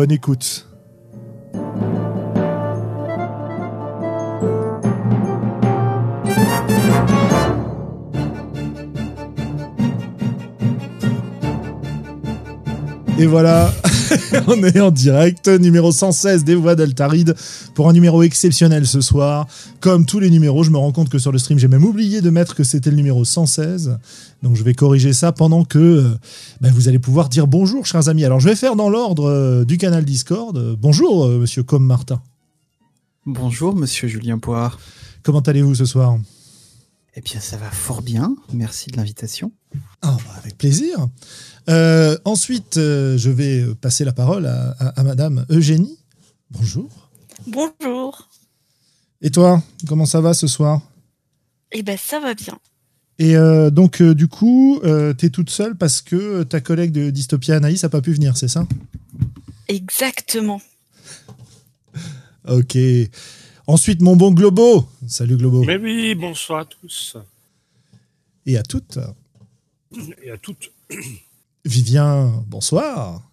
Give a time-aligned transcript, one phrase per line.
[0.00, 0.66] Bonne écoute.
[13.18, 13.70] Et voilà,
[14.46, 17.34] on est en direct, numéro 116 des voix d'Altaride,
[17.74, 19.46] pour un numéro exceptionnel ce soir.
[19.80, 22.20] Comme tous les numéros, je me rends compte que sur le stream, j'ai même oublié
[22.20, 23.98] de mettre que c'était le numéro 116.
[24.42, 26.18] Donc je vais corriger ça pendant que euh,
[26.60, 28.24] ben, vous allez pouvoir dire bonjour, chers amis.
[28.24, 30.56] Alors je vais faire dans l'ordre euh, du canal Discord.
[30.56, 32.20] Euh, bonjour, monsieur Com Martin.
[33.26, 34.78] Bonjour, monsieur Julien Poire.
[35.22, 36.18] Comment allez-vous ce soir?
[37.16, 38.36] Eh bien, ça va fort bien.
[38.52, 39.52] Merci de l'invitation.
[40.00, 41.08] Ah, bah, avec plaisir.
[41.68, 45.98] Euh, ensuite, euh, je vais passer la parole à, à, Madame Eugénie.
[46.50, 46.88] Bonjour.
[47.48, 48.28] Bonjour.
[49.22, 50.82] Et toi, comment ça va ce soir?
[51.72, 52.58] Eh ben, ça va bien.
[53.18, 54.80] Et euh, donc, du coup,
[55.18, 58.36] tu es toute seule parce que ta collègue de Dystopia, Anaïs, n'a pas pu venir,
[58.36, 58.66] c'est ça?
[59.66, 60.60] Exactement.
[62.48, 62.78] ok.
[63.70, 64.84] Ensuite, mon bon Globo.
[65.06, 65.62] Salut Globo.
[65.62, 67.16] Mais oui, bonsoir à tous.
[68.44, 68.98] Et à toutes.
[70.24, 70.72] Et à toutes.
[71.64, 73.30] Vivien, bonsoir.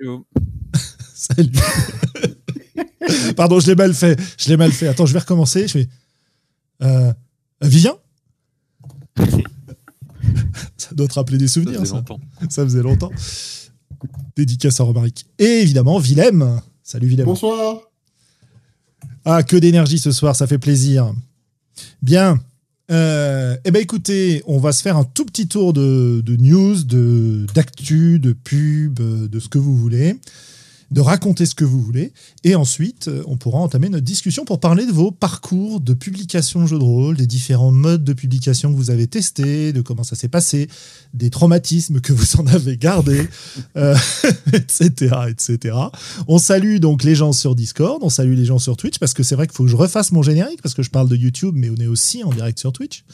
[0.00, 0.24] Hello.
[1.14, 1.52] Salut.
[3.36, 4.18] Pardon, je l'ai mal fait.
[4.38, 4.88] Je l'ai mal fait.
[4.88, 5.68] Attends, je vais recommencer.
[5.68, 5.88] Je fais.
[6.80, 7.12] Euh,
[7.60, 7.98] Vivien?
[10.78, 11.80] Ça doit te rappeler des souvenirs.
[11.80, 12.20] Ça faisait longtemps.
[12.48, 13.10] Ça faisait longtemps.
[14.36, 15.26] Dédicace à Romaric.
[15.38, 16.62] Et évidemment, Willem.
[16.82, 17.26] Salut Willem.
[17.26, 17.82] Bonsoir.
[19.24, 21.12] Ah, que d'énergie ce soir, ça fait plaisir.
[22.02, 22.40] Bien.
[22.90, 26.76] Euh, eh ben écoutez, on va se faire un tout petit tour de, de news,
[27.54, 30.18] d'actu, de pub, de ce que vous voulez,
[30.94, 32.12] de raconter ce que vous voulez,
[32.44, 36.66] et ensuite on pourra entamer notre discussion pour parler de vos parcours de publication de
[36.66, 40.14] jeux de rôle, des différents modes de publication que vous avez testés, de comment ça
[40.14, 40.68] s'est passé,
[41.12, 43.28] des traumatismes que vous en avez gardés,
[43.76, 43.96] euh,
[44.52, 45.76] etc., etc.
[46.28, 49.24] On salue donc les gens sur Discord, on salue les gens sur Twitch parce que
[49.24, 51.54] c'est vrai qu'il faut que je refasse mon générique parce que je parle de YouTube,
[51.56, 53.04] mais on est aussi en direct sur Twitch,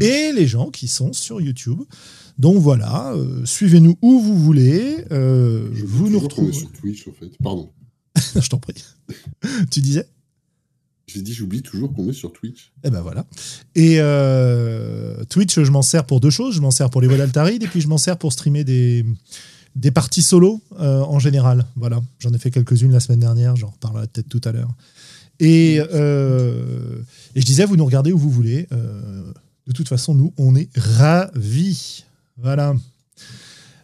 [0.00, 1.80] et les gens qui sont sur YouTube.
[2.38, 5.04] Donc voilà, euh, suivez-nous où vous voulez.
[5.10, 7.30] Euh, Je vous nous retrouvez sur Twitch, en fait.
[7.42, 7.70] Pardon.
[8.40, 8.84] je t'en prie.
[9.70, 10.06] tu disais?
[11.08, 12.70] J'ai dit, j'oublie toujours qu'on est sur Twitch.
[12.84, 13.24] Eh ben voilà.
[13.74, 16.54] Et euh, Twitch, je m'en sers pour deux choses.
[16.54, 19.06] Je m'en sers pour les voix d'Altaride et puis je m'en sers pour streamer des,
[19.74, 21.64] des parties solo euh, en général.
[21.76, 22.02] Voilà.
[22.18, 23.56] J'en ai fait quelques-unes la semaine dernière.
[23.56, 24.70] J'en reparlerai peut-être tout à l'heure.
[25.40, 27.00] Et, euh,
[27.34, 28.68] et je disais, vous nous regardez où vous voulez.
[28.70, 32.04] De toute façon, nous, on est ravis.
[32.38, 32.74] Voilà.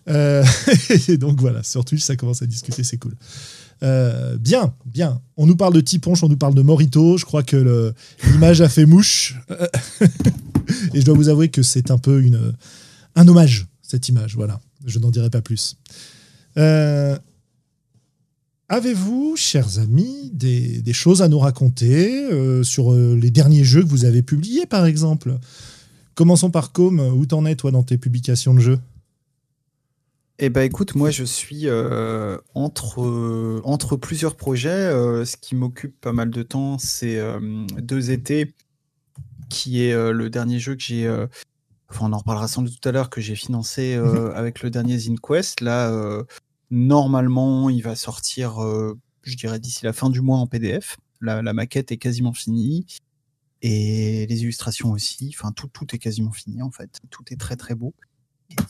[0.08, 0.44] Euh,
[1.08, 3.14] et donc voilà, sur Twitch, ça commence à discuter, c'est cool.
[3.82, 5.20] Euh, bien, bien.
[5.36, 7.18] On nous parle de Tiponche, on nous parle de Morito.
[7.18, 7.92] Je crois que
[8.32, 9.36] l'image a fait mouche.
[10.94, 12.22] et je dois vous avouer que c'est un peu
[13.16, 14.36] un hommage, cette image.
[14.36, 14.60] Voilà.
[14.86, 15.76] Je n'en dirai pas plus.
[16.56, 17.18] Euh,
[18.70, 23.88] Avez-vous, chers amis, des, choses à nous raconter euh, sur euh, les derniers jeux que
[23.88, 25.36] vous avez publiés, par exemple?
[26.14, 27.00] Commençons par Com.
[27.00, 28.78] Où t'en es, toi, dans tes publications de jeux?
[30.40, 34.68] Eh ben écoute, moi je suis euh, entre, euh, entre plusieurs projets.
[34.68, 37.20] Euh, ce qui m'occupe pas mal de temps, c'est
[37.78, 38.52] Deux étés,
[39.48, 41.08] qui est le dernier jeu que j'ai.
[41.88, 43.94] enfin, on en reparlera sans doute tout à l'heure, que j'ai financé
[44.34, 45.60] avec le dernier ZinQuest.
[45.60, 46.24] Là,
[46.70, 48.56] normalement, il va sortir,
[49.22, 50.96] je dirais, d'ici la fin du mois en PDF.
[51.20, 52.86] La, la, maquette est quasiment finie.
[53.66, 55.34] Et les illustrations aussi.
[55.34, 57.00] Enfin, tout, tout est quasiment fini en fait.
[57.08, 57.94] Tout est très très beau.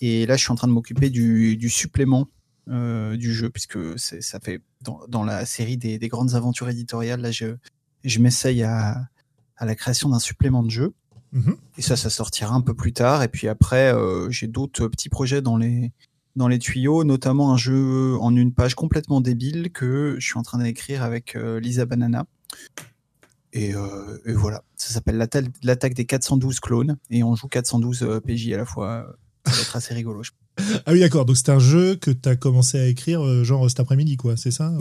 [0.00, 2.28] Et là, je suis en train de m'occuper du, du, supplément
[2.68, 7.20] euh, du jeu, puisque ça fait dans, dans la série des, des, grandes aventures éditoriales,
[7.20, 7.56] là, je,
[8.04, 9.08] je m'essaye à,
[9.56, 10.94] à, la création d'un supplément de jeu.
[11.32, 11.56] Mm -hmm.
[11.78, 13.24] Et ça, ça sortira un peu plus tard.
[13.24, 15.92] Et puis après, euh, j'ai d'autres petits projets dans les,
[16.36, 20.42] dans les tuyaux, notamment un jeu en une page complètement débile que je suis en
[20.42, 22.26] train d'écrire avec euh, Lisa Banana.
[23.54, 25.16] Et, euh, et, voilà, ça s'appelle
[25.62, 29.16] l'attaque des 412 clones et on joue 412 euh, PJ à la fois.
[29.46, 30.22] Ça va être assez rigolo.
[30.22, 30.32] Je
[30.86, 31.24] ah oui, d'accord.
[31.24, 34.36] Donc c'est un jeu que tu as commencé à écrire euh, genre cet après-midi, quoi,
[34.36, 34.72] c'est ça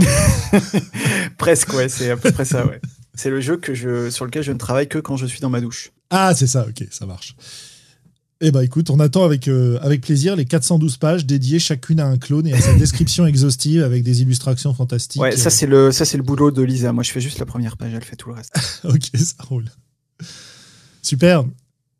[1.37, 2.79] Presque, ouais, c'est à peu près ça, ouais.
[3.15, 5.49] C'est le jeu que je, sur lequel je ne travaille que quand je suis dans
[5.49, 5.91] ma douche.
[6.09, 7.35] Ah, c'est ça, ok, ça marche.
[8.45, 12.05] Eh ben écoute, on attend avec, euh, avec plaisir les 412 pages dédiées chacune à
[12.07, 15.21] un clone et à sa description exhaustive avec des illustrations fantastiques.
[15.21, 16.91] Ouais, ça c'est le ça c'est le boulot de Lisa.
[16.91, 18.53] Moi, je fais juste la première page, elle fait tout le reste.
[18.83, 19.69] ok, ça roule.
[21.01, 21.45] Super.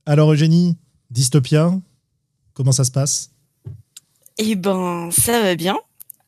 [0.05, 0.75] Alors Eugénie,
[1.11, 1.71] Dystopia,
[2.53, 3.31] comment ça se passe?
[4.37, 5.77] Eh ben, ça va bien.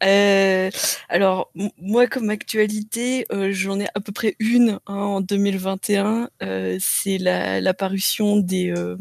[0.03, 0.69] Euh,
[1.09, 6.29] alors, m- moi, comme actualité, euh, j'en ai à peu près une hein, en 2021.
[6.43, 8.97] Euh, c'est la, la parution des, euh,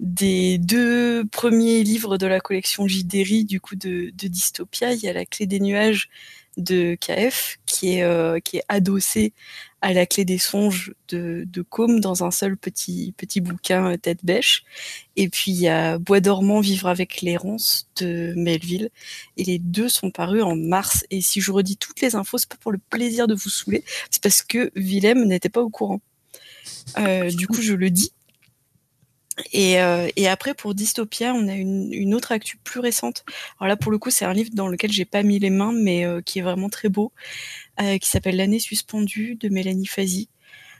[0.00, 4.94] des deux premiers livres de la collection JDRI, du coup, de, Dystopia.
[4.94, 6.08] Il y a La clé des nuages
[6.56, 9.34] de KF, qui est, euh, qui est adossé
[9.82, 11.64] à La clé des songes de, de
[12.00, 14.64] dans un seul petit, petit bouquin euh, tête bêche.
[15.16, 18.88] Et puis, il y a Bois dormant, vivre avec l'errance de Melville.
[19.36, 21.04] Et les deux sont parus en mars.
[21.10, 23.84] Et si je redis toutes les infos, c'est pas pour le plaisir de vous saouler,
[24.10, 26.00] c'est parce que Willem n'était pas au courant.
[26.98, 28.12] Euh, du coup, je le dis.
[29.52, 33.24] Et, euh, et après, pour Dystopia, on a une, une autre actu plus récente.
[33.58, 35.72] Alors là, pour le coup, c'est un livre dans lequel j'ai pas mis les mains,
[35.72, 37.12] mais euh, qui est vraiment très beau,
[37.80, 40.28] euh, qui s'appelle L'année suspendue de Mélanie Fazi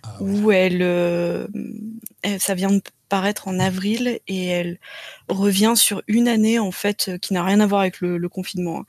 [0.03, 0.31] Ah ouais.
[0.31, 1.49] où elle,
[2.39, 4.79] ça vient de paraître en avril et elle
[5.29, 8.85] revient sur une année en fait qui n'a rien à voir avec le, le confinement,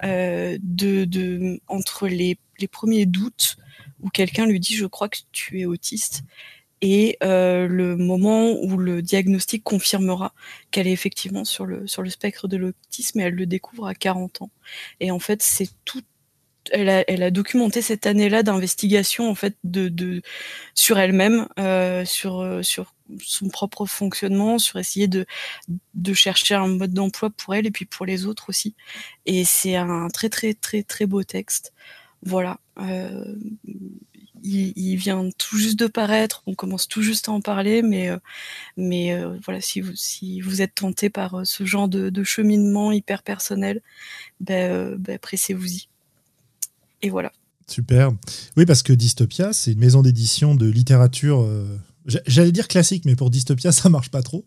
[0.00, 0.56] hein.
[0.62, 3.56] De, de entre les, les premiers doutes
[4.02, 6.22] où quelqu'un lui dit je crois que tu es autiste
[6.82, 10.34] et euh, le moment où le diagnostic confirmera
[10.70, 13.94] qu'elle est effectivement sur le sur le spectre de l'autisme et elle le découvre à
[13.94, 14.50] 40 ans
[15.00, 16.02] et en fait c'est tout
[16.72, 20.20] elle a, documenté cette année-là d'investigation en fait de, de
[20.74, 22.92] sur elle-même, euh, sur sur
[23.22, 25.26] son propre fonctionnement, sur essayer de
[25.94, 28.74] de chercher un mode d'emploi pour elle et puis pour les autres aussi.
[29.26, 31.72] Et c'est un très très très très beau texte.
[32.22, 32.58] Voilà.
[32.78, 33.36] Euh,
[34.46, 38.18] il, vient tout juste de paraître, on commence tout juste à en parler, mais euh,
[38.78, 39.80] euh, voilà, si
[40.40, 43.80] vous êtes tenté par euh, ce genre de, cheminement hyper personnel,
[44.40, 45.88] ben, ben pressez-vous-y.
[47.02, 47.32] Et voilà.
[47.68, 48.12] Super.
[48.56, 51.48] Oui, parce que Dystopia, c'est une maison d'édition de littérature,
[52.06, 54.44] j'a- j'allais dire classique, mais pour Dystopia, ça marche pas trop,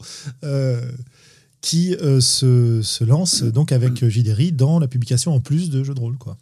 [1.61, 6.17] qui se, lance donc avec JDRI dans la publication en plus de jeux de rôle.
[6.17, 6.37] Quoi.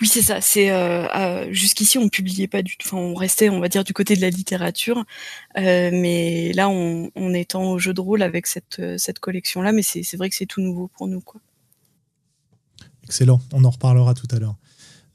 [0.00, 0.40] Oui, c'est ça.
[0.40, 2.88] C'est euh, euh, jusqu'ici on publiait pas du tout.
[2.88, 5.04] Enfin, on restait, on va dire, du côté de la littérature,
[5.58, 9.72] Euh, mais là, on, on étend au jeu de rôle avec cette cette collection là.
[9.72, 11.40] Mais c'est c'est vrai que c'est tout nouveau pour nous, quoi.
[13.04, 14.56] Excellent, on en reparlera tout à l'heure.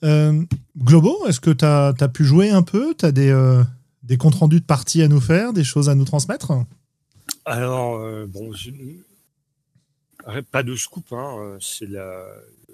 [0.04, 0.44] Euh,
[0.78, 2.94] Globo, est-ce que tu as, pu jouer un peu?
[2.94, 3.64] Tu as des, euh,
[4.04, 6.52] des comptes rendus de parties à nous faire, des choses à nous transmettre?
[7.46, 8.70] Alors, euh, bon, je-
[10.26, 12.26] arrête, pas de scoop, hein, c'est la-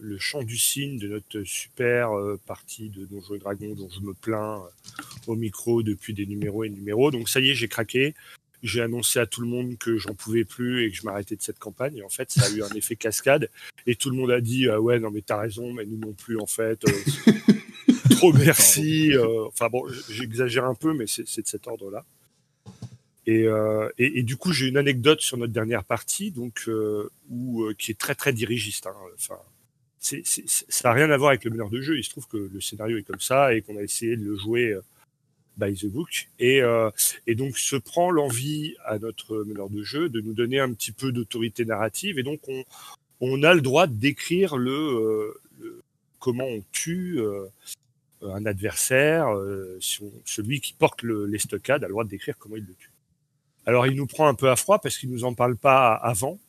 [0.03, 4.01] le chant du cygne de notre super euh, partie de Donjons et Dragons dont je
[4.01, 7.09] me plains euh, au micro depuis des numéros et numéros.
[7.09, 8.13] Donc ça y est, j'ai craqué.
[8.61, 11.41] J'ai annoncé à tout le monde que j'en pouvais plus et que je m'arrêtais de
[11.41, 11.97] cette campagne.
[11.97, 13.49] Et en fait, ça a eu un effet cascade.
[13.87, 16.13] Et tout le monde a dit ah ouais, non mais t'as raison, mais nous non
[16.13, 16.79] plus en fait.
[16.87, 17.33] euh,
[18.11, 19.11] trop merci.
[19.47, 22.05] enfin bon, j'exagère un peu, mais c'est c'est de cet ordre-là.
[23.25, 27.09] Et, euh, et, et du coup, j'ai une anecdote sur notre dernière partie, donc euh,
[27.29, 28.87] où, euh, qui est très très dirigiste.
[28.87, 28.95] Hein.
[29.15, 29.39] Enfin,
[30.03, 31.97] ça n'a rien à voir avec le meneur de jeu.
[31.97, 34.35] Il se trouve que le scénario est comme ça et qu'on a essayé de le
[34.35, 34.81] jouer euh,
[35.57, 36.29] by the book.
[36.39, 36.91] Et, euh,
[37.25, 40.91] et donc se prend l'envie à notre meneur de jeu de nous donner un petit
[40.91, 42.19] peu d'autorité narrative.
[42.19, 42.41] Et donc
[43.21, 45.81] on, a le droit de décrire le, euh, le-
[46.19, 47.19] comment on tue
[48.21, 49.27] un adversaire.
[49.79, 52.91] celui qui porte le, les stockades a le droit de décrire comment il le tue.
[53.65, 56.39] Alors il nous prend un peu à froid parce qu'il nous en parle pas avant.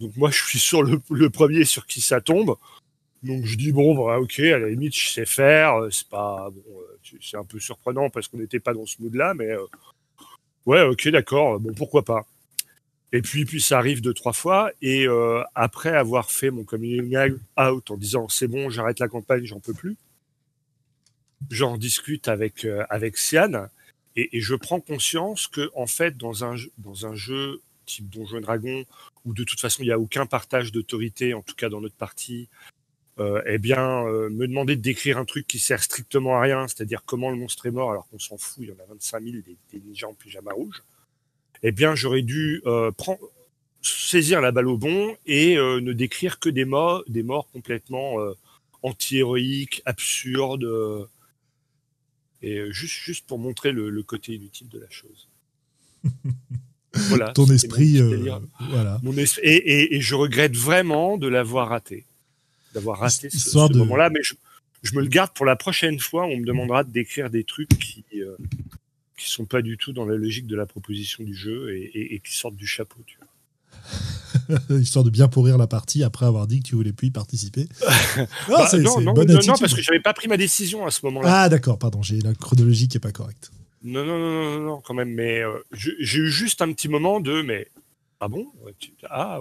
[0.00, 2.56] Donc moi je suis sur le, le premier sur qui ça tombe.
[3.22, 5.76] Donc je dis bon ok à la limite je sais faire.
[5.76, 9.00] euh, C'est pas bon, euh, c'est un peu surprenant parce qu'on n'était pas dans ce
[9.00, 9.64] mood là, mais euh,
[10.66, 12.26] ouais ok d'accord bon pourquoi pas.
[13.12, 15.06] Et puis puis ça arrive deux trois fois et
[15.54, 17.16] après avoir fait mon coming
[17.60, 19.96] out en disant c'est bon j'arrête la campagne j'en peux plus.
[21.50, 23.66] J'en discute avec euh, avec Sian
[24.16, 28.40] et, je prends conscience que en fait dans un dans un jeu type Donjons et
[28.40, 28.84] Dragons
[29.24, 31.96] où de toute façon il n'y a aucun partage d'autorité en tout cas dans notre
[31.96, 32.48] partie
[33.22, 36.66] euh, eh bien euh, me demander de décrire un truc qui sert strictement à rien
[36.68, 39.22] c'est-à-dire comment le monstre est mort alors qu'on s'en fout il y en a 25
[39.22, 40.82] 000 des, des ninjas en pyjama rouge
[41.62, 43.20] eh bien j'aurais dû euh, prendre
[43.82, 48.14] saisir la balle au bon et ne décrire que des morts des morts complètement
[48.82, 50.68] anti-héroïques absurdes
[52.42, 55.28] et juste, juste pour montrer le, le côté inutile de la chose.
[57.08, 57.32] voilà.
[57.32, 58.38] Ton esprit, mon euh,
[58.70, 59.00] voilà.
[59.02, 62.04] Mon es- et, et, et je regrette vraiment de l'avoir raté.
[62.74, 64.34] D'avoir raté ce, Histoire ce de- moment-là, mais je,
[64.82, 66.24] je me le garde pour la prochaine fois.
[66.26, 68.36] On me demandera de décrire des trucs qui, euh,
[69.16, 72.36] qui sont pas du tout dans la logique de la proposition du jeu et, qui
[72.36, 73.00] sortent du chapeau.
[73.06, 73.28] Tu vois.
[74.80, 77.68] Histoire de bien pourrir la partie après avoir dit que tu voulais plus y participer.
[78.16, 81.42] non, bah, non, non, non, parce que j'avais pas pris ma décision à ce moment-là.
[81.42, 83.50] Ah d'accord, pardon, j'ai la chronologie qui est pas correcte.
[83.84, 85.12] Non, non, non, non, non, quand même.
[85.12, 87.68] Mais euh, j'ai eu juste un petit moment de mais
[88.20, 88.46] ah bon,
[89.10, 89.40] ah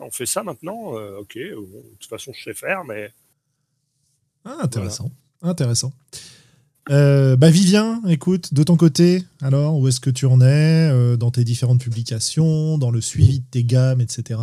[0.00, 1.36] on fait ça maintenant, euh, ok.
[1.36, 3.10] de toute façon, je sais faire, mais
[4.44, 5.10] ah, intéressant,
[5.42, 5.92] intéressant.
[6.90, 11.16] Euh, bah Vivien, écoute, de ton côté, alors, où est-ce que tu en es euh,
[11.16, 14.38] dans tes différentes publications, dans le suivi de tes gammes, etc.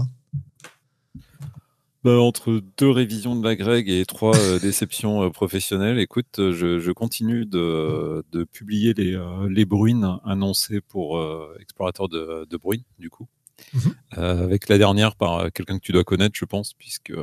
[2.04, 7.46] Bah, entre deux révisions de la Greg et trois euh, déceptions professionnelles, écoute, je, continue
[7.46, 9.18] de, publier les,
[9.50, 11.26] les bruines annoncées pour
[11.62, 13.30] Explorateur de, de Bruine, du coup.
[13.74, 13.96] Mhm.
[14.12, 17.14] avec la dernière par quelqu'un que tu dois connaître, je pense, puisque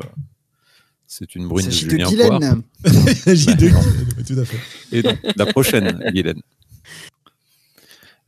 [1.06, 2.40] c'est une brune de Julien Poire.
[2.84, 4.58] Il s'agit de Guylaine, tout à fait.
[4.96, 6.40] Et donc, la prochaine, Guylaine.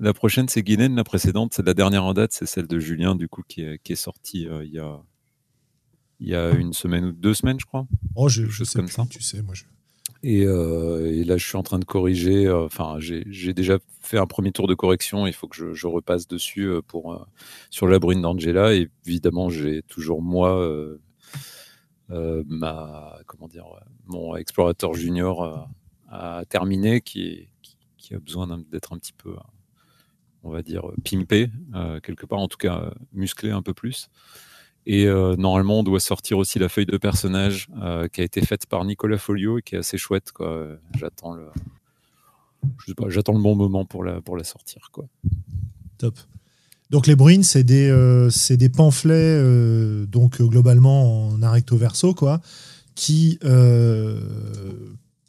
[0.00, 0.96] La prochaine, c'est Guylaine.
[0.96, 3.80] La précédente, c'est la dernière en date, c'est celle de Julien, du coup, qui est,
[3.84, 5.00] qui est sortie euh, il, y a,
[6.18, 7.86] il y a une semaine ou deux semaines, je crois.
[8.16, 9.06] Oh, je, je sais comme ça.
[9.08, 9.62] Tu sais, moi, je...
[10.22, 12.46] Et, euh, et, là, je suis en train de corriger.
[12.46, 15.26] Euh, enfin, j'ai déjà fait un premier tour de correction.
[15.26, 17.26] Il faut que je, repasse dessus pour
[17.70, 18.72] sur la brune d'Angela.
[19.04, 20.98] Évidemment, j'ai toujours moi
[22.12, 23.64] euh, ma, comment dire,
[24.06, 25.56] mon explorateur junior euh,
[26.08, 27.48] a terminé, qui,
[27.96, 29.34] qui, a besoin d'être un petit peu,
[30.42, 34.10] on va dire, pimpé, euh, quelque part, en tout cas musclé un peu plus.
[34.86, 35.06] Et
[35.38, 37.68] normalement, on doit sortir aussi la feuille de personnage
[38.12, 40.32] qui a été faite par Nicolas Folio et qui est assez chouette.
[40.98, 41.46] J'attends le,
[43.08, 44.90] j'attends le bon moment pour la, pour la sortir.
[45.98, 46.18] Top.
[46.92, 52.12] Donc les bruines, c'est des, euh, des pamphlets, euh, donc euh, globalement en recto verso,
[52.12, 52.42] quoi,
[52.94, 53.38] qui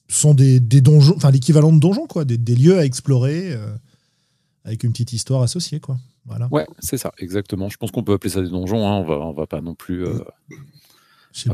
[0.10, 3.58] sont des, donjons, enfin l'équivalent de donjons, quoi, des, lieux à explorer
[4.66, 5.98] avec une petite histoire associée, quoi.
[6.26, 6.48] Voilà.
[6.52, 7.70] Ouais, c'est ça, exactement.
[7.70, 8.88] Je pense qu'on peut appeler ça des donjons.
[8.88, 8.98] Hein.
[8.98, 10.06] On va, on va pas non plus.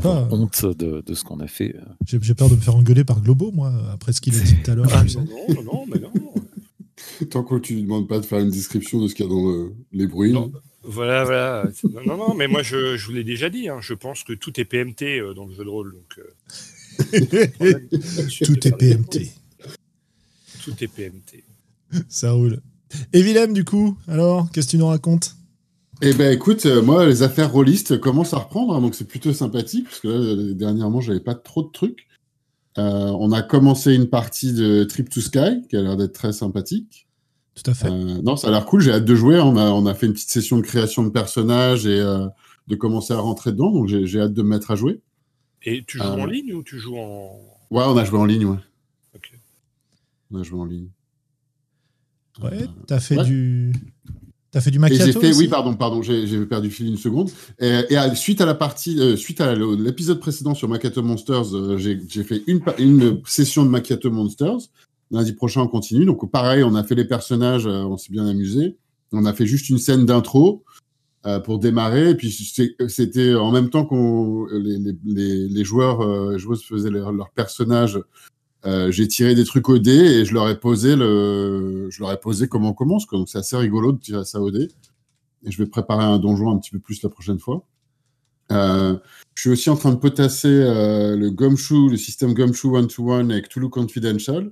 [0.01, 0.27] pas.
[0.31, 1.75] honte de, de ce qu'on a fait.
[2.05, 4.71] J'ai peur de me faire engueuler par Globo, moi, après ce qu'il a dit tout
[4.71, 4.87] à l'heure.
[4.91, 6.11] Ah, non, non, non, mais non.
[7.29, 9.31] Tant que tu ne demandes pas de faire une description de ce qu'il y a
[9.31, 10.35] dans les bruits.
[10.83, 11.65] Voilà, voilà.
[12.05, 13.69] Non, non, mais moi, je, je vous l'ai déjà dit.
[13.69, 13.79] Hein.
[13.81, 15.93] je pense que tout est PMT euh, dans le jeu de rôle.
[15.93, 16.23] Donc, euh,
[18.45, 19.31] tout est PMT.
[20.63, 21.43] Tout est PMT.
[22.07, 22.61] Ça roule.
[23.13, 25.35] Et Willem, du coup, alors, qu'est-ce que tu nous racontes?
[26.01, 29.33] Eh ben écoute, euh, moi les affaires rôlistes commencent à reprendre, hein, donc c'est plutôt
[29.33, 32.07] sympathique parce que là, dernièrement j'avais pas trop de trucs.
[32.77, 36.31] Euh, on a commencé une partie de Trip to Sky qui a l'air d'être très
[36.31, 37.07] sympathique.
[37.55, 37.89] Tout à fait.
[37.89, 38.79] Euh, non, ça a l'air cool.
[38.79, 39.39] J'ai hâte de jouer.
[39.39, 42.27] On a, on a fait une petite session de création de personnages et euh,
[42.67, 43.71] de commencer à rentrer dedans.
[43.71, 45.01] Donc j'ai hâte de me mettre à jouer.
[45.63, 47.37] Et tu joues en ligne ou tu joues en.
[47.71, 48.59] Ouais, on a joué en ligne, ouais.
[49.13, 49.33] Ok.
[50.31, 50.87] On a joué en ligne.
[52.41, 53.73] Ouais, t'as fait du.
[54.51, 57.29] T'as fait du macchiato fait, Oui, pardon, pardon, j'ai perdu fil une seconde.
[57.59, 57.75] Et,
[58.15, 62.41] suite à la partie, euh, suite à l'épisode précédent sur Macchiato Monsters, euh, j'ai fait
[62.47, 64.57] une, une session de Macchiato Monsters.
[65.11, 66.05] Lundi prochain, on continue.
[66.05, 68.75] Donc, pareil, on a fait les personnages, euh, on s'est bien amusé.
[69.11, 70.63] On a fait juste une scène d'intro
[71.43, 72.11] pour démarrer.
[72.11, 72.31] Et puis,
[72.87, 77.99] c'était en même temps qu'on les, les, les, joueurs, joueuses faisaient leur, leur personnage
[78.65, 82.11] euh, j'ai tiré des trucs au dé et je leur ai posé le, je leur
[82.11, 83.07] ai posé comment on commence.
[83.07, 84.69] Donc c'est assez rigolo de tirer ça au dé.
[85.45, 87.65] Et je vais préparer un donjon un petit peu plus la prochaine fois.
[88.51, 88.97] Euh,
[89.35, 93.47] je suis aussi en train de potasser euh, le Gumshoe, le système Gumshoe One-to-One avec
[93.47, 94.51] Toulouse Confidential,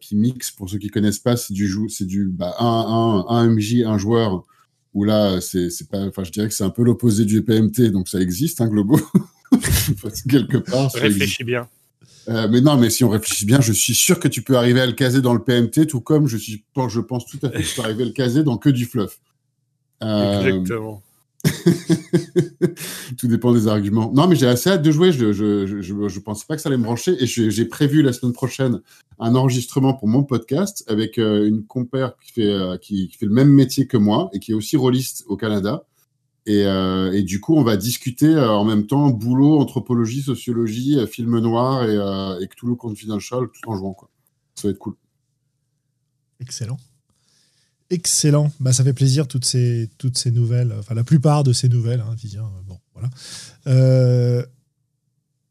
[0.00, 3.46] qui mixe, pour ceux qui connaissent pas, c'est du, c'est du bah, un, un, un
[3.48, 4.44] MJ, un joueur,
[4.94, 8.08] où là, c'est pas, enfin, je dirais que c'est un peu l'opposé du PMT, donc
[8.08, 8.98] ça existe, hein, Globo.
[10.28, 10.90] Quelque part.
[10.92, 11.68] Réfléchis bien.
[12.28, 14.80] Euh, mais non, mais si on réfléchit bien, je suis sûr que tu peux arriver
[14.80, 17.62] à le caser dans le PMT, tout comme je, suis, je pense tout à fait
[17.62, 19.20] que tu peux arriver à le caser dans que du fluff.
[20.02, 20.42] Euh...
[20.42, 21.02] Exactement.
[23.18, 24.12] tout dépend des arguments.
[24.14, 25.12] Non, mais j'ai assez hâte de jouer.
[25.12, 27.16] Je, je, je, je, pensais pas que ça allait me brancher.
[27.22, 28.80] Et j'ai prévu la semaine prochaine
[29.18, 33.26] un enregistrement pour mon podcast avec euh, une compère qui fait, euh, qui, qui, fait
[33.26, 35.84] le même métier que moi et qui est aussi rôliste au Canada.
[36.46, 40.98] Et, euh, et, du coup, on va discuter euh, en même temps boulot, anthropologie, sociologie,
[40.98, 43.92] euh, film noir et, et Cthulhu Confidential tout en jouant.
[43.92, 44.10] Quoi.
[44.54, 44.94] Ça va être cool.
[46.40, 46.78] Excellent.
[47.90, 48.50] Excellent.
[48.58, 52.00] Bah, ça fait plaisir toutes ces, toutes ces nouvelles, enfin la plupart de ces nouvelles.
[52.00, 52.16] Hein,
[52.66, 54.46] bon, voilà.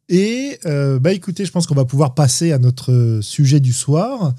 [0.08, 4.34] Et bah, écoutez, je pense qu'on va pouvoir passer à notre sujet du soir.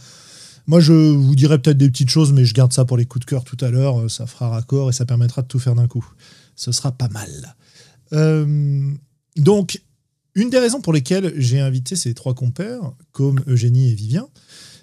[0.67, 3.25] Moi, je vous dirais peut-être des petites choses, mais je garde ça pour les coups
[3.25, 4.11] de cœur tout à l'heure.
[4.11, 6.05] Ça fera raccord et ça permettra de tout faire d'un coup
[6.61, 7.57] ce sera pas mal.
[8.13, 8.91] Euh,
[9.37, 9.81] donc,
[10.35, 14.29] une des raisons pour lesquelles j'ai invité ces trois compères, comme Eugénie et Vivien,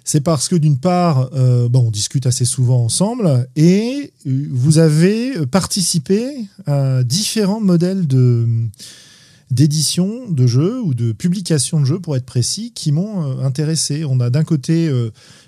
[0.04, 4.78] c'est parce que d'une part, euh, bon, on discute assez souvent ensemble et euh, vous
[4.78, 8.46] avez participé à différents modèles de
[9.50, 14.04] d'édition de jeux ou de publication de jeux, pour être précis, qui m'ont intéressé.
[14.04, 14.92] On a d'un côté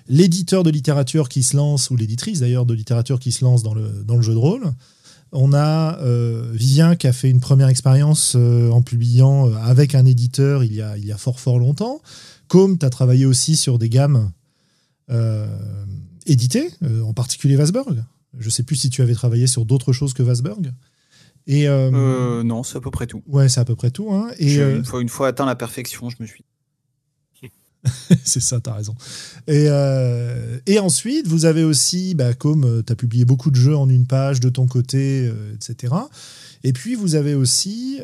[0.09, 3.75] l'éditeur de littérature qui se lance, ou l'éditrice d'ailleurs de littérature qui se lance dans
[3.75, 4.73] le jeu de rôle.
[5.31, 5.97] On a
[6.51, 10.97] Vivien qui a fait une première expérience en publiant avec un éditeur il y a,
[10.97, 12.01] il y a fort fort longtemps.
[12.47, 14.31] Comme tu as travaillé aussi sur des gammes
[15.11, 15.45] euh,
[16.25, 18.03] édité, euh, en particulier Vasberg.
[18.37, 20.71] Je sais plus si tu avais travaillé sur d'autres choses que Vasberg.
[21.47, 23.23] Et euh, non, c'est à peu près tout.
[23.25, 24.13] Ouais, c'est à peu près tout.
[24.13, 24.29] Hein.
[24.37, 26.45] Et une, fois, une fois atteint la perfection, je me suis.
[28.23, 28.95] c'est ça, tu as raison.
[29.47, 29.67] Et,
[30.71, 34.05] et, ensuite, vous avez aussi, bah, comme tu as publié beaucoup de jeux en une
[34.05, 35.93] page de ton côté, etc.
[36.63, 37.99] Et puis, vous avez aussi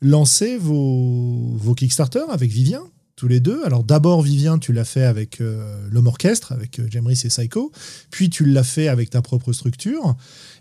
[0.00, 2.82] lancé vos, vos Kickstarter avec Vivien
[3.16, 3.62] tous les deux.
[3.64, 7.72] Alors d'abord, Vivien, tu l'as fait avec euh, l'homme orchestre, avec euh, et Psycho,
[8.10, 10.16] puis tu l'as fait avec ta propre structure.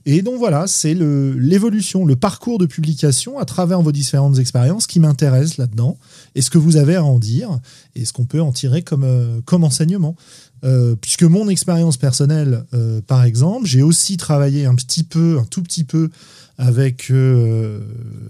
[0.05, 4.99] Et donc voilà, c'est l'évolution, le, parcours de publication à travers vos différentes expériences qui
[4.99, 5.97] m'intéresse là-dedans,
[6.35, 7.59] et ce que vous avez à en dire,
[7.95, 10.15] et ce qu'on peut en tirer comme, euh, comme enseignement.
[11.01, 12.65] Puisque mon expérience personnelle,
[13.07, 16.09] par exemple, j'ai aussi travaillé un petit peu, un tout petit peu
[16.57, 17.81] avec euh,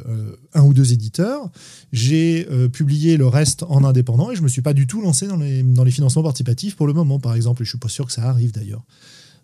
[0.07, 1.49] euh, un ou deux éditeurs.
[1.91, 5.01] J'ai euh, publié le reste en indépendant et je ne me suis pas du tout
[5.01, 7.61] lancé dans les, dans les financements participatifs pour le moment, par exemple.
[7.61, 8.83] Et je ne suis pas sûr que ça arrive d'ailleurs.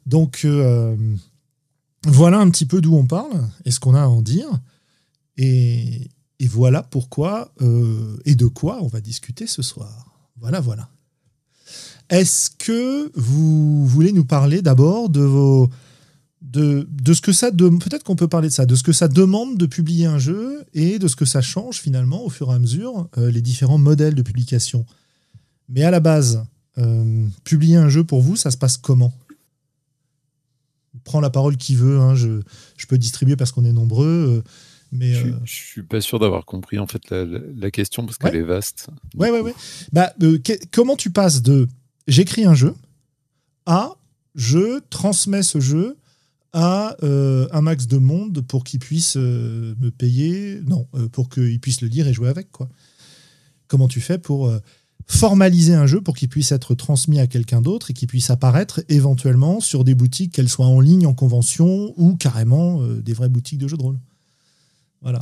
[0.05, 0.47] Donc
[2.07, 4.47] voilà un petit peu d'où on parle et ce qu'on a à en dire.
[5.37, 7.53] Et, et voilà pourquoi
[8.25, 10.05] et de quoi on va discuter ce soir.
[10.39, 10.89] Voilà, voilà.
[12.09, 15.69] Est-ce que vous voulez nous parler d'abord de vos
[16.41, 19.07] de, de ce que ça peut-être qu'on peut parler de ça, de ce que ça
[19.07, 22.55] demande de publier un jeu et de ce que ça change finalement au fur et
[22.55, 24.85] à mesure euh, les différents modèles de publication.
[25.67, 26.43] Mais à la base,
[26.77, 29.13] euh, publier un jeu pour vous, ça se passe comment?
[31.03, 32.41] Prends la parole qui veut, hein, je,
[32.77, 34.43] je, peux distribuer parce qu'on est nombreux.
[34.43, 34.49] Euh,
[34.91, 38.35] mais je, ne suis pas sûr d'avoir compris en fait la, la, question parce qu'elle
[38.35, 38.87] est vaste.
[39.15, 39.53] Ouais, ouais, ouais.
[39.93, 40.11] Bah,
[40.71, 41.67] comment tu passes de
[42.09, 42.75] j'écris un jeu
[43.65, 43.95] à
[44.35, 45.97] je transmets ce jeu
[46.53, 51.29] à euh, un max de monde pour qu'ils puissent euh, me payer, non, euh, pour
[51.29, 52.51] qu'ils puissent le lire et jouer avec.
[52.51, 52.67] quoi.
[53.67, 54.51] Comment tu fais pour
[55.05, 58.81] formaliser un jeu pour qu'il puisse être transmis à quelqu'un d'autre et qu'il puisse apparaître
[58.89, 63.59] éventuellement sur des boutiques, qu'elles soient en ligne, en convention ou carrément des vraies boutiques
[63.59, 63.99] de jeux de rôle
[65.03, 65.19] Voilà.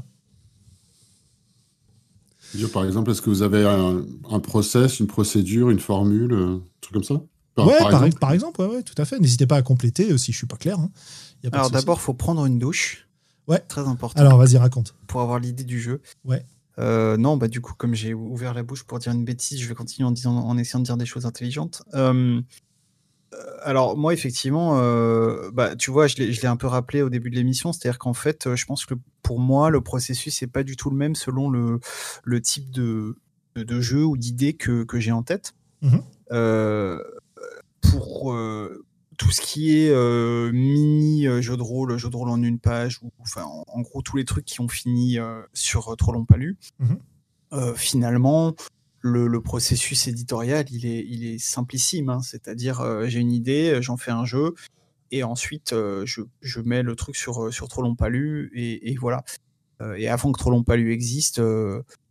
[2.73, 6.93] Par exemple, est-ce que vous avez un, un, process, une procédure, une formule, un truc
[6.93, 7.21] comme ça?
[7.57, 7.77] Ouais,
[8.19, 9.19] par, exemple, ouais, tout à fait.
[9.19, 10.79] N'hésitez pas à compléter euh, si je suis pas clair.
[10.79, 10.91] Hein.
[11.51, 13.07] Alors d'abord, faut prendre une douche.
[13.47, 13.60] Ouais.
[13.67, 14.19] Très important.
[14.19, 14.93] Alors vas-y, raconte.
[15.07, 16.01] Pour avoir l'idée du jeu.
[16.25, 16.45] Ouais.
[16.79, 19.67] Euh, non, bah du coup, comme j'ai ouvert la bouche pour dire une bêtise, je
[19.67, 21.81] vais continuer en, disant, en essayant de dire des choses intelligentes.
[21.95, 22.39] Euh,
[23.63, 24.78] alors moi, effectivement,
[25.52, 28.56] bah, tu vois, je l'ai un peu rappelé au début de l'émission, c'est-à-dire qu'en fait,
[28.56, 31.80] je pense que pour moi, le processus n'est pas du tout le même selon le,
[32.23, 33.17] le type de,
[33.56, 35.54] de, jeu ou d'idée que, que j'ai en tête.
[35.82, 35.97] Mmh
[37.82, 38.86] pour euh,
[39.17, 42.60] tout ce qui est euh, mini euh, jeu de rôle, jeu de rôle en une
[42.60, 45.17] page, ou enfin en, gros tous les trucs qui ont fini
[45.54, 46.95] sur Trop long pas lu, mmh
[47.76, 48.56] finalement,
[49.01, 52.10] le, processus éditorial, il est, il est simplissime.
[52.10, 52.21] Hein.
[52.21, 54.53] C'est-à-dire, j'ai une idée, j'en fais un jeu,
[55.12, 59.23] et ensuite, je, je, mets le truc sur, sur Trop long pas lu, et, voilà.
[59.95, 61.41] et avant que Trop long pas lu existe,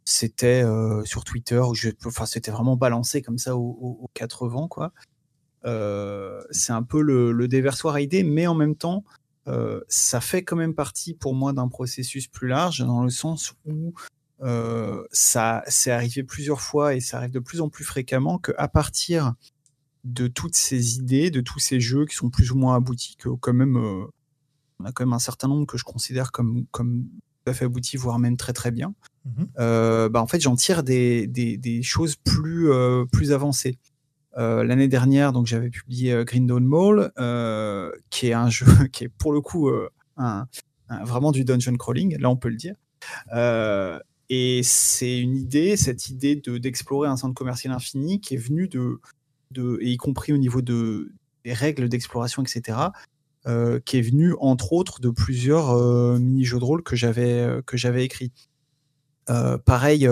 [0.05, 0.65] c'était
[1.05, 1.61] sur Twitter,
[2.05, 4.93] enfin, c'était vraiment balancé comme ça aux, quatre vents, quoi.
[5.67, 9.05] Euh, c'est un peu le, déversoir à idées, mais en même temps,
[9.49, 13.55] euh, ça fait quand même partie pour moi d'un processus plus large, dans le sens
[13.65, 13.91] où euh,
[15.11, 19.35] ça s'est arrivé plusieurs fois et ça arrive de plus en plus fréquemment qu'à partir
[20.05, 23.29] de toutes ces idées, de tous ces jeux qui sont plus ou moins aboutis, que
[23.29, 27.05] quand même, on a quand même un certain nombre que je considère comme, comme
[27.45, 28.95] tout à fait aboutis, voire même très très bien.
[29.25, 32.71] Mmh bah en fait, j'en tire des, des, des, choses plus,
[33.11, 33.79] plus avancées.
[34.39, 38.67] Euh, l'année dernière, donc j'avais publié euh, Green Dawn Mall, euh, qui est un jeu
[38.93, 39.71] qui est pour le coup
[40.17, 40.47] un,
[41.05, 42.75] vraiment du dungeon crawling, là on peut le dire.
[44.29, 49.01] Et c'est une idée, cette idée d'explorer un centre commercial infini qui est venue de,
[49.51, 51.13] de et y compris au niveau de,
[51.45, 52.79] des règles d'exploration, etc.,
[53.85, 55.77] qui est venue entre autres de plusieurs
[56.19, 58.33] mini-jeux de rôle que j'avais que j'avais écrits.
[59.65, 60.09] pareil,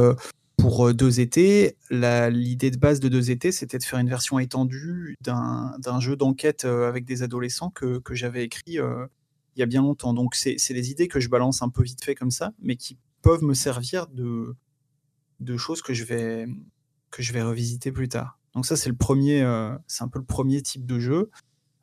[0.65, 4.39] pour euh, deux étés, l'idée de base de deux étés, c'était de faire une version
[4.39, 9.07] étendue d'un jeu d'enquête euh, avec des adolescents que, que j'avais écrit euh,
[9.57, 10.15] il y a bien longtemps.
[10.15, 12.97] Donc c'est des idées que je balance un peu vite fait comme ça, mais qui
[13.25, 14.55] peuvent me servir de,
[15.41, 16.47] de choses que je vais,
[17.11, 18.39] que je vais revisiter plus tard.
[18.55, 19.41] Donc ça, c'est le premier,
[19.89, 21.31] c'est un peu le premier type de jeu.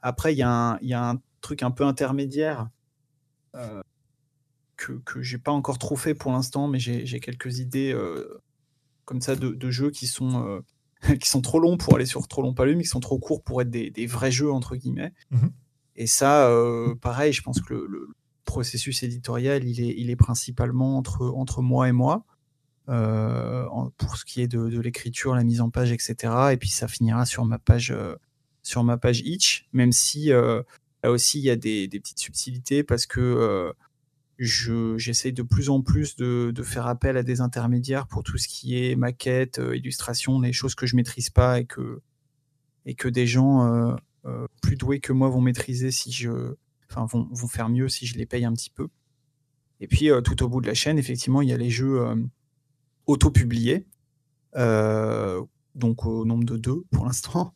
[0.01, 2.69] Après, il y, a un truc un peu intermédiaire
[4.77, 7.93] que, que j'ai pas encore trop fait pour l'instant, mais j'ai quelques idées
[9.04, 10.63] comme ça de, jeux qui sont,
[11.19, 13.62] qui sont trop longs pour aller sur trop long palum, qui sont trop courts pour
[13.62, 15.12] être des, vrais jeux, entre guillemets.
[15.32, 15.47] Mmh
[15.97, 16.49] Et ça,
[17.01, 18.08] pareil, je pense que le,
[18.52, 22.26] processus éditorial, il est, principalement entre, moi et moi.
[22.86, 26.16] pour ce qui est de, l'écriture, la mise en page, etc.
[26.52, 27.96] Et puis ça finira sur ma page,
[28.62, 33.06] sur ma page itch, même si là aussi il y a des, petites subtilités parce
[33.06, 33.74] que
[34.42, 38.78] j'essaye de plus en plus de, faire appel à des intermédiaires pour tout ce qui
[38.78, 42.02] est maquette, euh, illustration, des choses que je maîtrise pas et que,
[42.86, 46.56] et que des gens euh, euh, plus doués que moi vont maîtriser si je,
[46.91, 48.89] enfin, vont, vont, faire mieux si je les paye un petit peu.
[49.80, 52.06] Et puis, tout au bout de la chaîne, effectivement, il y a les jeux
[53.08, 53.88] auto-publiés,
[54.54, 57.56] donc au nombre de deux pour l'instant,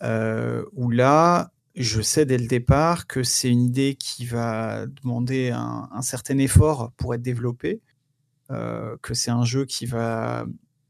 [0.00, 6.02] où là, je sais dès le départ que c'est une idée qui va demander un,
[6.02, 7.82] certain effort pour être développée,
[8.50, 10.46] euh, que c'est un jeu qui va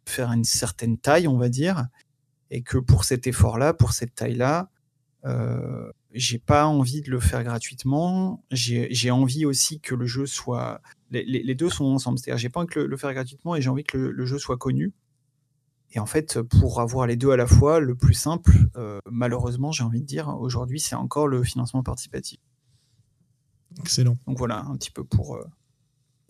[0.07, 1.89] faire une certaine taille, on va dire,
[2.51, 4.71] et que pour cet effort-là, pour cette taille-là,
[5.25, 8.45] euh, j'ai pas envie de le faire gratuitement.
[8.51, 10.81] J'ai envie aussi que le jeu soit.
[11.11, 12.19] Les, deux sont ensemble.
[12.19, 14.57] C'est-à-dire, j'ai pas envie de le, faire gratuitement et j'ai envie que le jeu soit
[14.57, 14.93] connu.
[15.93, 19.73] Et en fait, pour avoir les deux à la fois, le plus simple, euh, malheureusement,
[19.73, 22.39] j'ai envie de dire, aujourd'hui, c'est encore le financement participatif.
[23.81, 24.19] Excellent.
[24.27, 25.39] Donc voilà, un petit peu pour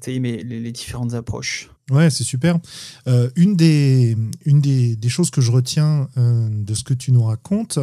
[0.09, 1.71] euh, les, les, différentes approches.
[1.91, 2.59] Ouais, c'est super.
[3.07, 7.13] Euh, une des, une des, des, choses que je retiens euh, de ce que tu
[7.13, 7.79] nous racontes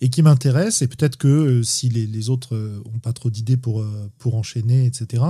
[0.00, 3.84] et qui m'intéresse, et peut-être que si les, les autres n'ont pas trop d'idées pour,
[4.18, 5.22] pour enchaîner, etc.,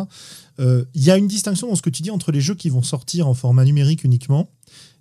[0.58, 2.82] il y a une distinction dans ce que tu dis entre les jeux qui vont
[2.82, 4.48] sortir en format numérique uniquement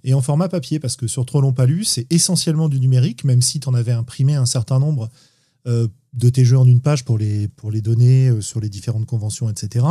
[0.04, 3.42] et en format papier, parce que sur Trop long pas c'est essentiellement du numérique, même
[3.42, 5.10] si tu en avais imprimé un certain nombre
[5.66, 8.70] euh, de tes jeux en une page pour les, pour les donner euh, sur les
[8.70, 9.86] différentes conventions, etc.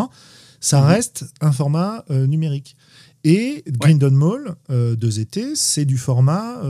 [0.62, 0.86] Ça mhm.
[0.86, 2.76] reste un format euh, numérique.
[3.24, 6.60] Et Grindon Mall de ZT, c'est du format,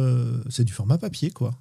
[0.51, 1.55] c'est du format papier, quoi.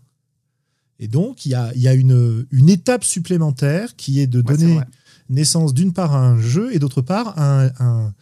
[0.99, 4.81] Et donc, il y a, y a une, une, étape supplémentaire qui est de donner
[5.29, 8.13] naissance d'une part à un jeu et d'autre part à un,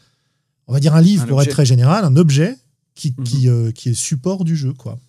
[0.68, 2.56] on va dire un livre pour être très général, un objet
[2.94, 3.24] qui, mhm.
[3.26, 5.00] qui, euh, qui, est support du jeu, quoi.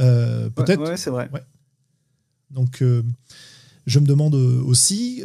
[0.00, 0.82] Euh, peut-être.
[0.82, 1.30] Ouais, c'est vrai.
[2.50, 3.02] Donc, euh,
[3.86, 5.22] je me demande aussi,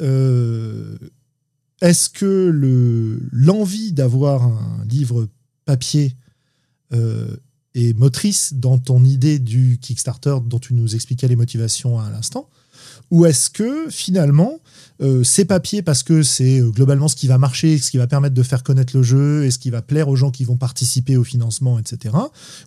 [1.81, 5.27] est-ce que le l'envie d'avoir un livre
[5.65, 6.15] papier
[7.75, 12.49] est motrice dans ton idée du Kickstarter dont tu nous expliquais les motivations à l'instant?
[13.11, 14.59] Ou est-ce que finalement,
[15.01, 18.07] euh, ces papiers, parce que c'est euh, globalement ce qui va marcher, ce qui va
[18.07, 20.57] permettre de faire connaître le jeu et ce qui va plaire aux gens qui vont
[20.57, 22.15] participer au financement, etc.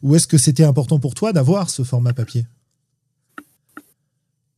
[0.02, 2.46] Ou est-ce que c'était important pour toi d'avoir ce format papier?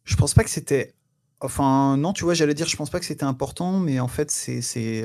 [0.05, 0.95] Je pense pas que c'était.
[1.41, 4.31] Enfin, non, tu vois, j'allais dire, je pense pas que c'était important, mais en fait,
[4.31, 5.05] c'est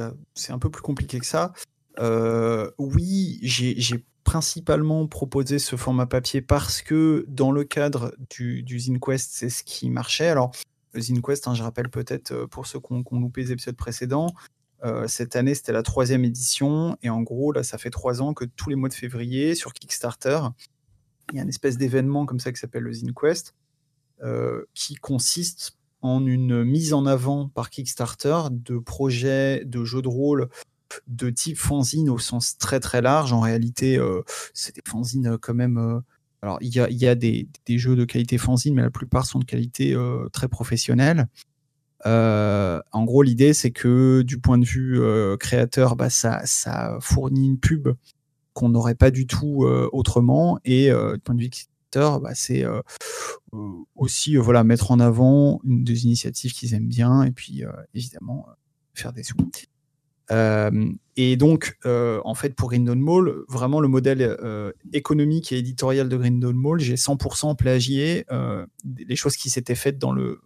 [0.50, 1.54] un peu plus compliqué que ça.
[2.00, 8.80] Euh, oui, j'ai principalement proposé ce format papier parce que dans le cadre du, du
[8.80, 10.28] ZinQuest, c'est ce qui marchait.
[10.28, 10.52] Alors,
[10.98, 14.34] ZinQuest, hein, je rappelle peut-être euh, pour ceux qui ont, loupé les épisodes précédents,
[14.84, 18.34] euh, cette année c'était la troisième édition et en gros là ça fait trois ans
[18.34, 20.40] que tous les mois de février sur Kickstarter
[21.34, 23.54] il y a une espèce d'événement comme ça qui s'appelle le ZinQuest
[24.24, 30.08] euh, qui consiste en une mise en avant par Kickstarter de projets de jeux de
[30.08, 30.50] rôle
[31.08, 33.34] de type fanzine au sens très très large.
[33.34, 34.00] En réalité,
[34.54, 36.02] c'est des fanzines quand même
[36.42, 39.26] alors, il y a, y a des, des, jeux de qualité fanzine, mais la plupart
[39.26, 41.28] sont de qualité euh, très professionnelle.
[42.06, 46.98] Euh, en gros, l'idée, c'est que du point de vue euh, créateur, bah, ça, ça
[47.02, 47.90] fournit une pub
[48.54, 50.60] qu'on n'aurait pas du tout autrement.
[50.66, 51.50] Et du point de vue
[51.94, 52.64] bah, c'est
[53.96, 58.48] aussi voilà, mettre en avant une des initiatives qu'ils aiment bien et puis évidemment
[58.94, 59.36] faire des sous.
[61.16, 64.38] Et donc, en fait, pour Grindon Mall, vraiment le modèle
[64.94, 68.26] économique et éditorial de Grindon Mall, j'ai 100% plagié
[68.86, 70.42] les choses qui s'étaient faites dans le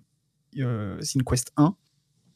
[1.25, 1.75] Quest 1,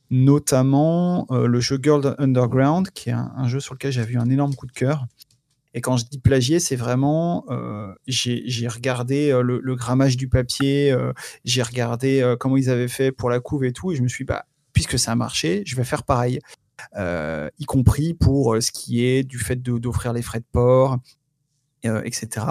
[0.10, 4.56] notamment le jeu Girl Underground, qui est un, jeu sur lequel j'avais eu un énorme
[4.56, 5.06] coup de cœur.
[5.73, 7.45] Et quand je dis plagier, c'est vraiment,
[8.08, 10.95] j'ai regardé le, le, grammage du papier,
[11.45, 14.23] j'ai regardé comment ils avaient fait pour la couve et tout, et je me suis
[14.23, 16.39] dit, bah, puisque ça a marché, je vais faire pareil.
[16.95, 20.97] Euh, y compris pour euh, ce qui est du fait d'offrir les frais de port,
[21.86, 22.45] euh, etc.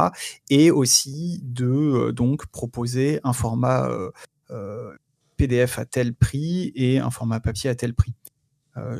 [0.51, 3.89] Et aussi de donc proposer un format
[5.37, 8.15] PDF à tel prix et un format papier à tel prix.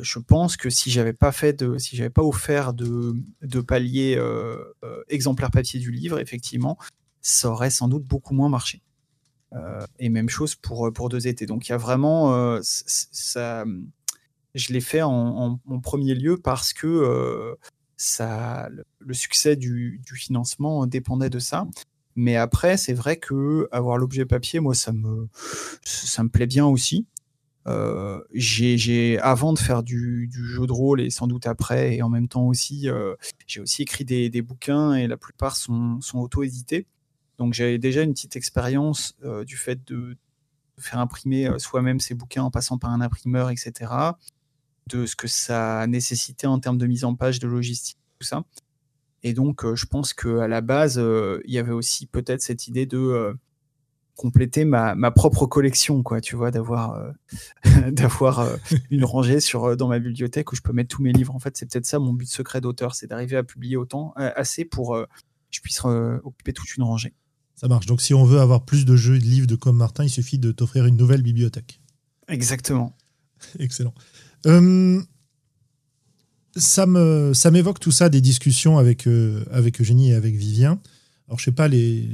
[0.01, 4.21] Je pense que si j'avais pas fait si j'avais pas offert de, de palier
[5.09, 6.77] exemplaire papier du livre, effectivement,
[7.21, 8.81] ça aurait sans doute beaucoup moins marché.
[9.99, 11.45] et même chose pour, pour deux étés.
[11.45, 13.65] Donc il y a vraiment ça.
[14.55, 17.55] Je l'ai fait en, premier lieu parce que
[17.97, 21.67] ça, le succès du, du, financement dépendait de ça.
[22.15, 25.27] Mais après, c'est vrai que avoir l'objet papier, moi, ça me,
[25.83, 27.05] ça me plaît bien aussi.
[27.67, 32.09] Euh, j'ai, avant de faire du, jeu de rôle et sans doute après, et en
[32.09, 36.87] même temps aussi, euh, j'ai aussi écrit des, bouquins et la plupart sont, auto-édités.
[37.37, 40.17] Donc j'avais déjà une petite expérience euh, du fait de
[40.79, 43.91] faire imprimer soi-même ses bouquins en passant par un imprimeur, etc.
[44.87, 48.43] De ce que ça nécessitait en termes de mise en page, de logistique, tout ça.
[49.23, 51.03] Et donc, je pense qu'à la base,
[51.45, 53.35] il y avait aussi peut-être cette idée de
[54.17, 57.01] compléter ma, ma, propre collection, quoi, tu vois, d'avoir
[57.91, 58.57] d'avoir
[58.91, 61.33] une rangée sur dans ma bibliothèque où je peux mettre tous mes livres.
[61.33, 64.65] En fait, c'est peut-être ça mon but secret d'auteur, c'est d'arriver à publier autant, assez
[64.65, 65.07] pour que
[65.51, 67.13] je puisse occuper toute une rangée.
[67.55, 67.85] Ça marche.
[67.85, 70.09] Donc, si on veut avoir plus de jeux et de livres de comme Martin, il
[70.09, 71.79] suffit de t'offrir une nouvelle bibliothèque.
[72.27, 72.95] Exactement.
[73.59, 73.93] Excellent
[76.57, 80.79] ça me ça m'évoque tout ça des discussions avec euh, avec Eugénie et avec Vivien.
[81.27, 82.07] Alors je sais pas les,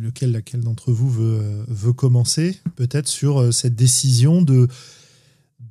[0.00, 4.68] lequel laquelle d'entre vous veut veut commencer peut-être sur euh, cette décision de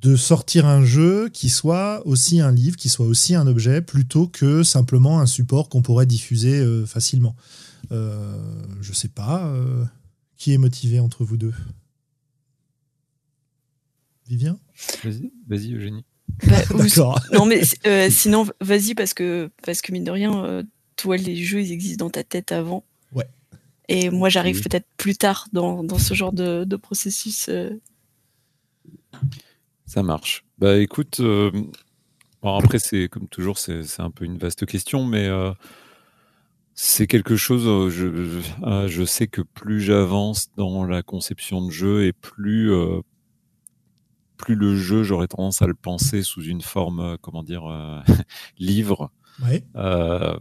[0.02, 4.28] de sortir un jeu qui soit aussi un livre, qui soit aussi un objet, plutôt
[4.28, 7.36] que simplement un support qu'on pourrait diffuser euh, facilement.
[7.92, 8.38] Euh,
[8.80, 9.52] je sais pas
[10.40, 11.52] qui est motivé entre vous deux?
[14.26, 14.58] Vivien?
[15.04, 16.04] Vas-y, vas-y Eugénie.
[16.46, 17.20] Bah, D'accord.
[17.32, 20.62] Non, mais euh, sinon, vas-y, parce que, parce que mine de rien, euh,
[20.96, 22.84] toi, les jeux, ils existent dans ta tête avant.
[23.90, 27.48] Et moi, j'arrive peut-être plus tard dans, dans, ce genre de, de processus.
[27.48, 27.70] Euh.
[29.84, 30.44] Ça marche.
[30.58, 35.28] Bah écoute, bon, après, c'est comme toujours, c'est un peu une vaste question, mais
[36.74, 42.04] c'est quelque chose, je, je, je, sais que plus j'avance dans la conception de jeu
[42.04, 42.70] et plus
[44.40, 48.00] plus le jeu, j'aurais tendance à le penser sous une forme, euh, comment dire, euh,
[48.58, 49.10] livre.
[49.76, 50.36] Euh,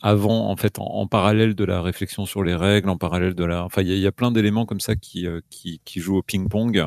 [0.00, 3.64] avant, en fait, en, parallèle de la réflexion sur les règles, en parallèle de la,
[3.64, 6.86] enfin, il y, a plein d'éléments comme ça qui, qui, qui jouent au ping-pong,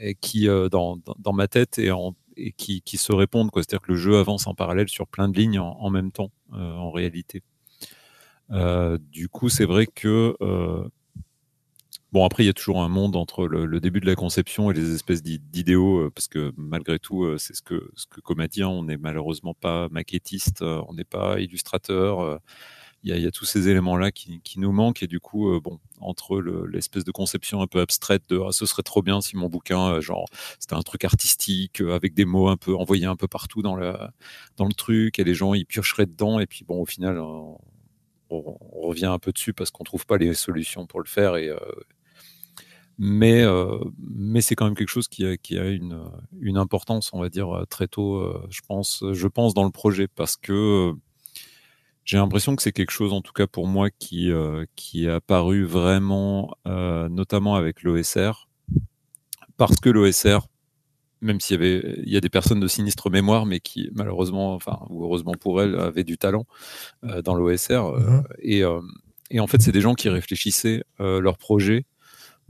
[0.00, 3.62] et qui dans, dans, ma tête et, en, et qui, qui se répondent, quoi.
[3.62, 6.30] C'est-à-dire que le jeu avance en parallèle sur plein de lignes en, en même temps,
[6.52, 7.42] en réalité.
[8.50, 10.36] du coup, c'est vrai que
[12.12, 14.74] Bon, après, il y a toujours un monde entre le, début de la conception et
[14.74, 18.20] les espèces d'idéaux, euh, parce que malgré tout, euh, c'est ce que, ce que
[18.62, 22.38] hein, on n'est malheureusement pas maquettiste, euh, on n'est pas illustrateur.
[23.04, 27.04] Il y, a, tous ces éléments-là qui, nous manquent et du coup, bon, entre l'espèce
[27.04, 30.26] de conception un peu abstraite de ah, ce serait trop bien si mon bouquin, genre,
[30.60, 33.94] c'était un truc artistique avec des mots un peu envoyés un peu partout dans le
[34.56, 37.58] dans le truc et les gens ils piocheraient dedans et puis bon, au final, on,
[38.30, 41.50] revient un peu dessus parce qu'on trouve pas les solutions pour le faire et
[43.04, 46.00] mais, euh, mais c'est quand même quelque chose qui a, qui a une,
[46.40, 50.06] une, importance, on va dire, très tôt, euh, je, pense, je pense, dans le projet,
[50.06, 50.92] parce que
[52.04, 55.10] j'ai l'impression que c'est quelque chose, en tout cas pour moi, qui, euh, qui est
[55.10, 58.48] apparu vraiment, notamment avec l'OSR,
[59.56, 60.46] parce que l'OSR,
[61.22, 64.54] même s'il y avait, il y a des personnes de sinistre mémoire, mais qui malheureusement,
[64.54, 66.46] enfin ou heureusement pour elles, avaient du talent
[67.24, 67.98] dans l'OSR.
[67.98, 68.62] Mmh et,
[69.30, 71.84] et, en fait, c'est des gens qui réfléchissaient leur projet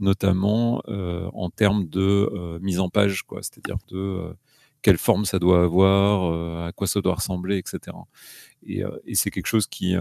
[0.03, 4.33] notamment euh, en termes de euh, mise en page, quoi, c'est-à-dire de euh,
[4.81, 7.95] quelle forme ça doit avoir, à quoi ça doit ressembler, etc.
[8.67, 8.83] Et,
[9.15, 9.95] c'est quelque chose qui,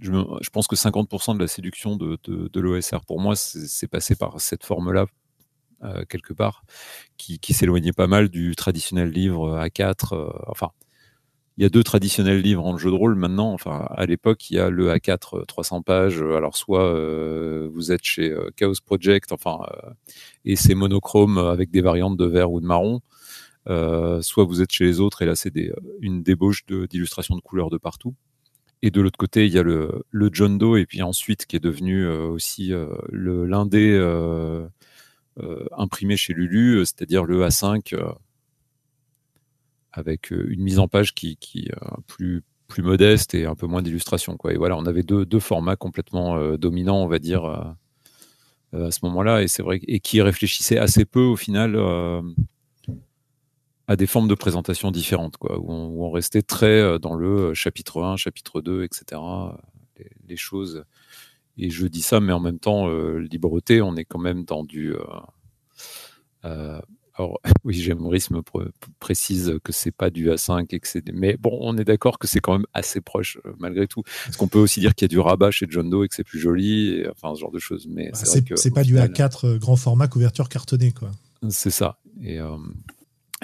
[0.00, 2.18] je, pense que 50% de la séduction de,
[2.58, 5.04] l'OSR pour moi, c'est passé par cette forme-là,
[6.08, 6.64] quelque part,
[7.18, 10.32] qui, qui s'éloignait pas mal du traditionnel livre A4.
[10.46, 10.70] enfin,
[11.62, 13.52] il y a deux traditionnels livres en jeu de rôle maintenant.
[13.52, 16.20] Enfin, à l'époque, il y a le A4 300 euh, pages.
[16.20, 19.60] Alors, soit euh, vous êtes chez euh, Chaos Project, enfin,
[20.44, 23.00] et c'est monochrome avec des variantes de vert ou de marron.
[24.22, 25.52] soit vous êtes chez les autres, et là, c'est
[26.00, 28.16] une débauche d'illustrations de, couleurs de partout.
[28.82, 31.54] Et de l'autre côté, il y a le, le, John Doe, et puis ensuite, qui
[31.54, 32.72] est devenu aussi
[33.08, 33.96] le l'indé
[35.78, 37.94] imprimé chez Lulu, c'est-à-dire le A5
[39.92, 43.66] avec euh, une mise en page qui, qui euh, plus plus modeste et un peu
[43.66, 44.38] moins d'illustration.
[44.48, 49.00] Et voilà, on avait deux, deux formats complètement euh, dominants, on va dire, à ce
[49.02, 49.42] moment-là.
[49.42, 51.76] Et c'est vrai et qui réfléchissaient assez peu au final
[53.88, 58.16] à des formes de présentation différentes, quoi, où on, restait très dans le chapitre 1,
[58.16, 59.20] chapitre 2, etc.
[60.26, 60.86] Les, choses.
[61.58, 64.94] Et je dis ça, mais en même temps, libreté, on est quand même dans du
[67.16, 68.40] alors, oui, Gemris me
[68.98, 71.04] précise que c'est pas du A5 et que c'est.
[71.12, 74.02] Mais bon, on est d'accord que c'est quand même assez proche malgré tout.
[74.24, 76.14] Parce qu'on peut aussi dire qu'il y a du rabat chez John Doe et que
[76.14, 77.86] c'est plus joli, et, enfin ce genre de choses.
[77.88, 78.18] Mais bah,
[78.56, 81.10] c'est pas du A4 grand format couverture cartonnée, quoi.
[81.50, 81.98] C'est ça.
[82.22, 82.38] Et,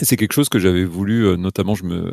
[0.00, 2.12] c'est quelque chose que j'avais voulu, euh, notamment, je me,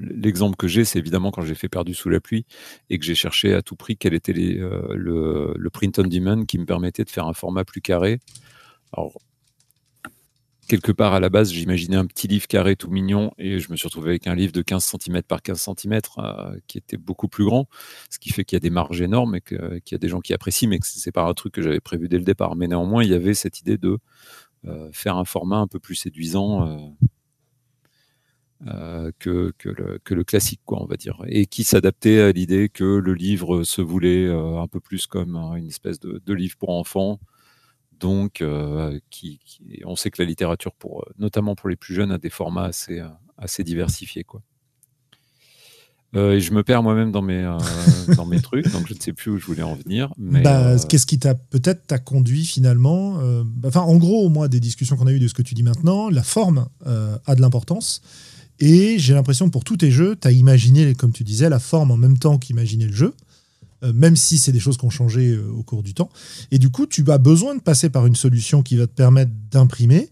[0.00, 2.44] l'exemple que j'ai, c'est évidemment quand j'ai fait Perdu sous la pluie
[2.88, 6.02] et que j'ai cherché à tout prix quel était les, euh, le, le, print on
[6.02, 8.18] demand qui me permettait de faire un format plus carré.
[8.92, 9.20] Alors,
[10.70, 13.76] quelque part à la base, j'imaginais un petit livre carré tout mignon et je me
[13.76, 17.26] suis retrouvé avec un livre de 15 cm par 15 cm euh, qui était beaucoup
[17.26, 17.66] plus grand,
[18.08, 20.20] ce qui fait qu'il y a des marges énormes et qu'il y a des gens
[20.20, 22.54] qui apprécient, mais que c'est pas un truc que j'avais prévu dès le départ.
[22.54, 23.98] Mais néanmoins, il y avait cette idée de
[24.92, 26.94] faire un format un peu plus séduisant
[28.68, 32.68] euh, que, le, que, le, classique, quoi, on va dire, et qui s'adaptait à l'idée
[32.68, 36.70] que le livre se voulait euh, un peu plus comme une espèce de livre pour
[36.70, 37.18] enfants.
[38.00, 42.10] Donc, euh, qui, qui, on sait que la littérature, pour, notamment pour les plus jeunes,
[42.10, 43.00] a des formats assez,
[43.36, 44.42] assez diversifiés, quoi.
[46.14, 47.42] et je me perds moi-même dans mes
[48.16, 50.12] dans mes trucs, donc je ne sais plus où je voulais en venir.
[50.18, 54.60] Mais bah, qu'est-ce qui t'a peut-être t'a conduit finalement bah, Enfin, en gros, moi, des
[54.60, 58.02] discussions qu'on a eues de ce que tu dis maintenant, la forme a de l'importance.
[58.60, 61.58] Et j'ai l'impression que pour tous tes jeux, tu as imaginé, comme tu disais, la
[61.58, 63.29] forme en même temps qu'imaginer le jeu, euh,
[63.82, 66.10] même si c'est des choses qui ont changé euh, au cours du temps.
[66.50, 69.32] Et du coup, tu as besoin de passer par une solution qui va te permettre
[69.50, 70.10] d'imprimer.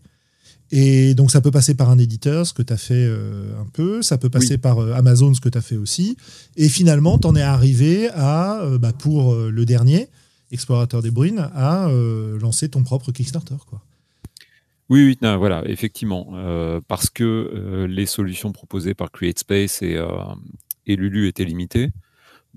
[0.70, 3.66] Et donc, ça peut passer par un éditeur, ce que tu as fait euh, un
[3.72, 6.16] peu, ça peut passer par Amazon, ce que tu as fait aussi.
[6.56, 10.08] Et finalement, tu en es arrivé à, bah, pour le dernier,
[10.50, 11.90] Explorateur des Bruines, à
[12.40, 13.56] lancer ton propre Kickstarter.
[13.66, 13.82] Quoi.
[14.90, 19.96] Oui, oui, non, voilà, effectivement, euh, parce que euh, les solutions proposées par CreateSpace et,
[19.96, 20.08] euh,
[20.86, 21.90] et Lulu étaient limitées.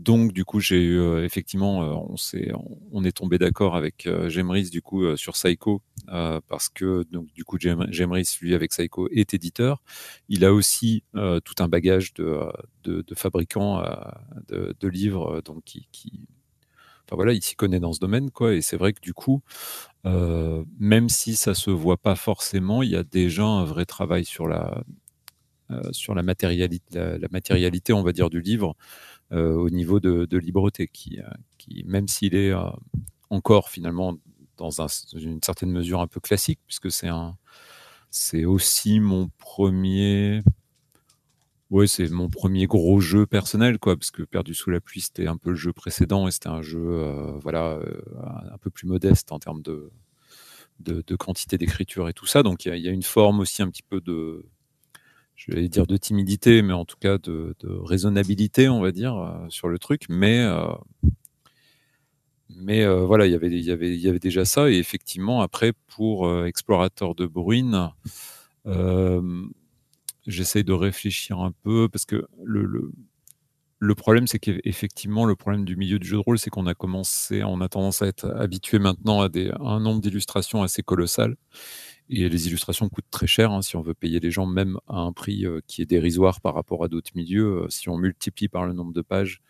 [0.01, 2.51] Donc, du coup, j'ai eu euh, effectivement, on, est,
[2.91, 7.57] on est tombé d'accord avec Gemris du coup sur Psycho parce que donc du coup
[7.59, 9.83] Gemris lui avec Psycho est éditeur.
[10.27, 12.51] Il a aussi tout un bagage de,
[13.15, 13.83] fabricants
[14.49, 15.87] de, livres donc qui,
[17.15, 18.53] voilà, il s'y connaît dans ce domaine, quoi.
[18.53, 19.41] Et c'est vrai que du coup,
[20.05, 24.25] euh, même si ça se voit pas forcément, il y a déjà un vrai travail
[24.25, 24.83] sur la
[25.71, 25.91] euh,
[27.29, 31.19] matérialité, on va dire, du livre euh, au niveau de, de libreté, qui,
[31.57, 32.53] qui même s'il est
[33.29, 34.17] encore finalement
[34.57, 37.37] dans un, une certaine mesure un peu classique, puisque c'est un
[38.09, 40.43] c'est aussi mon premier
[41.71, 45.27] oui, c'est mon premier gros jeu personnel, quoi, parce que Perdu sous la pluie, c'était
[45.27, 48.01] un peu le jeu précédent et c'était un jeu, euh, voilà, euh,
[48.51, 49.89] un peu plus modeste en termes de,
[50.79, 52.43] de, quantité d'écriture et tout ça.
[52.43, 54.45] Donc il y, a une forme aussi un petit peu de,
[55.35, 59.49] je vais dire de timidité, mais en tout cas de, raisonnabilité, on va dire, euh,
[59.49, 60.03] sur le truc.
[60.09, 60.45] Mais
[62.49, 64.69] mais voilà, y il y, avait, déjà ça.
[64.69, 67.89] Et effectivement, après, pour Explorateur de Bruine,
[70.27, 75.99] j'essaye de réfléchir un peu parce que le, problème, c'est qu'effectivement, le problème du milieu
[75.99, 79.21] du jeu de rôle, c'est qu'on a commencé, on a tendance à être habitué maintenant
[79.21, 81.35] à, des, un nombre d'illustrations assez colossal.
[82.13, 84.99] Et les illustrations coûtent très cher hein, si on veut payer les gens, même à
[84.99, 87.63] un prix euh, qui est dérisoire par rapport à d'autres milieux.
[87.63, 89.41] Euh, si on multiplie par le nombre de pages,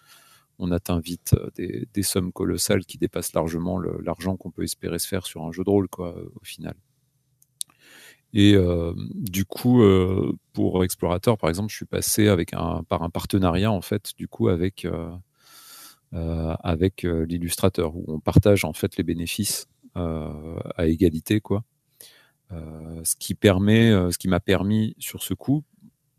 [0.59, 5.07] on atteint vite euh, des, sommes colossales qui dépassent largement l'argent qu'on peut espérer se
[5.07, 6.75] faire sur un jeu de rôle, quoi, au final.
[8.33, 8.55] Et
[9.13, 9.83] du coup,
[10.53, 14.29] pour Explorateur, par exemple, je suis passé avec un, par un partenariat en fait, du
[14.29, 14.87] coup, avec
[16.13, 21.65] avec l'illustrateur, où on partage en fait les bénéfices à égalité, quoi.
[23.03, 25.63] Ce qui permet, ce qui m'a permis sur ce coup,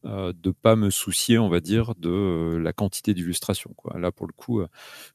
[0.05, 3.73] euh, de pas me soucier, on va dire, de euh, la quantité d'illustrations.
[3.95, 4.67] Là, pour le coup, euh,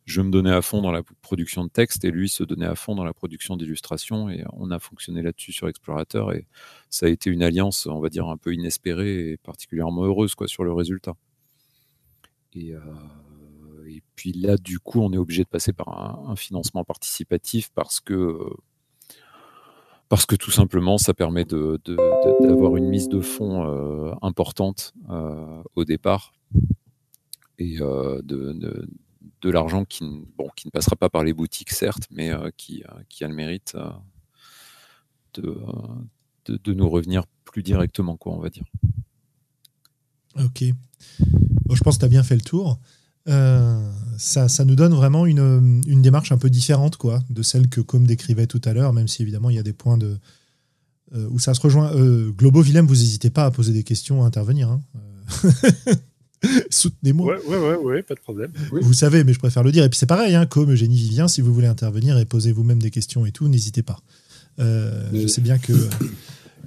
[0.06, 2.76] je me donnais à fond dans la production de texte et lui se donnait à
[2.76, 6.48] fond dans la production d'illustrations et on a fonctionné là-dessus sur Explorateur et
[6.90, 10.48] ça a été une alliance, on va dire, un peu inespérée et particulièrement heureuse quoi,
[10.48, 11.16] sur le résultat.
[12.56, 12.74] Et,
[14.16, 18.40] puis là, du coup, on est obligé de passer par un financement participatif parce que
[20.10, 21.80] parce que tout simplement, ça permet d'avoir
[22.74, 26.34] de, une mise de fonds euh, importante euh, au départ
[27.60, 30.04] et euh, de, l'argent qui,
[30.38, 33.78] bon, qui ne passera pas par les boutiques, certes, mais qui, qui, a le mérite
[35.36, 35.58] de,
[36.46, 38.66] de, nous revenir plus directement, quoi, on va dire.
[40.36, 40.66] Ok.
[41.66, 42.78] Bon, je pense que tu as bien fait le tour.
[43.28, 47.68] Euh, ça, ça, nous donne vraiment une, une, démarche un peu différente quoi, de celle
[47.68, 50.18] que Com décrivait tout à l'heure, même si évidemment il y a des points de,
[51.14, 51.94] euh, où ça se rejoint.
[51.94, 54.70] Euh, Globo Willem, vous n'hésitez pas à poser des questions, à intervenir.
[54.70, 54.82] Hein.
[56.70, 57.36] Soutenez-moi.
[57.36, 58.52] Ouais, ouais, ouais, ouais, pas de problème.
[58.72, 59.84] Vous savez, mais je préfère le dire.
[59.84, 62.82] Et puis c'est pareil, hein, comme Eugénie Vivien, si vous voulez intervenir et poser vous-même
[62.82, 64.00] des questions et tout, n'hésitez pas.
[64.58, 65.74] je sais bien que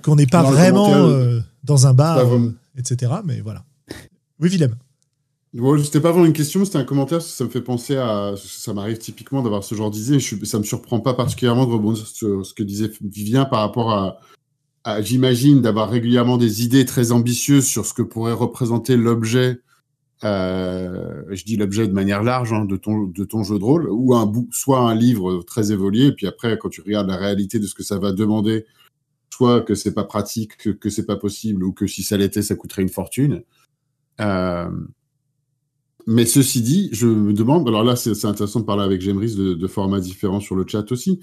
[0.02, 3.12] qu'on n'est pas vraiment euh, dans un bar, euh, etc.
[3.24, 3.64] Mais voilà.
[4.40, 4.74] Oui, Willem.
[5.52, 8.34] Ouais, c'était pas vraiment une question, c'était un commentaire, ça me fait penser à.
[8.36, 11.72] Ça m'arrive typiquement d'avoir ce genre d'idée, et je ça me surprend pas particulièrement de
[11.72, 14.20] rebondir sur ce que disait Vivien par rapport à.
[15.02, 19.60] J'imagine d'avoir régulièrement des idées très ambitieuses sur ce que pourrait représenter l'objet,
[20.22, 23.88] euh, je dis l'objet de manière large, hein, de, ton, de ton jeu de rôle,
[23.90, 27.58] ou un soit un livre très évolué, et puis après, quand tu regardes la réalité
[27.58, 28.66] de ce que ça va demander,
[29.30, 32.42] soit que c'est pas pratique, que, que c'est pas possible, ou que si ça l'était,
[32.42, 33.42] ça coûterait une fortune.
[34.20, 34.70] Euh,
[36.06, 39.66] mais ceci dit, je me demande, alors là c'est intéressant de parler avec Gemris de,
[39.66, 41.20] formats différents sur le chat aussi,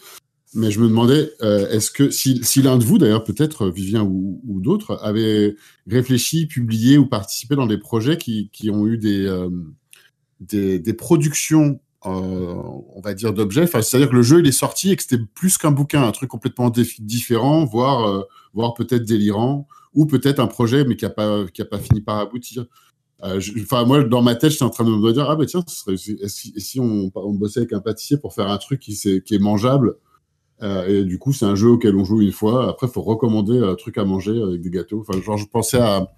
[0.54, 4.60] mais je me demandais, euh, est-ce que si, l'un de vous, d'ailleurs peut-être Vivien ou,
[4.62, 5.56] d'autres, avait
[5.88, 9.50] réfléchi, publié ou participé dans des projets qui, ont eu des, euh,
[10.40, 12.54] des, productions, euh,
[12.96, 15.58] on va dire, d'objets, c'est-à-dire que le jeu il est sorti et que c'était plus
[15.58, 18.24] qu'un bouquin, un truc complètement différent, voire, euh,
[18.54, 22.66] voire peut-être délirant, ou peut-être un projet mais qui n'a pas, pas fini par aboutir.
[23.24, 25.64] Euh, Enfin, moi, dans ma tête, j'étais en train de me dire, ah bah tiens,
[25.68, 29.96] si, on, bossait avec un pâtissier pour faire un truc qui, est mangeable,
[30.64, 32.70] euh, et du coup, c'est un jeu auquel on joue une fois.
[32.70, 35.04] Après, il faut recommander un truc à manger avec des gâteaux.
[35.08, 36.12] Enfin, genre, je pensais à,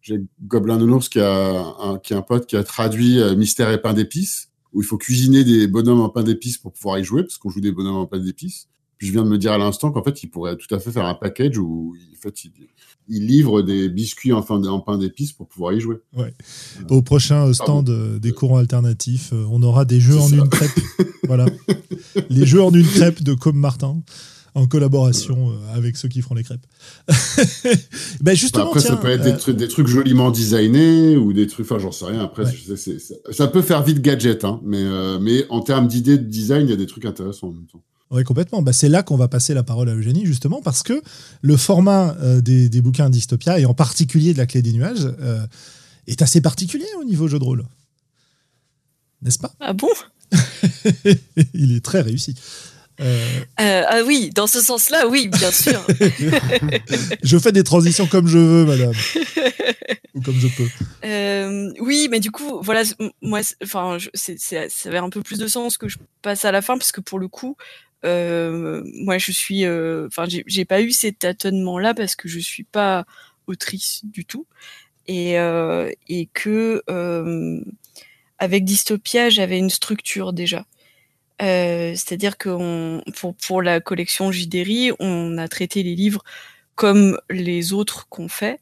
[0.00, 3.80] j'ai Gobelin Nounours qui a qui a un pote qui a traduit euh, Mystère et
[3.80, 7.22] pain d'épices, où il faut cuisiner des bonhommes en pain d'épices pour pouvoir y jouer,
[7.22, 8.68] parce qu'on joue des bonhommes en pain d'épices.
[8.98, 10.92] Puis je viens de me dire à l'instant qu'en fait, il pourrait tout à fait
[10.92, 12.52] faire un package où, en fait, il,
[13.08, 15.96] il livre des biscuits en, fin- en pain d'épices pour pouvoir y jouer.
[16.88, 20.36] Au prochain euh, stand euh, des courants alternatifs, euh, on aura des jeux en ça.
[20.36, 20.70] une crêpe.
[21.26, 21.46] voilà.
[22.30, 24.02] Les jeux en une crêpe de Com Martin,
[24.54, 26.64] en collaboration euh, avec ceux qui feront les crêpes.
[28.20, 31.32] ben justement, Après, tiens, ça peut être euh, des, trucs, des trucs joliment designés ou
[31.32, 32.20] des trucs, enfin, j'en sais rien.
[32.24, 32.52] Après, Ouais.
[32.68, 32.96] je sais,
[33.32, 36.70] ça peut faire vite gadget, hein, mais, euh, mais en termes d'idées de design, il
[36.70, 37.82] y a des trucs intéressants en même temps.
[38.10, 38.62] Oui, complètement.
[38.62, 41.02] Bah, c'est là qu'on va passer la parole à Eugénie, justement, parce que
[41.40, 45.08] le format euh, des, des bouquins Dystopia, et en particulier de la clé des nuages,
[45.20, 45.44] euh,
[46.06, 47.64] est assez particulier au niveau jeu de rôle.
[49.22, 49.52] N'est-ce pas?
[49.58, 49.88] Ah bon?
[51.54, 52.34] Il est très réussi.
[53.00, 55.84] Euh, Ah oui, dans ce sens-là, oui, bien sûr.
[57.22, 58.92] je fais des transitions comme je veux, madame.
[60.14, 61.82] Ou comme je peux.
[61.82, 62.82] Oui, mais du coup, voilà,
[63.22, 66.78] moi, enfin, ça avait un peu plus de sens que je passe à la fin,
[66.78, 67.56] parce que pour le coup,
[68.04, 72.64] euh, moi, je suis, euh, enfin, j'ai, pas eu ces tâtonnements-là parce que je suis
[72.64, 73.06] pas
[73.46, 74.46] autrice du tout,
[75.06, 77.60] et euh, et que euh,
[78.38, 80.66] avec Dystopia, j'avais une structure déjà.
[81.40, 86.24] C'est-à-dire que pour, pour la collection JDRI, on a traité les livres
[86.74, 88.60] comme les autres qu'on fait.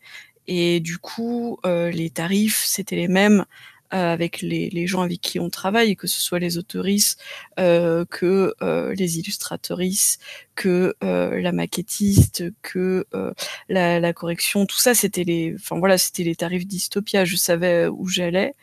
[0.48, 3.44] Et du coup, les tarifs, c'était les mêmes
[3.92, 7.20] avec les, les gens avec qui on travaille, que ce soit les autoristes,
[7.60, 10.18] euh, que euh, les illustratrices,
[10.54, 13.32] que euh, la maquettiste, que euh,
[13.68, 17.24] la, la correction, tout ça, c'était les, enfin voilà, c'était les tarifs Dystopia.
[17.24, 18.54] Je savais où j'allais.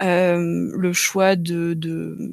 [0.00, 2.32] Euh, le choix de, de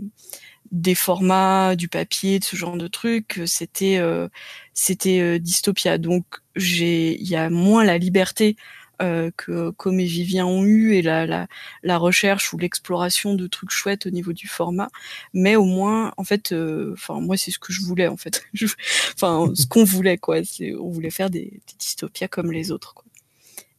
[0.72, 4.28] des formats, du papier, de ce genre de trucs, c'était euh,
[4.74, 5.98] c'était euh, Dystopia.
[5.98, 6.26] Donc
[6.56, 8.56] j'ai il y a moins la liberté
[9.02, 11.48] euh, que comme et Vivien ont eu et la, la,
[11.84, 14.90] la recherche ou l'exploration de trucs chouettes au niveau du format,
[15.34, 18.46] mais au moins en fait, euh, enfin moi c'est ce que je voulais en fait,
[19.14, 20.38] enfin ce qu'on voulait quoi,
[20.80, 23.06] on voulait faire des, des dystopias comme les autres quoi.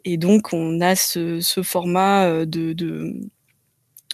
[0.05, 3.14] Et donc on a ce, format euh, de, de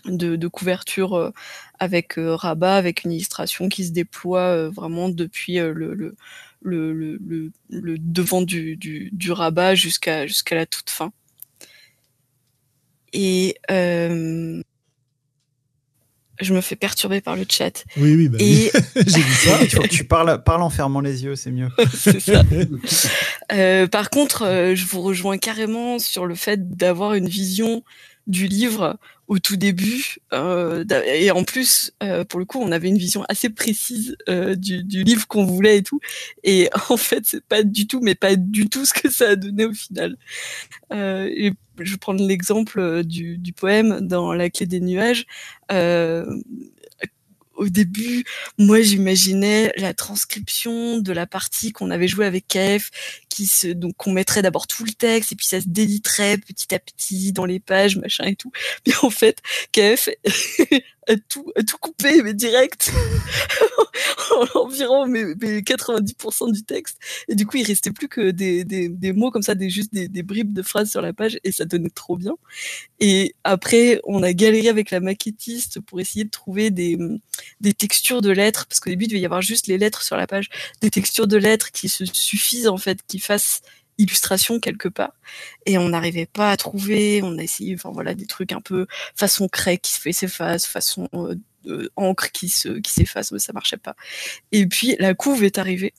[0.06, 1.32] de, couverture
[1.78, 6.16] avec rabat, avec une illustration qui se déploie vraiment depuis le,
[6.64, 11.12] le, le, le- le devant du, du, du rabat jusqu'à jusqu'à la toute fin.
[13.12, 14.62] Et euh,
[16.40, 17.84] je me fais perturber par le chat.
[17.96, 18.70] Oui, oui, bah oui.
[18.74, 19.58] Et j'ai vu ça.
[19.62, 21.68] Il faut que tu parles, parles en fermant les yeux, c'est mieux.
[21.94, 22.42] c'est ça.
[23.52, 27.84] Euh, par contre, euh, je vous rejoins carrément sur le fait d'avoir une vision
[28.26, 28.98] du livre
[29.38, 30.16] tout début.
[30.32, 34.54] euh, et en plus, euh, pour le coup, on avait une vision assez précise euh,
[34.54, 36.00] du, livre qu'on voulait et tout.
[36.44, 39.36] Et en fait, c'est pas du tout, mais pas du tout ce que ça a
[39.36, 40.16] donné au final.
[40.90, 45.26] Et je vais prendre l'exemple du poème dans La clé des nuages.
[47.62, 48.24] Au début,
[48.58, 52.90] moi, j'imaginais la transcription de la partie qu'on avait jouée avec KF,
[53.28, 53.68] qui se,
[54.08, 57.60] mettrait d'abord tout le texte, et puis ça se déliterait petit à petit dans les
[57.60, 58.50] pages, machin et tout.
[58.84, 59.38] Mais en fait,
[59.70, 60.08] KF
[61.08, 62.92] a tout, tout coupé, mais direct.
[64.54, 66.98] environ mais, mais 90% du texte.
[67.28, 69.92] Et du coup, il restait plus que des, des, des mots comme ça, des, juste
[69.92, 72.34] des, des bribes de phrases sur la page, et ça donnait trop bien.
[73.00, 76.98] Et après, on a galéré avec la maquettiste pour essayer de trouver des,
[77.60, 80.16] des textures de lettres, parce qu'au début, il devait y avoir juste les lettres sur
[80.16, 80.48] la page,
[80.80, 83.62] des textures de lettres qui se suffisent, en fait, qui fassent
[83.98, 85.12] illustration quelque part
[85.66, 88.86] et on n'arrivait pas à trouver on a essayé enfin voilà des trucs un peu
[89.14, 93.52] façon craie qui se fait s'efface façon euh, encre qui se qui s'efface mais ça
[93.52, 93.94] marchait pas
[94.50, 95.94] et puis la couve est arrivée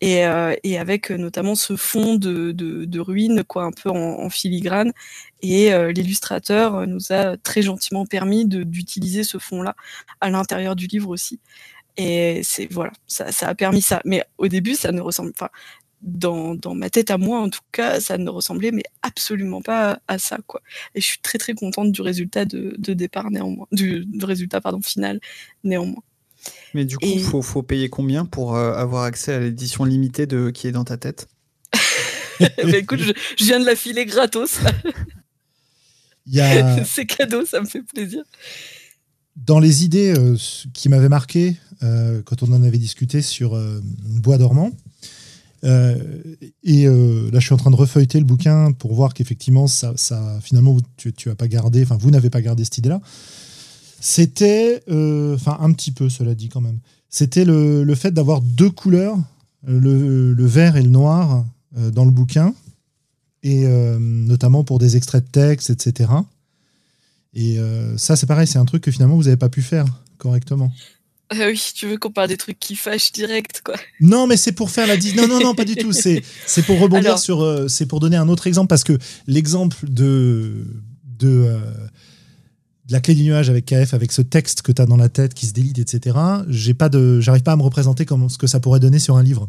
[0.00, 4.92] et, euh, avec notamment ce fond de, de, ruines, quoi, un peu en, filigrane.
[5.40, 9.74] Et euh, l'illustrateur nous a très gentiment permis d'utiliser ce fond-là
[10.20, 11.40] à l'intérieur du livre aussi.
[11.96, 14.02] Et c'est voilà, ça, a permis ça.
[14.04, 15.50] Mais au début, ça ne ressemble pas.
[16.06, 20.00] Dans, dans, ma tête à moi, en tout cas, ça ne ressemblait mais absolument pas
[20.06, 20.60] à ça, quoi.
[20.94, 24.60] Et je suis très très contente du résultat de, de départ néanmoins, du, du résultat
[24.60, 25.18] pardon final
[25.64, 26.02] néanmoins.
[26.74, 30.26] Mais du coup, il faut, faut, payer combien pour euh, avoir accès à l'édition limitée
[30.26, 31.28] de qui est dans ta tête?
[32.40, 34.58] Bah, Écoute, je, je, viens de la filer gratos.
[36.40, 36.84] a...
[36.84, 38.22] C'est cadeau, ça me fait plaisir.
[39.36, 40.36] Dans les idées euh,
[40.72, 44.70] qui m'avaient marqué euh, quand on en avait discuté sur euh, Bois dormant,
[45.64, 45.96] euh,
[46.62, 50.38] et là, je suis en train de refeuilleter le bouquin pour voir qu'effectivement, ça, ça,
[50.42, 53.00] finalement, tu, as pas gardé, enfin, vous n'avez pas gardé cette idée-là.
[54.00, 56.78] C'était, enfin, un petit peu, cela dit quand même.
[57.08, 59.16] C'était le, le, fait d'avoir deux couleurs,
[59.66, 61.44] le, le, vert et le noir,
[61.92, 62.54] dans le bouquin,
[63.42, 63.64] et
[63.98, 66.10] notamment pour des extraits de texte, etc.
[67.34, 69.86] Et euh, ça, c'est pareil, c'est un truc que finalement vous n'avez pas pu faire
[70.18, 70.72] correctement.
[71.32, 73.76] Euh, oui, tu veux qu'on parle des trucs qui fâchent direct, quoi.
[74.00, 75.92] Non, mais c'est pour faire la Non, non, non, pas du tout.
[75.92, 76.22] C'est,
[76.66, 77.18] pour rebondir Alors...
[77.18, 77.42] sur.
[77.42, 80.66] Euh, c'est pour donner un autre exemple parce que l'exemple de.
[81.18, 81.58] de euh,
[82.86, 85.08] de la clé du nuage avec KF, avec ce texte que tu as dans la
[85.08, 86.18] tête qui se délite, etc.
[86.48, 89.16] J'ai pas de, j'arrive pas à me représenter comme ce que ça pourrait donner sur
[89.16, 89.48] un livre.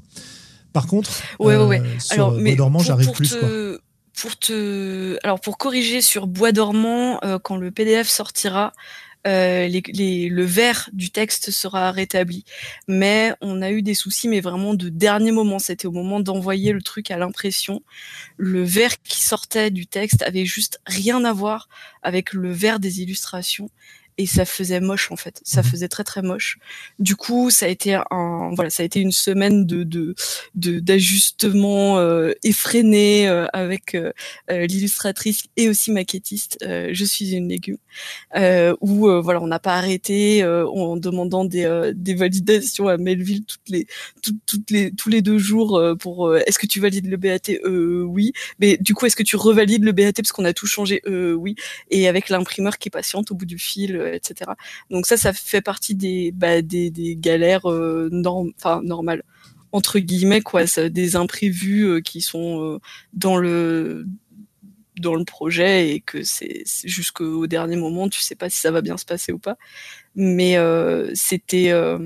[0.72, 1.10] Par contre,
[1.40, 1.84] ouais, ouais, ouais.
[2.00, 3.32] sur Alors, mais dormant, j'arrive plus.
[3.32, 3.40] Te...
[3.40, 3.80] Quoi
[4.16, 8.74] pour te, alors pour corriger sur Bois dormant, euh, quand le PDF sortira,
[9.26, 12.46] euh, les, les, le vert du texte sera rétabli.
[12.88, 15.60] Mais on a eu des soucis, mais vraiment de dernier moment.
[15.60, 17.82] C'était au moment d'envoyer le truc à l'impression.
[18.38, 21.70] Le vert qui sortait du texte avait juste rien à voir
[22.04, 23.70] avec le vert des illustrations
[24.18, 25.42] et ça faisait moche en fait.
[25.44, 26.58] Ça faisait très très moche.
[27.00, 32.00] Du coup ça a été un voilà ça a été une semaine de de d'ajustement
[32.00, 34.12] euh, effréné euh, avec euh,
[34.50, 37.78] l'illustratrice et aussi maquettiste euh, je suis une légume
[38.36, 43.70] euh, où voilà on n'a pas arrêté en demandant des, des validations à Melville toutes
[43.70, 43.88] les
[44.22, 48.34] toutes, toutes les tous les deux jours pour est-ce que tu valides le BAT oui.
[48.60, 51.02] Mais du coup est-ce que tu revalides le BAT parce qu'on a tout changé?
[51.08, 51.56] Oui.
[51.92, 54.52] Et avec l'imprimeur qui est patiente au bout du fil etc.
[54.90, 59.24] Donc ça, ça fait partie des, bah, galères euh, normales
[59.72, 62.80] entre guillemets quoi, des imprévus euh, qui sont euh,
[63.16, 64.06] dans le
[65.26, 69.06] projet et que c'est jusqu'au dernier moment, tu sais pas si ça va bien se
[69.06, 69.58] passer ou pas.
[70.16, 72.00] Mais euh, c'était euh,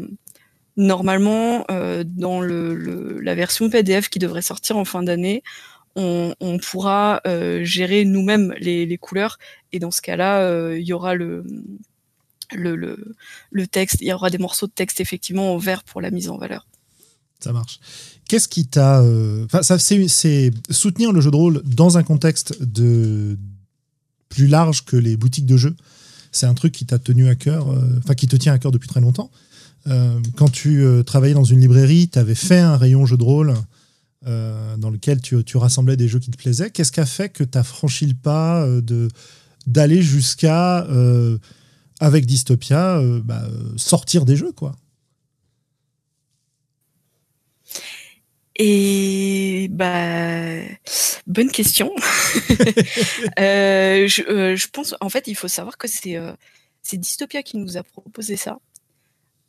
[0.77, 5.43] normalement euh, dans la version PDF qui devrait sortir en fin d'année.
[5.95, 7.21] On, on, pourra
[7.61, 9.37] gérer nous-mêmes les, les, couleurs
[9.73, 11.43] et dans ce cas-là, il y aura le,
[12.53, 12.75] le,
[13.51, 16.29] le, texte, il y aura des morceaux de texte effectivement au vert pour la mise
[16.29, 16.67] en valeur.
[17.39, 17.79] Ça marche.
[18.27, 19.01] Qu'est-ce qui t'a.
[19.01, 19.47] Euh...
[19.61, 23.37] C'est soutenir le jeu de rôle dans un contexte de
[24.27, 25.75] plus large que les boutiques de jeux.
[26.31, 27.97] C'est un truc qui t'a tenu à cœur, euh...
[27.99, 29.31] enfin qui te tient à cœur depuis très longtemps.
[29.87, 33.53] Euh, quand tu travaillais dans une librairie, tu avais fait un rayon jeu de rôle
[34.25, 36.69] dans lequel tu, tu, rassemblais des jeux qui te plaisaient.
[36.69, 39.07] Qu'est-ce qui a fait que tu as franchi le pas de
[39.65, 40.85] d'aller jusqu'à
[41.99, 43.43] avec Dystopia, euh, bah,
[43.77, 44.73] sortir des jeux, quoi.
[48.61, 50.59] Et bah
[51.27, 51.93] bonne question.
[53.39, 56.33] euh, je, euh, je, pense en fait il faut savoir que c'est euh,
[56.91, 58.59] Dystopia qui nous a proposé ça.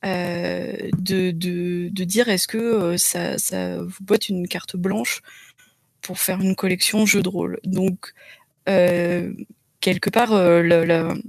[0.03, 0.91] De,
[1.31, 5.21] de, de, dire est-ce que ça, ça vous boite une carte blanche
[6.01, 7.59] pour faire une collection jeux de rôle?
[7.65, 8.15] Donc
[8.65, 11.23] quelque part le, le,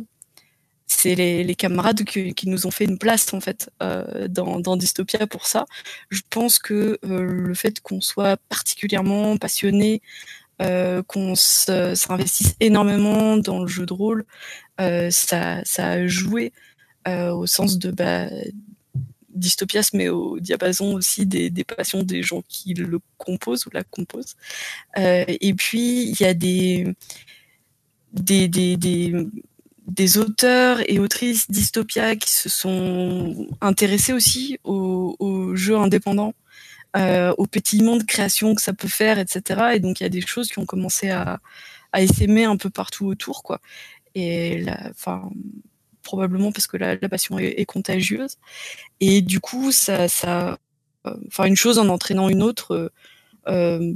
[0.91, 5.47] c'est les, camarades qui, nous ont fait une place en fait euh, dans, Dystopia pour
[5.47, 5.65] ça.
[6.09, 10.01] Je pense que euh, le fait qu'on soit particulièrement passionné,
[10.61, 14.25] euh, qu'on s'investisse énormément dans le jeu de rôle,
[14.77, 16.51] ça, ça, a joué
[17.07, 18.27] au sens de bah,
[19.29, 23.83] Dystopia se met au diapason aussi des, passions des gens qui le composent ou la
[23.83, 24.35] composent.
[24.97, 26.93] Et puis il y a des,
[29.91, 36.33] des auteurs et autrices dystopia qui se sont intéressés aussi aux, aux jeux indépendants,
[36.95, 39.71] euh, au pétillement de création que ça peut faire, etc.
[39.73, 41.39] Et donc il y a des choses qui ont commencé à,
[41.91, 43.59] à essaimer un peu partout autour, quoi.
[44.15, 45.29] Et enfin,
[46.03, 48.37] probablement parce que la, passion est, contagieuse.
[49.01, 50.57] Et du coup, ça, ça,
[51.27, 52.91] enfin, une chose en entraînant une autre.
[53.47, 53.93] Euh,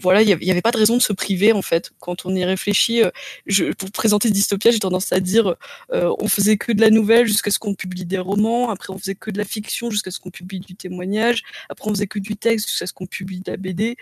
[0.00, 1.92] voilà, il n'y avait pas de raison de se priver en fait.
[2.00, 3.02] Quand on y réfléchit,
[3.46, 5.54] je, pour présenter Dystopia, j'ai tendance à dire
[5.92, 8.70] on faisait que de la nouvelle jusqu'à ce qu'on publie des romans.
[8.70, 11.42] Après, on faisait que de la fiction jusqu'à ce qu'on publie du témoignage.
[11.68, 13.96] Après, on faisait que du texte jusqu'à ce qu'on publie de la BD.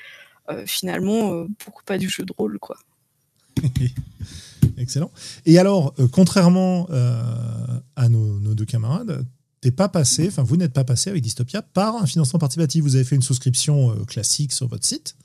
[0.64, 2.78] finalement, pourquoi pas du jeu de rôle, quoi.
[4.80, 5.10] Excellent.
[5.46, 7.22] Et alors, euh, contrairement euh,
[7.96, 9.26] à nos, deux camarades,
[9.60, 12.82] t'es pas passé, enfin vous n'êtes pas passé avec Dystopia par un financement participatif.
[12.82, 15.16] Vous avez fait une souscription euh, classique sur votre site,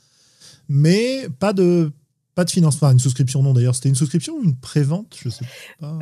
[0.68, 1.92] mais pas de
[2.36, 3.76] pas de financement, une souscription non d'ailleurs.
[3.76, 5.46] C'était une souscription ou une prévente, je sais
[5.80, 6.00] pas.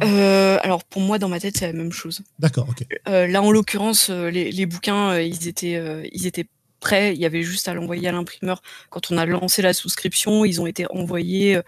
[0.63, 2.21] alors pour moi dans ma tête c'est la même chose.
[2.39, 2.85] D'accord, ok.
[3.05, 6.47] là en l'occurrence les, les, bouquins ils étaient ils étaient
[6.79, 7.13] prêts.
[7.13, 8.63] Il y avait juste à l'envoyer à l'imprimeur.
[8.89, 11.61] Quand on a lancé la souscription, ils ont été envoyés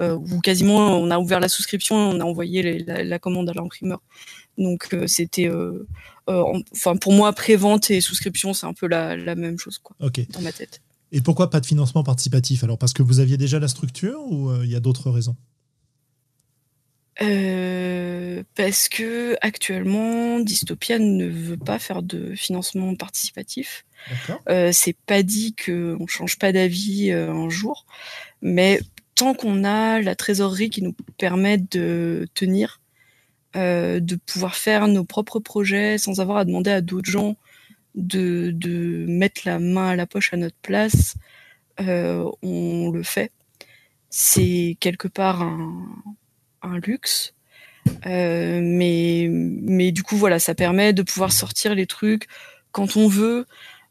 [0.00, 4.00] euh, où quasiment on a ouvert la souscription, on a envoyé la, commande à l'imprimeur.
[4.58, 5.86] Donc euh, c'était, euh,
[6.26, 10.52] enfin pour moi, pré-vente et souscription, c'est un peu la, même chose quoi, dans ma
[10.52, 10.82] tête.
[11.10, 12.64] Et pourquoi pas de financement participatif?
[12.64, 15.36] Alors parce que vous aviez déjà la structure ou il y a d'autres raisons?
[18.54, 23.84] Parce que actuellement, Dystopia ne veut pas faire de financement participatif.
[24.48, 27.86] Euh, c'est pas dit qu'on change pas d'avis un jour,
[28.42, 28.80] mais
[29.18, 32.77] tant qu'on a la trésorerie qui nous permet de tenir,
[33.58, 37.36] euh, de pouvoir faire nos propres projets sans avoir à demander à d'autres gens
[37.96, 41.16] de, mettre la main à la poche à notre place,
[41.80, 43.32] euh, on le fait.
[44.10, 47.34] C'est quelque part un, luxe.
[48.06, 52.28] Euh, mais, mais du coup, voilà, ça permet de pouvoir sortir les trucs
[52.70, 53.44] quand on veut,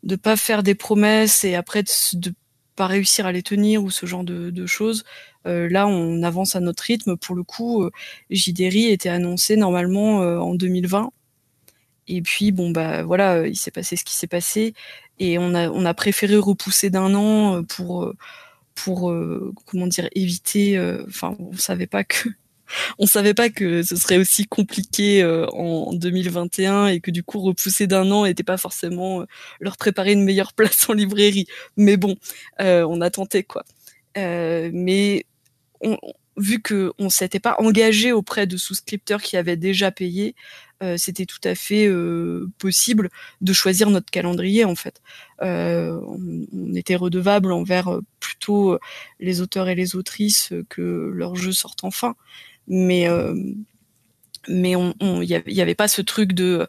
[0.04, 2.34] de pas faire des promesses et après de, de
[2.78, 5.04] pas réussir à les tenir ou ce genre de, choses.
[5.46, 7.18] Euh, là, on avance à notre rythme.
[7.18, 7.92] Pour le coup, euh,
[8.30, 11.12] JDRI était annoncé normalement euh, en 2020.
[12.08, 14.74] Et puis, bon, bah voilà, il s'est passé ce qui s'est passé.
[15.20, 18.14] Et on a, on a préféré repousser d'un an pour,
[18.76, 19.14] pour
[19.66, 20.80] comment dire, éviter.
[21.08, 22.30] Enfin, on savait pas que
[23.00, 27.40] on savait pas que ce serait aussi compliqué euh, en 2021 et que du coup
[27.40, 29.26] repousser d'un an n'était pas forcément euh,
[29.60, 31.48] leur préparer une meilleure place en librairie.
[31.76, 32.16] Mais bon,
[32.62, 33.64] euh, on a tenté quoi.
[34.16, 35.26] mais
[36.38, 40.36] vu qu'on ne s'était pas engagé auprès de souscripteurs qui avaient déjà payé,
[40.98, 41.90] c'était tout à fait
[42.60, 43.10] possible
[43.42, 45.02] de choisir notre calendrier en fait.
[45.42, 48.78] on, on, était redevable envers plutôt
[49.20, 52.16] les auteurs et les autrices que leurs jeux sortent enfin
[52.68, 53.34] mais euh,
[54.48, 56.68] mais on il y, avait pas ce truc de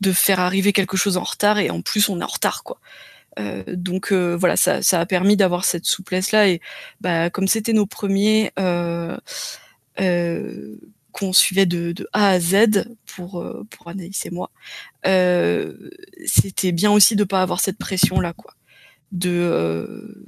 [0.00, 2.80] de faire arriver quelque chose en retard et en plus on est en retard quoi.
[3.38, 6.60] Euh, donc euh, voilà, ça, ça, a permis d'avoir cette souplesse là et
[7.00, 8.50] bah, comme c'était nos premiers
[11.12, 14.50] qu'on suivait de, de, A à Z pour pour Anaïs et moi,
[16.24, 18.54] c'était bien aussi de pas avoir cette pression là quoi.
[19.10, 20.24] De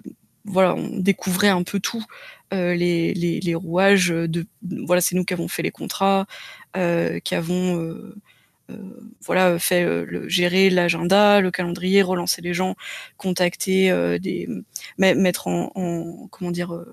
[0.51, 2.05] voilà, on découvrait un peu tout.
[2.53, 4.45] Euh, les, les, rouages de
[4.85, 6.27] voilà c'est nous qui avons fait les contrats
[6.77, 8.17] euh, qui avons euh,
[9.25, 12.75] voilà fait le, gérer l'agenda le calendrier relancer les gens
[13.19, 14.49] contacter des
[14.99, 16.85] mettre en, comment dire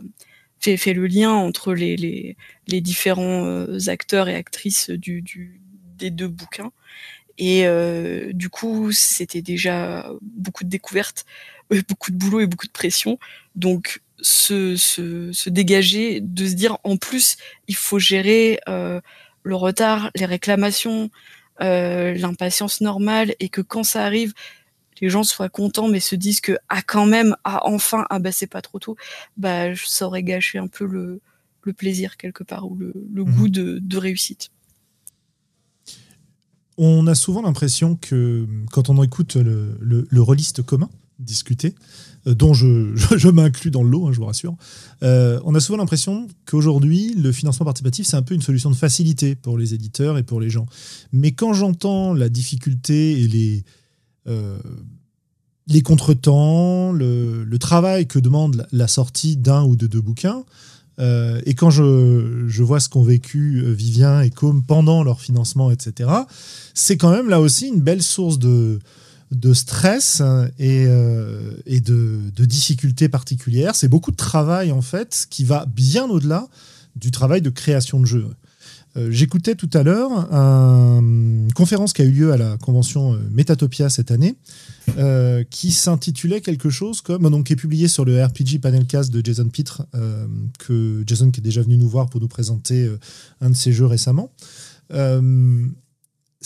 [0.60, 2.38] fait, le lien entre les, les,
[2.68, 5.24] les différents acteurs et actrices du,
[5.98, 6.72] des deux bouquins
[7.40, 7.66] et
[8.32, 11.26] du coup c'était déjà beaucoup de découvertes
[11.88, 13.20] beaucoup de boulot et beaucoup de pression
[13.56, 17.38] donc se, se, dégager, de se dire en plus
[17.68, 19.02] il faut gérer euh,
[19.44, 21.10] le retard, les réclamations,
[21.62, 24.34] euh, l'impatience normale et que quand ça arrive,
[25.02, 28.32] les gens soient contents mais se disent que ah quand même ah enfin ah bah
[28.32, 28.98] c'est pas trop tôt,
[29.38, 31.22] bah ça aurait gâché un peu le,
[31.62, 33.36] le plaisir quelque part ou le, le mhm.
[33.36, 34.50] goût de, de réussite.
[36.80, 40.90] On a souvent l'impression que quand on écoute le, le, le rôliste commun
[41.20, 41.76] discuter,
[42.28, 44.56] euh, dont je, m'inclus dans le lot, hein, je vous rassure.
[45.04, 48.76] Euh, on a souvent l'impression qu'aujourd'hui, le financement participatif, c'est un peu une solution de
[48.76, 50.66] facilité pour les éditeurs et pour les gens.
[51.12, 53.64] Mais quand j'entends la difficulté et les,
[54.28, 54.58] euh,
[55.68, 60.44] les contretemps, le, le, travail que demande la sortie d'un ou de deux bouquins,
[61.46, 66.10] et quand je, je vois ce qu'ont vécu Vivien et Com pendant leur financement, etc.,
[66.74, 68.80] c'est quand même là aussi une belle source de,
[69.32, 70.22] de stress
[70.58, 73.76] et, euh, et de, difficultés particulières.
[73.76, 76.48] C'est beaucoup de travail en fait qui va bien au-delà
[76.96, 78.28] du travail de création de jeu.
[78.96, 83.18] Euh, j'écoutais tout à l'heure une conférence qui a eu lieu à la convention euh,
[83.32, 84.38] Metatopia cette année,
[85.50, 89.50] qui s'intitulait quelque chose comme, donc qui est publié sur le RPG Panelcast de Jason
[89.50, 89.86] Pitre,
[90.60, 92.90] que Jason qui est déjà venu nous voir pour nous présenter
[93.42, 94.32] un de ses jeux récemment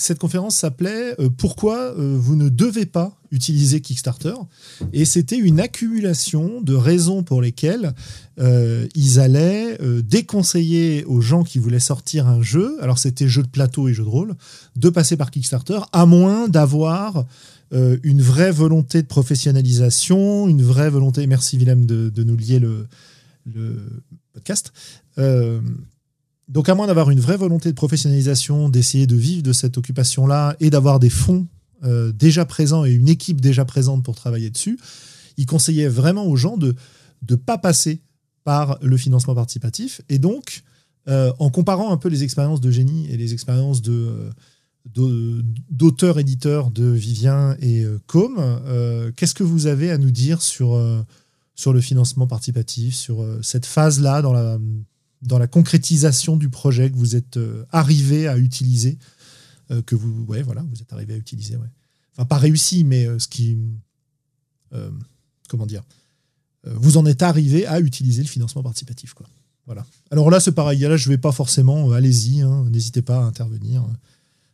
[0.01, 4.33] cette conférence s'appelait euh, Pourquoi euh, vous ne devez pas utiliser Kickstarter?
[4.93, 7.93] Et c'était une accumulation de raisons pour lesquelles
[8.39, 13.47] euh, ils allaient déconseiller aux gens qui voulaient sortir un jeu, alors c'était jeu de
[13.47, 14.35] plateau et jeu de rôle,
[14.75, 17.25] de passer par Kickstarter, à moins d'avoir
[17.71, 22.87] une vraie volonté de professionnalisation, une vraie volonté, merci Willem de, nous lier le,
[23.45, 23.77] le
[24.33, 24.73] podcast,
[26.51, 30.57] donc, à moins d'avoir une vraie volonté de professionnalisation, d'essayer de vivre de cette occupation-là
[30.59, 31.47] et d'avoir des fonds
[31.85, 34.77] euh, déjà présents et une équipe déjà présente pour travailler dessus,
[35.37, 36.75] il conseillait vraiment aux gens de
[37.29, 38.01] ne pas passer
[38.43, 40.01] par le financement participatif.
[40.09, 40.63] Et donc,
[41.07, 44.29] euh, en comparant un peu les expériences de génie et les expériences de,
[45.69, 48.35] d'auteurs-éditeurs de Vivien et euh, Com,
[49.15, 50.77] qu'est-ce que vous avez à nous dire sur,
[51.55, 54.57] sur le financement participatif, sur cette phase-là dans la,
[55.22, 58.97] dans la concrétisation du projet que vous êtes euh, arrivé à utiliser,
[59.69, 61.57] euh, que vous, ouais, voilà, vous êtes arrivé à utiliser.
[62.13, 63.57] Enfin, pas réussi, mais euh, ce qui,
[65.49, 65.84] comment dire,
[66.63, 69.28] vous en êtes arrivé à utiliser le financement participatif, quoi.
[69.65, 69.86] Voilà.
[70.09, 70.80] Alors là, c'est pareil.
[70.80, 71.91] Là, je vais pas forcément.
[71.91, 73.86] allez-y, hein, n'hésitez pas à intervenir,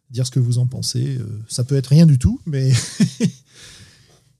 [0.09, 1.17] dire ce que vous en pensez.
[1.47, 2.71] ça peut être rien du tout, mais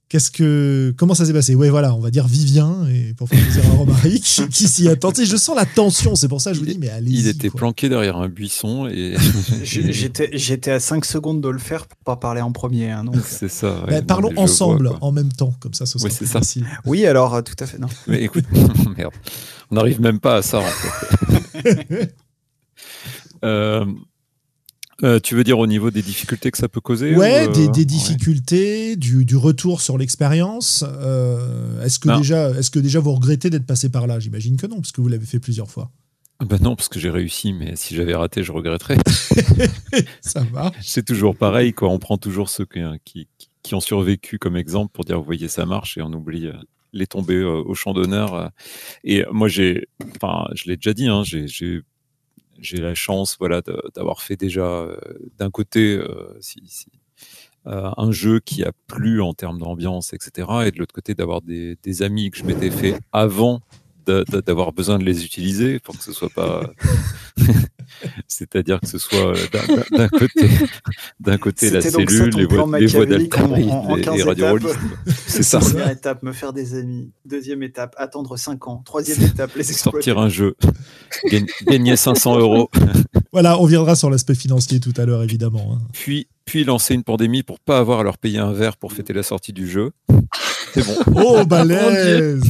[0.10, 1.54] Qu'est-ce que comment ça s'est passé?
[1.54, 5.12] Ouais, voilà, on va dire Vivien et pour faire plaisir à Romaric qui, s'y attend.
[5.14, 7.12] je sens la tension, c'est pour ça que je vous dis mais allez.
[7.12, 9.16] Il était planqué derrière un buisson et
[9.64, 12.90] j'étais j'étais à 5 secondes de le faire pour pas parler en premier.
[12.92, 13.84] Hein, c'est ça.
[13.86, 16.66] Bah, parlons ensemble en même temps, comme ça, ce sera plus facile.
[16.86, 17.78] Oui, alors euh, tout à fait.
[17.78, 17.88] Non.
[18.08, 18.46] Mais écoute,
[18.98, 19.14] merde,
[19.72, 20.60] on n'arrive même pas à ça.
[20.60, 22.16] En fait.
[23.44, 23.86] euh,
[25.04, 27.86] euh, tu veux dire au niveau des difficultés que ça peut causer Ouais, des, euh,
[27.86, 30.84] difficultés, du, retour sur l'expérience.
[30.88, 34.20] Euh, est-ce que, déjà, est que déjà vous regrettez d'être passé par là?
[34.20, 35.92] J'imagine que non, parce que vous l'avez fait plusieurs fois.
[36.44, 38.98] Ben non, parce que j'ai réussi, mais si j'avais raté, je regretterais.
[40.22, 40.72] ça va.
[40.82, 41.90] C'est toujours pareil, quoi.
[41.90, 42.66] On prend toujours ceux
[43.06, 43.28] qui,
[43.62, 46.50] qui, ont survécu comme exemple pour dire, vous voyez, ça marche, et on oublie
[46.94, 48.52] les tombées au champ d'honneur.
[49.04, 51.82] Et moi, j'ai, enfin, je l'ai déjà dit, hein, j'ai
[52.60, 53.62] j'ai la chance voilà
[53.96, 54.98] d'avoir fait déjà euh,
[55.38, 56.40] d'un côté euh,
[57.68, 61.42] euh, un jeu qui a plu en termes d'ambiance etc et de l'autre côté d'avoir
[61.42, 63.62] des, des, amis que je m'étais fait avant
[64.06, 66.62] d'avoir besoin de les utiliser pour que ce soit pas
[68.28, 69.34] c'est-à-dire que ce soit
[69.92, 70.50] d'un côté
[71.20, 74.60] d'un côté la cellule les, voix, les voix les, radio
[75.28, 75.60] c'est ça.
[75.60, 77.12] Première étape me faire des amis.
[77.26, 78.82] Deuxième étape attendre 5 ans.
[78.86, 80.06] Troisième étape les exploiter.
[80.06, 80.56] sortir un jeu.
[81.66, 82.70] Gagner 500 euros.
[83.32, 85.82] Voilà on viendra sur l'aspect financier tout à l'heure évidemment hein.
[85.94, 89.14] puis puis lancer une pandémie pour pas avoir à leur payer un verre pour fêter
[89.14, 89.92] la sortie du jeu.
[90.74, 90.96] C'est bon.
[91.16, 92.42] Oh balèze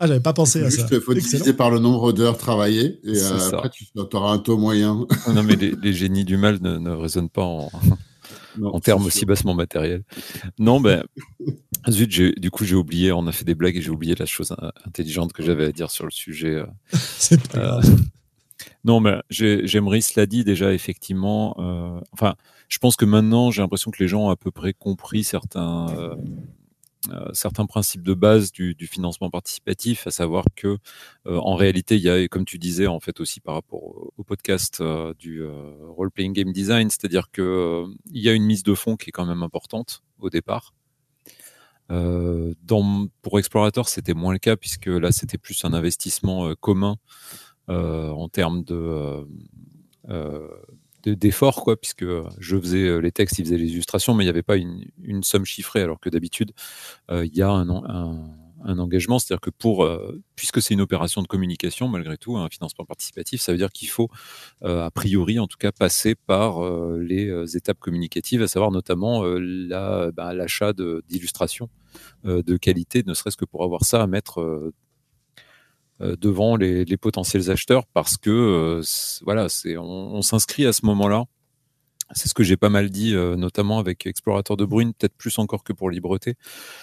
[0.00, 0.86] ah, j'avais pas pensé à ça.
[0.90, 4.58] Il faut diviser par le nombre d'heures travaillées et euh, après tu auras un taux
[4.58, 5.06] moyen.
[5.32, 7.70] non, mais les, génies du mal ne, raisonnent pas en,
[8.62, 10.02] en termes aussi bassement matériels.
[10.58, 11.04] Non, ben,
[11.88, 14.54] zut, du coup, j'ai oublié, on a fait des blagues et j'ai oublié la chose
[14.86, 16.54] intelligente que j'avais à dire sur le sujet.
[16.54, 17.82] Euh, C'est pas euh,
[18.84, 21.56] Non, mais j'aimerais, cela dit, déjà, effectivement,
[22.12, 22.34] enfin,
[22.68, 25.88] je pense que maintenant, j'ai l'impression que les gens ont à peu près compris certains
[25.90, 26.14] euh,
[27.32, 30.78] certains principes de base du, du, financement participatif, à savoir que
[31.26, 34.24] euh, en réalité, il y a, comme tu disais, en fait aussi par rapport au,
[34.24, 38.74] podcast euh, du role playing game design, c'est-à-dire que il y a une mise de
[38.74, 40.74] fonds qui est quand même importante au départ.
[41.90, 46.96] Dans, pour Explorator, c'était moins le cas puisque là, c'était plus un investissement commun
[47.68, 49.26] en termes de
[51.08, 52.04] d'efforts, quoi, puisque
[52.38, 55.22] je faisais euh, les textes, ils faisaient les illustrations, mais il n'y avait pas une,
[55.22, 56.52] somme chiffrée, alors que d'habitude,
[57.10, 57.68] euh, il y a un,
[58.66, 62.84] engagement, c'est-à-dire que pour, euh, puisque c'est une opération de communication, malgré tout, un financement
[62.84, 64.08] participatif, ça veut dire qu'il faut,
[64.62, 66.62] a priori, en tout cas, passer par
[66.96, 71.68] les étapes communicatives, à savoir notamment la, bah, l'achat d'illustrations
[72.24, 74.72] de qualité, ne serait-ce que pour avoir ça à mettre euh,
[76.00, 78.82] devant les, potentiels acheteurs parce que euh,
[79.22, 81.24] voilà, c'est on, s'inscrit à ce moment-là.
[82.12, 85.38] C'est ce que j'ai pas mal dit, euh, notamment avec Explorateur de Brune, peut-être plus
[85.38, 86.34] encore que pour Libreté.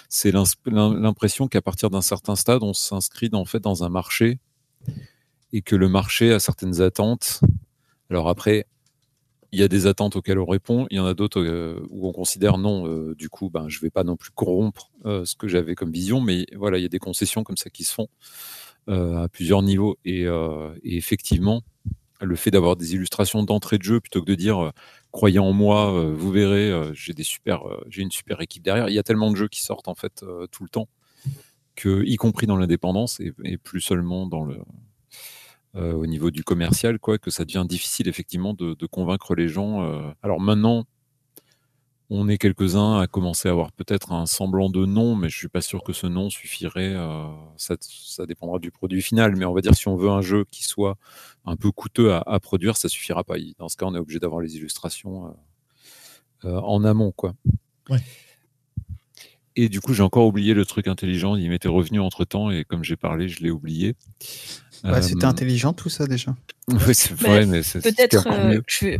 [0.09, 0.33] C'est
[0.65, 4.39] l'impression qu'à partir d'un certain stade, on s'inscrit en fait dans un marché
[5.53, 7.41] et que le marché a certaines attentes.
[8.09, 8.65] Alors après,
[9.51, 12.13] il y a des attentes auxquelles on répond, il y en a d'autres où on
[12.13, 15.91] considère non, du coup, ben, je vais pas non plus corrompre ce que j'avais comme
[15.91, 18.07] vision, mais voilà, il y a des concessions comme ça qui se font.
[18.89, 19.99] Euh, à plusieurs niveaux.
[20.07, 21.61] Euh, et, effectivement,
[22.19, 24.71] le fait d'avoir des illustrations d'entrée de jeu plutôt que de dire euh,
[25.11, 28.89] croyez en moi, vous verrez, j'ai des super, j'ai une super équipe derrière.
[28.89, 30.87] Il y a tellement de jeux qui sortent en fait tout le temps
[31.75, 34.57] que, y compris dans l'indépendance et, plus seulement dans le
[35.75, 40.13] au niveau du commercial, quoi, que ça devient difficile effectivement de, convaincre les gens.
[40.23, 40.85] alors maintenant,
[42.13, 45.47] on est quelques-uns à commencer à avoir peut-être un semblant de nom, mais je suis
[45.47, 46.93] pas sûr que ce nom suffirait.
[46.93, 50.21] Euh, ça, ça, dépendra du produit final, mais on va dire si on veut un
[50.21, 50.97] jeu qui soit
[51.45, 53.35] un peu coûteux à, à produire, ça suffira pas.
[53.59, 57.33] Dans ce cas, on est obligé d'avoir les illustrations euh, euh, en amont, quoi.
[57.89, 58.01] Ouais.
[59.55, 61.37] Et du coup, j'ai encore oublié le truc intelligent.
[61.37, 63.95] Il m'était revenu entre temps et comme j'ai parlé, je l'ai oublié.
[64.83, 66.35] Bah, C'était intelligent tout ça déjà.
[66.87, 68.27] Oui, c'est vrai, mais c'est peut-être.
[68.27, 68.99] Euh, je vais,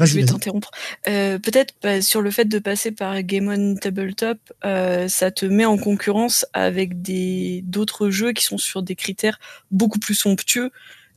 [0.00, 0.70] je vais t'interrompre.
[1.08, 5.44] Euh, peut-être bah, sur le fait de passer par Game on Tabletop, euh, ça te
[5.44, 9.40] met en concurrence avec des d'autres jeux qui sont sur des critères
[9.70, 10.70] beaucoup plus somptueux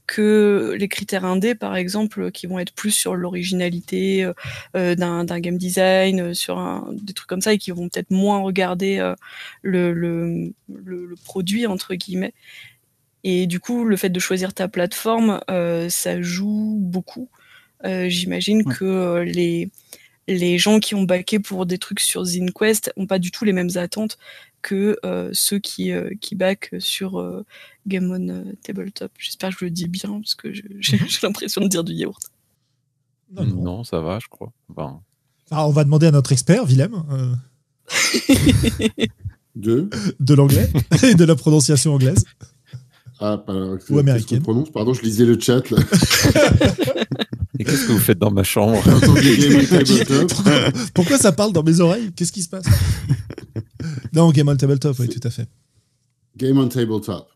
[0.07, 4.29] que les critères indés, par exemple, qui vont être plus sur l'originalité
[4.75, 8.39] euh, d'un game design, sur un, des trucs comme ça, et qui vont peut-être moins
[8.39, 9.15] regarder euh,
[9.61, 12.33] le, le, le, produit, entre guillemets.
[13.27, 17.29] Et du coup, le fait de choisir ta plateforme, euh, ça joue beaucoup.
[17.83, 19.69] J'imagine que les,
[20.27, 23.53] les gens qui ont baqué pour des trucs sur ZinQuest n'ont pas du tout les
[23.53, 24.17] mêmes attentes
[24.61, 27.45] que euh, ceux qui, euh, qui back sur euh,
[27.85, 29.11] Game on Tabletop.
[29.19, 30.81] J'espère que je le dis bien, parce que mhm.
[30.81, 32.31] j'ai l'impression de dire du yaourt.
[33.31, 34.51] Non, ça va, je crois.
[35.51, 37.03] Ah, on va demander à notre expert, Willem.
[39.55, 40.69] de De l'anglais
[41.03, 42.25] et de la prononciation anglaise.
[43.19, 43.53] Ah, pas,
[43.89, 44.41] Ou américaine.
[44.41, 45.69] Prononce Pardon, je lisais le chat.
[45.69, 45.77] Là.
[47.57, 48.83] Et qu'est-ce que vous faites dans ma chambre
[50.93, 52.11] Pourquoi ça parle dans mes oreilles?
[52.15, 52.65] Qu'est-ce qui se passe?
[54.11, 55.47] Non, Game on Tabletop, oui, tout à fait.
[56.35, 57.29] Game on Tabletop.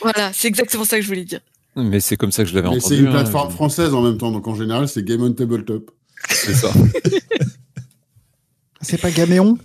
[0.00, 1.40] voilà, c'est exactement ça que je voulais dire.
[1.76, 2.82] Mais c'est comme ça que je l'avais entendu.
[2.82, 5.32] Mais c'est une hein, plateforme française en même temps, donc en général, c'est Game on
[5.32, 5.92] Tabletop.
[6.28, 6.70] C'est ça.
[8.80, 9.58] c'est pas Gaméon?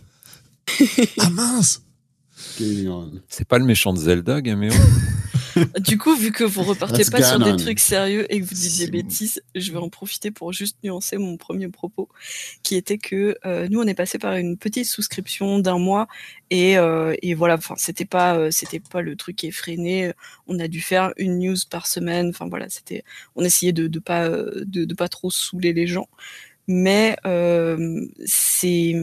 [1.20, 1.82] Ah mince
[3.28, 4.74] C'est pas le méchant de Zelda, Gaméon
[5.80, 8.88] du coup, vu que vous repartez pas sur des trucs sérieux et que vous disiez
[8.88, 12.10] bêtises, je vais en profiter pour juste nuancer mon premier propos,
[12.64, 16.08] qui était que euh, nous, on est passé par une petite souscription d'un mois
[16.50, 20.14] et, euh, et voilà, enfin, c'était pas, euh, c'était pas le truc effréné.
[20.48, 22.30] On a dû faire une news par semaine.
[22.30, 23.04] Enfin voilà, c'était,
[23.36, 26.08] on essayait de, de pas, de, de pas trop saouler les gens,
[26.68, 27.18] mais
[28.26, 28.96] c'est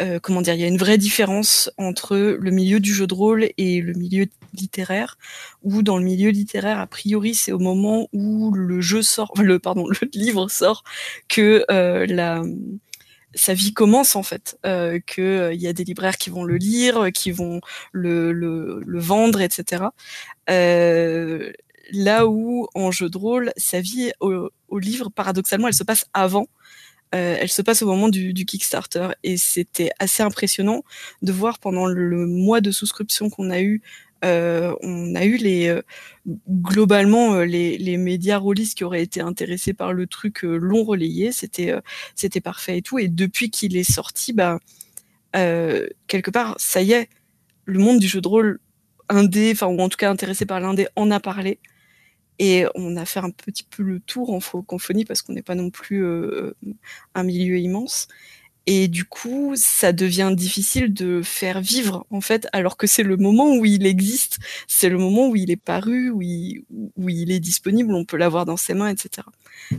[0.00, 3.14] euh, comment dire, il y a une vraie différence entre le milieu du jeu de
[3.14, 5.18] rôle et le milieu littéraire.
[5.62, 9.58] Où dans le milieu littéraire, a priori, c'est au moment où le jeu sort, le
[9.58, 10.84] pardon, le livre sort
[11.28, 12.42] que euh, la
[13.36, 16.56] sa vie commence en fait, euh, que euh, y a des libraires qui vont le
[16.56, 19.86] lire, qui vont le, le, vendre, etc.
[21.92, 26.46] Là où en jeu de rôle, sa vie au livre, paradoxalement, elle se passe avant
[27.14, 30.84] euh, elle se passe au moment du, Kickstarter et c'était assez impressionnant
[31.22, 33.82] de voir pendant le mois de souscription qu'on a eu
[34.24, 35.82] euh, on a eu les euh,
[36.26, 41.74] globalement les, médias rôlistes qui auraient été intéressés par le truc l'ont relayé, c'était
[42.14, 42.98] c'était parfait et tout.
[42.98, 44.58] Et depuis qu'il est sorti, bah
[45.32, 47.08] quelque part, ça y est,
[47.64, 48.60] le monde du jeu de rôle
[49.08, 51.58] indé, enfin ou en tout cas intéressé par l'indé, en a parlé.
[52.38, 55.54] Et on a fait un petit peu le tour en francophonie parce qu'on n'est pas
[55.54, 56.54] non plus euh,
[57.14, 58.08] un milieu immense.
[58.66, 63.18] Et du coup, ça devient difficile de faire vivre, en fait, alors que c'est le
[63.18, 66.64] moment où il existe, c'est le moment où il est paru, où il,
[66.96, 69.26] où il est disponible, on peut l'avoir dans ses mains, etc.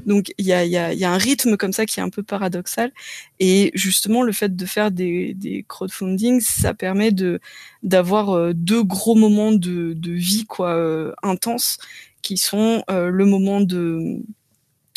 [0.06, 2.22] Donc, il y a, y, y a, un rythme comme ça qui est un peu
[2.22, 2.92] paradoxal.
[3.40, 7.40] Et justement, le fait de faire des, des crowdfunding, ça permet de
[7.82, 11.78] d'avoir euh, deux gros moments de, de vie quoi euh, intenses
[12.26, 14.18] qui sont euh, le moment de,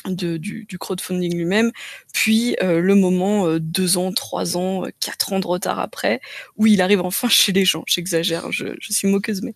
[0.06, 1.72] de du, du, crowdfunding lui-même,
[2.14, 6.22] puis euh, le moment euh, deux ans, trois ans, quatre ans de retard après,
[6.56, 7.84] où il arrive enfin chez les gens.
[7.86, 9.52] J'exagère, je, je, suis moqueuse, mais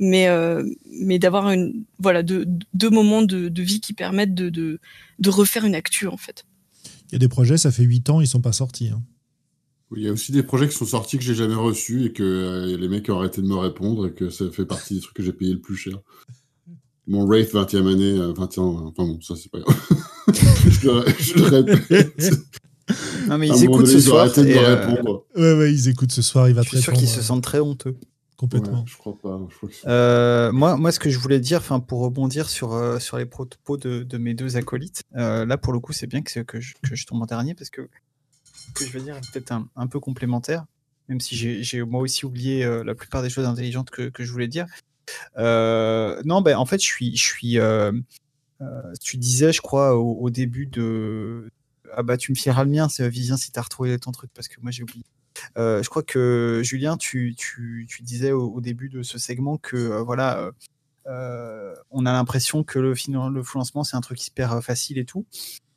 [0.00, 0.26] mais
[0.90, 2.44] mais d'avoir une voilà deux,
[2.74, 4.80] deux moments de, de, vie qui permettent de, de,
[5.20, 6.44] de refaire une actu en fait.
[7.06, 8.88] Il y a des projets, ça fait huit ans, ils sont pas sortis.
[8.88, 9.00] Hein.
[9.94, 12.76] Il y a aussi des projets qui sont sortis que j'ai jamais reçus et que
[12.76, 15.22] les mecs ont arrêté de me répondre et que ça fait partie des trucs que
[15.22, 16.00] j'ai payé le plus cher.
[17.06, 19.76] Mon Wraith 20e année, 21 euh, enfin bon, ça c'est pas grave.
[20.68, 22.30] je, le, je, le, répète.
[23.28, 24.26] Non mais ils écoutent ce soir.
[24.38, 24.86] Et de euh...
[24.86, 25.24] répondre.
[25.36, 27.60] Ouais, ouais, ils écoutent ce soir, il va Je suis sûr qu'ils se sentent très
[27.60, 27.96] honteux.
[28.42, 28.80] Complètement.
[28.80, 29.40] Ouais, je crois pas.
[29.50, 32.72] Je crois que euh, moi, moi, ce que je voulais dire, enfin, pour rebondir sur,
[32.72, 36.08] euh, sur les propos de, de, mes deux acolytes, euh, là, pour le coup, c'est
[36.08, 37.88] bien que, que, je, que je tombe en dernier parce que
[38.42, 40.64] ce que je veux dire est peut-être un, un, peu complémentaire,
[41.08, 44.32] même si j'ai moi aussi oublié euh, la plupart des choses intelligentes que, que je
[44.32, 44.66] voulais dire.
[45.38, 47.58] Euh, non, ben en fait, je suis, je suis.
[47.58, 47.92] Euh,
[48.60, 51.50] euh, tu disais, je crois, au, début de.
[51.94, 54.48] Ah bah, tu me fieras le mien, c'est Vivien, si t'as retrouvé ton truc, parce
[54.48, 55.04] que moi j'ai oublié.
[55.56, 60.52] je crois que Julien, tu, tu, tu disais au, début de ce segment que voilà,
[61.06, 62.94] on a l'impression que le,
[63.28, 65.26] le financement c'est un truc hyper facile et tout.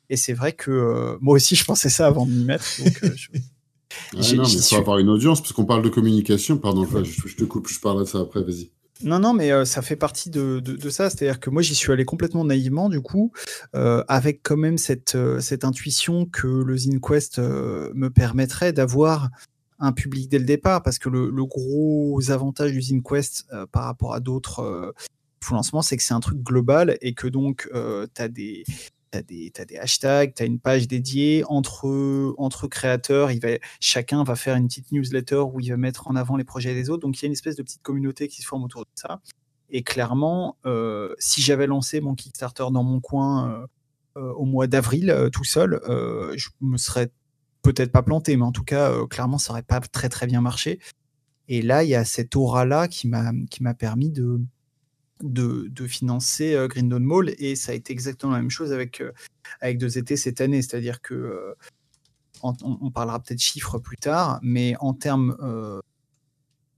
[0.09, 2.65] Et c'est vrai que moi aussi, je pensais ça avant de m'y mettre.
[2.77, 3.01] Donc,
[4.13, 6.57] non, mais il faut avoir une audience, parce qu'on parle de communication.
[6.57, 8.69] Pardon, je, je, te coupe, je parlerai de ça après, vas-y.
[9.03, 11.09] Non, non, mais euh, ça fait partie de, ça.
[11.09, 13.31] C'est-à-dire que moi, j'y suis allé complètement naïvement, du coup,
[13.75, 19.29] euh, avec quand même cette, euh, cette intuition que le ZinQuest me permettrait d'avoir
[19.79, 24.21] un public dès le départ, parce que le, gros avantage du ZinQuest par rapport à
[24.21, 24.93] d'autres
[25.51, 28.63] lancements, c'est que c'est un truc global et que donc, tu as des,
[29.21, 33.31] tu as, des hashtags, tu as une page dédiée entre, entre créateurs.
[33.31, 33.49] Il va,
[33.79, 36.89] chacun va faire une petite newsletter où il va mettre en avant les projets des
[36.89, 37.01] autres.
[37.01, 39.21] Donc il y a une espèce de petite communauté qui se forme autour de ça.
[39.69, 43.67] Et clairement, euh, si j'avais lancé mon Kickstarter dans mon coin euh,
[44.17, 45.79] euh, au mois d'avril tout seul,
[46.35, 47.11] je me serais
[47.61, 50.79] peut-être pas planté, mais en tout cas, clairement, ça aurait pas très très bien marché.
[51.47, 54.39] Et là, il y a cette aura-là qui m'a permis de,
[55.23, 59.11] de, financer euh, Grindon Mall et ça a été exactement la même chose avec, euh,
[59.61, 60.61] avec cette année.
[60.61, 61.53] C'est-à-dire que euh,
[62.43, 65.35] on, parlera peut-être chiffres plus tard, mais en termes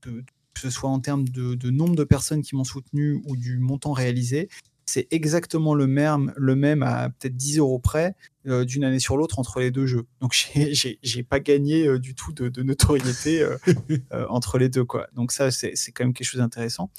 [0.02, 0.24] de,
[0.54, 3.92] que ce soit en termes de, nombre de personnes qui m'ont soutenu ou du montant
[3.92, 4.48] réalisé,
[4.86, 8.14] c'est exactement le même, le même à peut-être 10 euros près
[8.46, 10.06] d'une année sur l'autre entre les deux jeux.
[10.20, 10.32] Donc
[11.02, 13.46] j'ai pas gagné du tout de, notoriété
[14.30, 14.84] entre les deux.
[14.84, 15.08] Quoi.
[15.12, 16.90] Donc ça, c'est quand même quelque chose d'intéressant.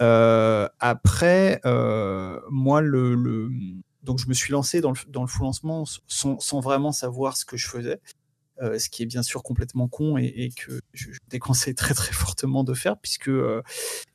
[0.00, 3.50] Euh, après, euh, moi, le,
[4.02, 7.36] donc je me suis lancé dans le, dans le full lancement sans, sans, vraiment savoir
[7.36, 8.00] ce que je faisais.
[8.60, 12.64] Euh, ce qui est bien sûr complètement con et, que je, déconseille très très fortement
[12.64, 13.30] de faire puisque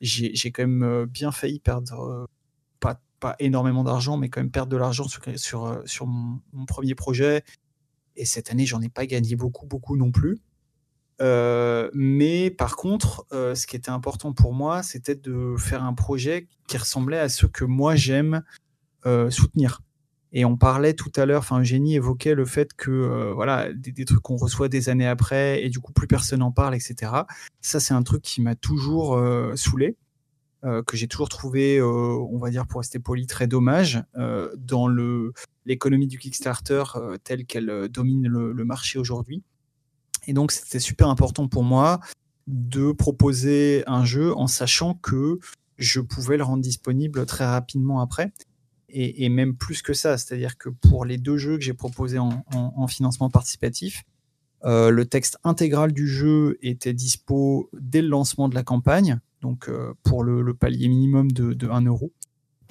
[0.02, 2.26] j'ai quand même bien failli perdre
[2.78, 6.66] pas, pas énormément d'argent mais quand même perdre de l'argent sur, sur, sur mon, mon,
[6.66, 7.42] premier projet
[8.16, 10.42] et cette année j'en ai pas gagné beaucoup beaucoup non plus
[11.20, 15.94] euh, mais par contre, euh, ce qui était important pour moi, c'était de faire un
[15.94, 18.42] projet qui ressemblait à ce que moi j'aime
[19.06, 19.80] euh, soutenir.
[20.32, 24.20] Et on parlait tout à l'heure, enfin Eugénie évoquait le fait que voilà des, trucs
[24.20, 27.12] qu'on reçoit des années après et du coup plus personne en parle, etc.
[27.60, 29.16] Ça c'est un truc qui m'a toujours
[29.54, 29.96] saoulé,
[30.62, 34.02] que j'ai toujours trouvé, on va dire pour rester poli, très dommage
[34.56, 34.88] dans
[35.66, 36.82] l'économie du Kickstarter
[37.22, 39.44] telle qu'elle domine le marché aujourd'hui.
[40.26, 42.00] Et donc, c'était super important pour moi
[42.46, 45.38] de proposer un jeu en sachant que
[45.78, 48.32] je pouvais le rendre disponible très rapidement après.
[48.96, 52.86] Et, même plus que ça, c'est-à-dire que pour les deux jeux que j'ai proposés en,
[52.86, 54.04] financement participatif,
[54.64, 59.68] euh, le texte intégral du jeu était dispo dès le lancement de la campagne, donc
[59.68, 62.12] euh, pour le, palier minimum de, de 1 euro.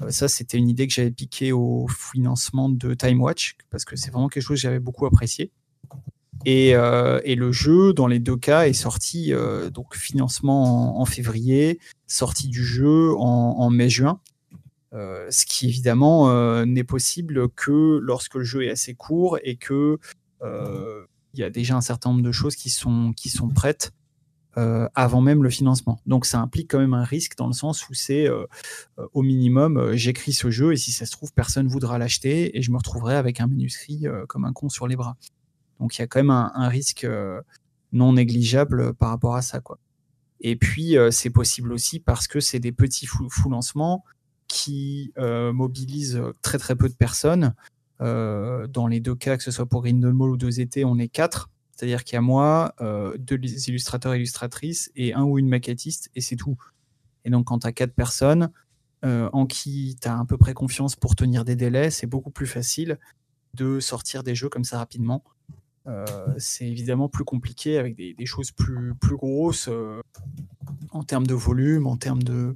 [0.01, 3.97] Euh, ça, c'était une idée que j'avais piquée au financement de Time Watch, parce que
[3.97, 5.51] c'est vraiment quelque chose que j'avais beaucoup apprécié.
[6.47, 11.79] Euh, et, le jeu, dans les deux cas, est sorti euh, donc financement en, février,
[12.07, 14.19] sortie du jeu en, mai-juin.
[14.93, 19.97] Euh, ce qui évidemment n'est possible que lorsque le jeu est assez court et que
[21.35, 23.91] il y a déjà un certain nombre de choses qui sont, qui sont prêtes
[24.55, 25.99] avant même le financement.
[26.05, 28.27] Donc ça implique quand même un risque dans le sens où c'est
[29.13, 32.69] au minimum j'écris ce jeu et si ça se trouve personne voudra l'acheter et je
[32.69, 35.17] me retrouverai avec un manuscrit comme un con sur les bras.
[35.83, 37.41] Donc il y a quand même un, risque euh,
[37.91, 39.59] non négligeable par rapport à ça.
[39.59, 39.79] Quoi.
[40.39, 44.05] Et puis euh, c'est possible aussi parce que c'est des petits fous, lancements
[44.47, 47.53] qui euh, mobilisent très très peu de personnes.
[47.99, 51.09] dans les deux cas, que ce soit pour Grindel Mall ou deux étés, on est
[51.09, 51.49] quatre.
[51.75, 52.73] C'est-à-dire qu'il y a moi,
[53.19, 56.55] deux illustrateurs et illustratrices et un ou une maquettiste et c'est tout.
[57.25, 58.51] Et donc quand tu as quatre personnes
[59.03, 62.47] en qui tu as à peu près confiance pour tenir des délais, c'est beaucoup plus
[62.47, 62.99] facile
[63.53, 65.23] de sortir des jeux comme ça rapidement.
[65.87, 66.05] Euh,
[66.37, 70.01] c'est évidemment plus compliqué avec des, choses plus, plus grosses euh,
[70.91, 72.55] en termes de volume, en termes de,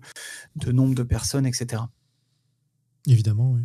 [0.55, 1.83] de nombre de personnes, etc.
[3.05, 3.61] Évidemment, oui.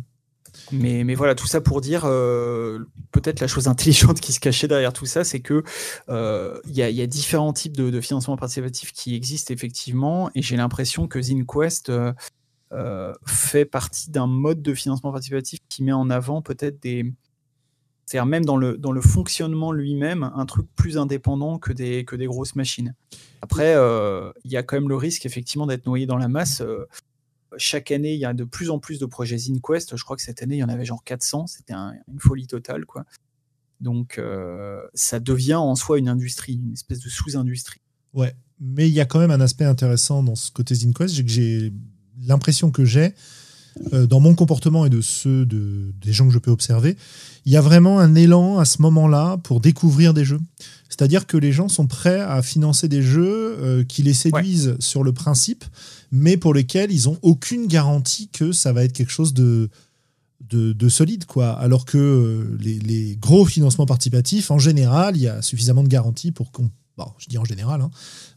[0.71, 4.67] Mais, mais, voilà, tout ça pour dire, euh, peut-être la chose intelligente qui se cachait
[4.67, 5.63] derrière tout ça, c'est que
[6.09, 10.57] il y, y, a différents types de, de, financement participatif qui existent effectivement, et j'ai
[10.57, 11.91] l'impression que ZinQuest
[13.25, 17.11] fait partie d'un mode de financement participatif qui met en avant peut-être des,
[18.25, 22.25] même dans le, dans le fonctionnement lui-même, un truc plus indépendant que des, que des
[22.25, 22.93] grosses machines.
[23.41, 26.61] Après, euh, il y a quand même le risque effectivement d'être noyé dans la masse.
[26.61, 26.85] Euh,
[27.57, 29.95] chaque année, il y a de plus en plus de projets ZinQuest.
[29.97, 31.47] Je crois que cette année, il y en avait genre 400.
[31.47, 32.85] C'était une folie totale.
[32.85, 33.05] quoi.
[33.81, 37.81] Donc, euh, ça devient en soi une industrie, une espèce de sous-industrie.
[38.13, 41.27] Ouais, mais il y a quand même un aspect intéressant dans ce côté ZinQuest.
[41.27, 41.73] J'ai
[42.21, 43.13] l'impression que j'ai,
[43.93, 46.97] euh, dans mon comportement et de ceux de, des gens que je peux observer,
[47.45, 50.39] il y a vraiment un élan à ce moment-là pour découvrir des jeux.
[50.89, 55.03] C'est-à-dire que les gens sont prêts à financer des jeux euh, qui les séduisent sur
[55.03, 55.65] le principe,
[56.11, 59.69] mais pour lesquels ils n'ont aucune garantie que ça va être quelque chose de,
[60.51, 61.51] de, solide, quoi.
[61.51, 66.31] Alors que euh, les, gros financements participatifs, en général, il y a suffisamment de garanties
[66.31, 67.91] pour qu'on, bon, je dis en général, hein,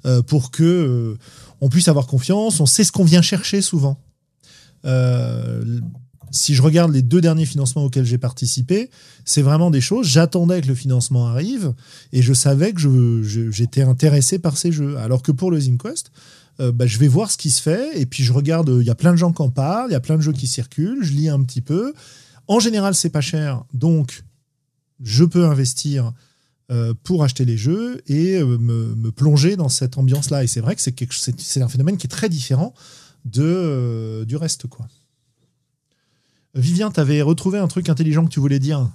[0.07, 1.19] euh, pour que euh,
[1.61, 2.61] on puisse avoir confiance.
[2.61, 4.01] On sait ce qu'on vient chercher souvent.
[6.31, 8.91] Si je regarde les deux derniers financements auxquels j'ai participé,
[9.25, 10.07] c'est vraiment des choses.
[10.07, 11.73] J'attendais que le financement arrive
[12.13, 14.97] et je savais que j'étais intéressé par ces jeux.
[14.99, 16.11] Alors que pour le ZinQuest,
[16.61, 18.71] euh, bah, je vais voir ce qui se fait et puis je regarde.
[18.81, 20.33] Il y a plein de gens qui en parlent, il y a plein de jeux
[20.33, 21.93] qui circulent, je lis un petit peu.
[22.49, 24.25] En général, c'est pas cher, donc
[25.03, 26.13] je peux investir
[26.71, 30.45] euh, pour acheter les jeux et euh, me, plonger dans cette ambiance-là.
[30.45, 32.75] Et c'est vrai que c'est un phénomène qui est très différent
[33.27, 34.67] de, du reste.
[34.67, 34.87] quoi.
[36.55, 38.89] Vivien, tu avais retrouvé un truc intelligent que tu voulais dire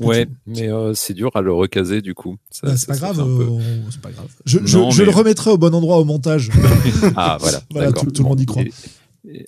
[0.00, 2.38] Ouais, mais euh, c'est dur à le recaser du coup.
[2.62, 3.60] Bah, c'est pas, grave, euh,
[4.00, 4.28] pas grave.
[4.46, 6.50] Je, je, le remettrai au bon endroit au montage.
[7.16, 7.60] ah voilà.
[7.70, 8.62] voilà tout, le monde y croit.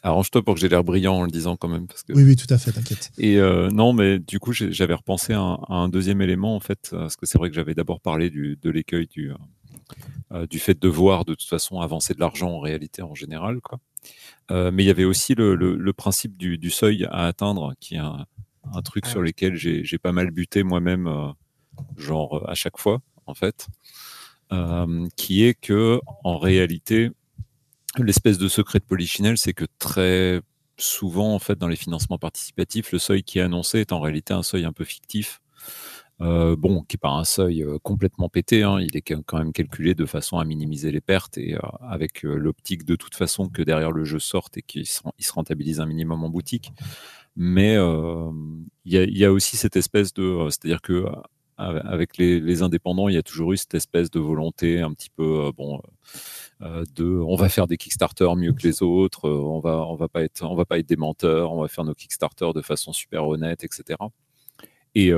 [0.03, 1.87] Arrange-toi pour que j'ai l'air brillant en le disant quand même.
[1.87, 2.13] Parce que...
[2.13, 3.11] Oui, oui, tout à fait, t'inquiète.
[3.17, 7.17] Et euh, non, mais du coup, j'avais repensé à un, deuxième élément en fait, parce
[7.17, 9.33] que c'est vrai que j'avais d'abord parlé du, de l'écueil du,
[10.51, 13.79] du fait de voir de toute façon avancer de l'argent en réalité en général, quoi.
[14.51, 17.95] mais il y avait aussi le, le, le principe du, du, seuil à atteindre, qui
[17.95, 18.27] est un,
[18.73, 21.29] un truc ah sur lequel j'ai pas mal buté moi-même, euh,
[21.97, 23.69] genre euh, à chaque fois, en fait,
[24.53, 27.11] euh, qui est que en réalité,
[27.99, 30.41] l'espèce de secret de Polichinelle, c'est que très
[30.77, 34.35] souvent, en fait, dans les financements participatifs, le seuil qui est annoncé est en réalité
[34.35, 35.41] un seuil un peu fictif.
[36.21, 40.07] Bon, qui n'est pas un seuil complètement pété, hein, il est quand même calculé de
[40.07, 44.19] façon à minimiser les pertes et avec l'optique de toute façon que derrière le jeu
[44.19, 45.01] sorte et qu'il se,
[45.33, 46.73] rentabilise un minimum en boutique
[47.37, 48.31] mais euh,
[48.85, 51.11] il y, a, aussi cette espèce de, euh, c'est-à-dire que euh,
[51.59, 55.53] avec les, indépendants, il y a toujours eu cette espèce de volonté un petit peu
[55.57, 55.81] bon
[56.61, 60.23] de on va faire des Kickstarter mieux que les autres, on va on va pas
[60.23, 63.29] être on va pas être des menteurs, on va faire nos Kickstarter de façon super
[63.29, 63.99] honnête, etc.
[64.97, 65.13] Et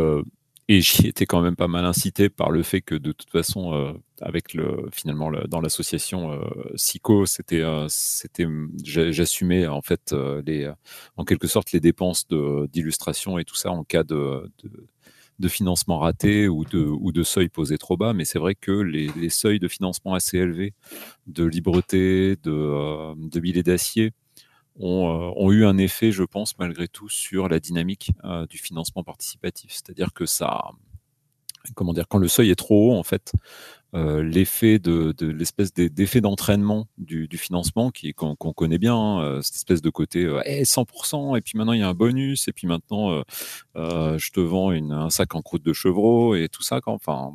[0.68, 3.72] et j'y étais quand même pas mal incité par le fait que de toute façon,
[3.74, 6.40] euh, avec le finalement dans l'association euh,
[6.74, 8.46] SICO, c'était euh, c'était
[8.82, 10.70] j'assumais en fait euh, les
[11.16, 14.86] en quelque sorte les dépenses d'illustration et tout ça en cas de, de,
[15.38, 18.12] de financement raté ou de ou de seuil posé trop bas.
[18.12, 20.74] Mais c'est vrai que les, seuils de financement assez élevés,
[21.28, 24.12] de libreté, de de billets d'acier
[24.78, 28.58] ont, euh, ont, eu un effet, je pense, malgré tout, sur la dynamique euh, du
[28.58, 29.72] financement participatif.
[29.72, 30.70] C'est-à-dire que ça,
[31.74, 33.32] comment dire, quand le seuil est trop haut, en fait,
[33.94, 39.80] euh, l'effet de, l'espèce d'effet d'entraînement du, financement qui qu'on connaît bien, hein, cette espèce
[39.80, 43.22] de côté 100% eh, et puis maintenant il y a un bonus et puis maintenant
[43.74, 46.80] je te vends une, un sac en croûte de chevreau et tout ça.
[46.84, 47.32] Enfin,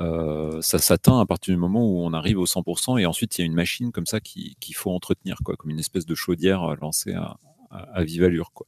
[0.00, 3.40] euh, ça s'atteint à partir du moment où on arrive au 100% et ensuite il
[3.40, 6.62] y a une machine comme ça qu'il faut entretenir, quoi, comme une espèce de chaudière
[6.62, 7.36] euh, lancée à,
[7.70, 8.52] à, vive allure.
[8.52, 8.66] Quoi.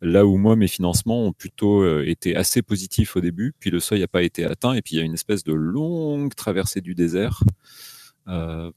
[0.00, 3.78] Là où moi, mes financements ont plutôt euh, été assez positifs au début, puis le
[3.78, 6.80] seuil n'a pas été atteint, et puis il y a une espèce de longue traversée
[6.80, 7.42] du désert,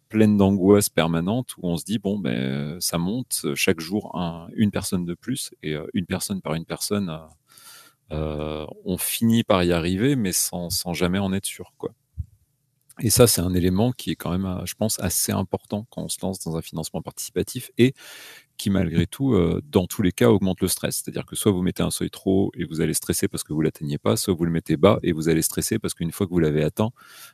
[0.09, 4.69] pleine d'angoisse permanente, où on se dit, bon, ben, ça monte chaque jour un, une
[4.69, 7.09] personne de plus, et une personne par une personne,
[8.11, 11.73] on finit par y arriver, mais sans, jamais en être sûr.
[11.77, 11.93] Quoi.
[13.01, 16.03] Et ça, c'est un élément qui est quand même, euh, je pense, assez important quand
[16.03, 17.93] on se lance dans un financement participatif et
[18.57, 20.97] qui, malgré tout, euh, dans tous les cas, augmente le stress.
[20.97, 23.53] C'est-à-dire que soit vous mettez un seuil trop haut et vous allez stresser parce que
[23.53, 26.27] vous l'atteignez pas, soit vous le mettez bas et vous allez stresser parce qu'une fois
[26.27, 26.91] que vous l'avez atteint,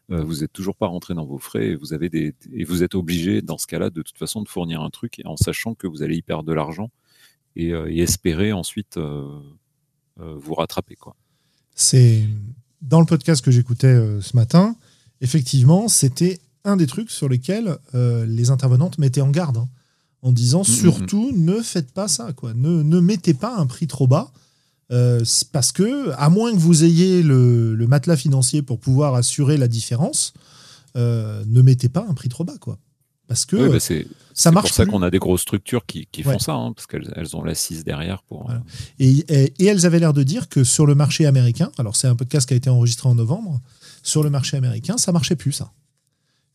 [0.10, 2.94] vous n'êtes toujours pas rentré dans vos frais et vous avez des et vous êtes
[2.94, 6.04] obligé, dans ce cas-là, de toute façon, de fournir un truc en sachant que vous
[6.04, 6.91] allez y perdre de l'argent
[7.56, 7.72] et,
[8.02, 9.40] espérer ensuite euh,
[10.18, 10.96] vous rattraper.
[10.96, 11.16] Quoi.
[11.76, 12.24] C'est
[12.82, 14.76] dans le podcast que j'écoutais euh, ce matin,
[15.22, 19.68] effectivement, c'était un des trucs sur lesquels euh, les intervenantes mettaient en garde, hein,
[20.22, 22.54] en disant mm, surtout ne faites pas ça, quoi.
[22.54, 24.32] Ne, ne mettez pas un prix trop bas.
[25.52, 29.68] parce que, à moins que vous ayez le, le, matelas financier pour pouvoir assurer la
[29.68, 30.34] différence,
[30.96, 32.78] ne mettez pas un prix trop bas, quoi.
[33.28, 33.80] Parce que bah,
[34.34, 34.68] ça marche.
[34.68, 37.12] C'est pour ça qu'on a des grosses structures qui, qui font ça, hein, parce qu'elles
[37.16, 38.22] elles ont l'assise derrière.
[38.24, 38.52] pour.
[38.52, 38.56] Euh,
[39.00, 42.16] et, et, elles avaient l'air de dire que sur le marché américain, alors c'est un
[42.16, 43.62] podcast qui a été enregistré en novembre,
[44.04, 45.72] sur le marché américain, ça marchait plus, ça.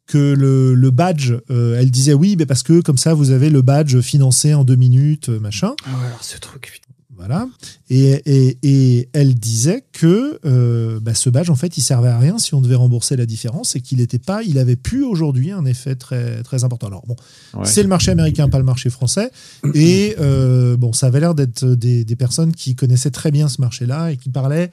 [0.07, 3.51] Que le, le badge, euh, elle disait oui, mais parce que comme ça, vous avez
[3.51, 5.75] le badge financé en deux minutes, euh, machin.
[5.85, 6.81] Ah ouais, alors ce truc,
[7.21, 7.47] voilà.
[7.91, 12.55] Et, elle disait que euh, bah, ce badge, en fait, il servait à rien si
[12.55, 15.97] on devait rembourser la différence et qu'il n'était pas, il avait plus aujourd'hui un effet
[15.97, 16.87] très, très important.
[16.87, 17.17] Alors bon,
[17.65, 19.31] c'est le marché américain, pas le marché français.
[19.75, 24.13] Et euh, bon, ça avait l'air d'être des, personnes qui connaissaient très bien ce marché-là
[24.13, 24.71] et qui parlaient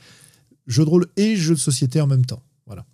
[0.67, 2.41] jeux de rôle et jeux de société en même temps.
[2.65, 2.85] Voilà.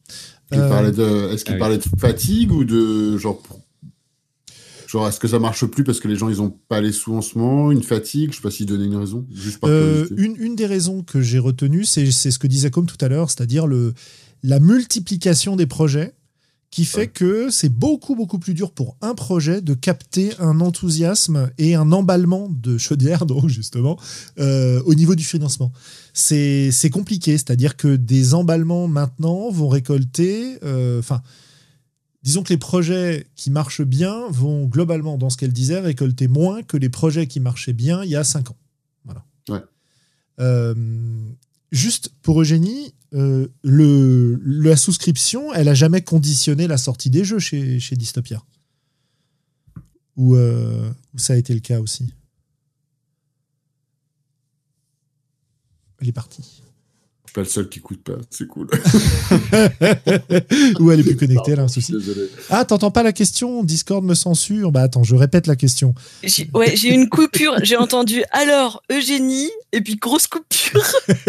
[0.51, 3.41] Est-ce qu'il euh, parlait de fatigue ou de genre
[4.93, 7.15] Genre, est-ce que ça marche plus parce que les gens, ils ont pas les sous
[7.15, 8.29] en ce moment, une fatigue?
[8.31, 9.25] Je sais pas s'il donnait une raison.
[9.33, 12.85] Juste par Euh, une, une des raisons que j'ai retenues, c'est ce que disait comme
[12.85, 13.65] tout à l'heure, c'est-à-dire
[14.43, 16.13] la multiplication des projets
[16.69, 17.07] qui fait Ouais.
[17.07, 21.91] que c'est beaucoup beaucoup plus dur pour un projet de capter un enthousiasme et un
[21.91, 23.97] emballement de chaudière donc justement
[24.39, 25.71] euh, au niveau du financement.
[26.13, 31.21] C'est c'est compliqué, c'est-à-dire que des emballements maintenant vont récolter, euh, enfin
[32.23, 36.63] disons que les projets qui marchent bien vont globalement, dans ce qu'elle disait, récolter moins
[36.63, 38.57] que les projets qui marchaient bien il y a cinq ans.
[39.05, 39.25] Voilà.
[39.49, 39.61] Ouais.
[40.39, 40.73] Euh,
[41.71, 47.39] juste pour Eugénie, euh, le, la souscription, elle a jamais conditionné la sortie des jeux
[47.39, 48.41] chez, chez Dystopia.
[50.15, 52.13] Ou euh, ou ça a été le cas aussi?
[55.99, 56.61] Elle est partie.
[57.33, 58.13] Je suis pas le seul qui coûte pas.
[58.29, 58.67] C'est cool.
[60.79, 61.91] Ou elle est plus connectée, a un souci.
[61.91, 62.29] Désolé.
[62.51, 63.63] Ah, t'entends pas la question?
[63.63, 64.71] Discord me censure.
[64.71, 65.95] Bah attends, je répète la question.
[66.21, 67.55] J'ai ouais, j'ai eu une coupure.
[67.63, 70.85] J'ai entendu alors Eugénie et puis grosse coupure.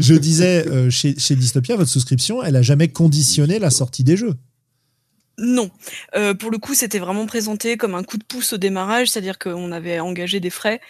[0.00, 4.16] Je disais, euh, chez, chez Dystopia, votre souscription, elle a jamais conditionné la sortie des
[4.16, 4.34] jeux.
[5.40, 5.70] Non.
[6.16, 9.38] Euh, pour le coup, c'était vraiment présenté comme un coup de pouce au démarrage, c'est-à-dire
[9.38, 10.80] qu'on avait engagé des frais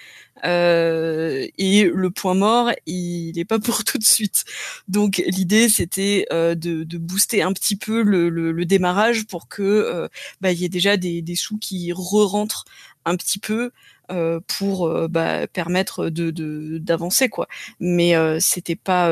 [0.45, 4.45] euh, et le point mort, il n'est pas pour tout de suite.
[4.89, 10.09] Donc l'idée, c'était euh, de, booster un petit peu le, démarrage pour que euh,
[10.41, 12.65] bah, y ait déjà des, sous qui re-rentrent
[13.05, 13.71] un petit peu
[14.11, 17.49] euh, pour bah, permettre de de- d'avancer quoi.
[17.81, 19.11] Mais c'était pas,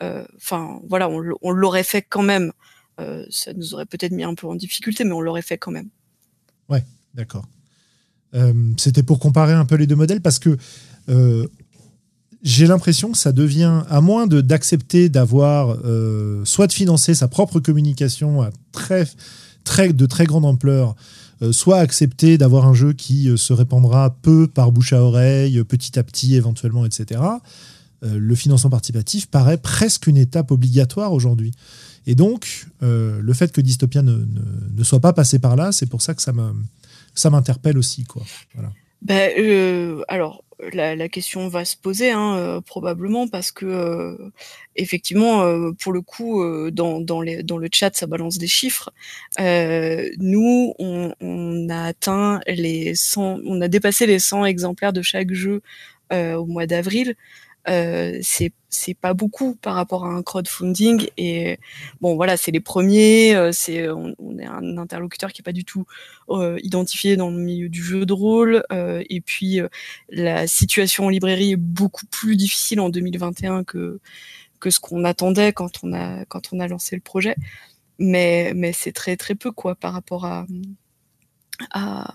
[0.00, 2.52] enfin voilà, on, on l'aurait fait quand même.
[3.30, 5.88] Ça nous aurait peut-être mis un peu en difficulté, mais on l'aurait fait quand même.
[7.14, 7.46] D'accord.
[8.34, 10.56] Euh, C'était pour comparer un peu les deux modèles parce que
[11.08, 11.46] euh,
[12.42, 17.58] j'ai l'impression que ça devient, à moins d'accepter d'avoir, euh, soit de financer sa propre
[17.58, 19.08] communication à très,
[19.64, 20.94] très, de très grande ampleur,
[21.52, 26.02] soit accepter d'avoir un jeu qui se répandra peu par bouche à oreille, petit à
[26.02, 27.20] petit éventuellement, etc.
[28.02, 31.52] le financement participatif paraît presque une étape obligatoire aujourd'hui.
[32.06, 34.40] Et donc, le fait que Dystopia ne, ne,
[34.76, 36.54] ne soit pas passé par là, c'est pour ça que ça me,
[37.14, 38.04] ça m'interpelle aussi.
[38.04, 38.22] Quoi.
[39.02, 44.32] Ben, euh, alors, la, question va se poser hein, euh, probablement parce que euh,
[44.74, 45.44] effectivement,
[45.78, 48.90] pour le coup, dans, dans, le chat, ça balance des chiffres.
[49.38, 55.62] Nous, on, a atteint les 100, on a dépassé les 100 exemplaires de chaque jeu
[56.12, 57.14] au mois d'avril.
[57.68, 61.58] Euh, c'est c'est pas beaucoup par rapport à un crowdfunding et
[62.00, 65.64] bon voilà c'est les premiers euh, c'est on, est un interlocuteur qui est pas du
[65.64, 65.86] tout
[66.30, 69.60] euh, identifié dans le milieu du jeu de rôle et puis
[70.10, 74.00] la situation en librairie est beaucoup plus difficile en 2021 que
[74.60, 77.36] que ce qu'on attendait quand on a quand on a lancé le projet.
[77.98, 80.46] Mais mais c'est très très peu quoi par rapport à
[81.72, 82.14] à,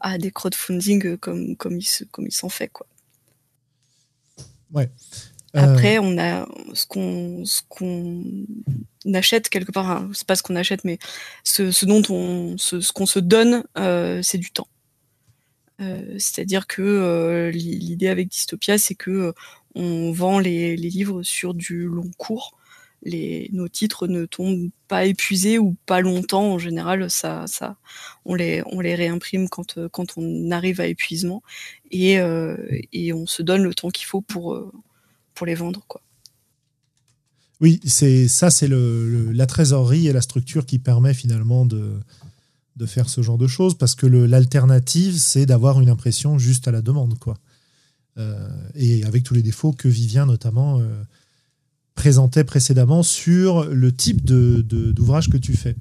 [0.00, 2.86] à des crowdfunding comme comme il se comme il s'en fait quoi
[4.72, 4.90] Ouais.
[5.56, 8.22] Euh, après, on a ce qu'on ce qu'on
[9.14, 9.90] achète quelque part.
[9.90, 10.98] hein, c'est pas ce qu'on achète, mais
[11.42, 14.68] ce, ce dont on ce, ce qu'on se donne, euh, c'est du temps.
[15.80, 19.32] Euh, C'est-à-dire que euh, l'i- l'idée avec Dystopia, c'est que
[19.74, 22.57] on vend les, les livres sur du long cours.
[23.04, 26.54] Nos titres ne tombent pas épuisés ou pas longtemps.
[26.54, 27.46] En général, ça,
[28.24, 28.62] on les,
[28.94, 31.42] réimprime quand, euh, quand on arrive à épuisement
[31.90, 32.56] et, euh,
[32.92, 34.70] et on se donne le temps qu'il faut pour, euh,
[35.46, 35.86] les vendre.
[37.60, 42.00] Oui, c'est ça, c'est la trésorerie et la structure qui permet finalement de,
[42.86, 46.82] faire ce genre de choses, parce que l'alternative, c'est d'avoir une impression juste à la
[46.82, 47.34] demande, quoi.
[48.74, 50.80] Et avec tous les défauts que Vivien notamment
[51.98, 55.74] présentait précédemment sur le type de de- d'ouvrage que tu fais.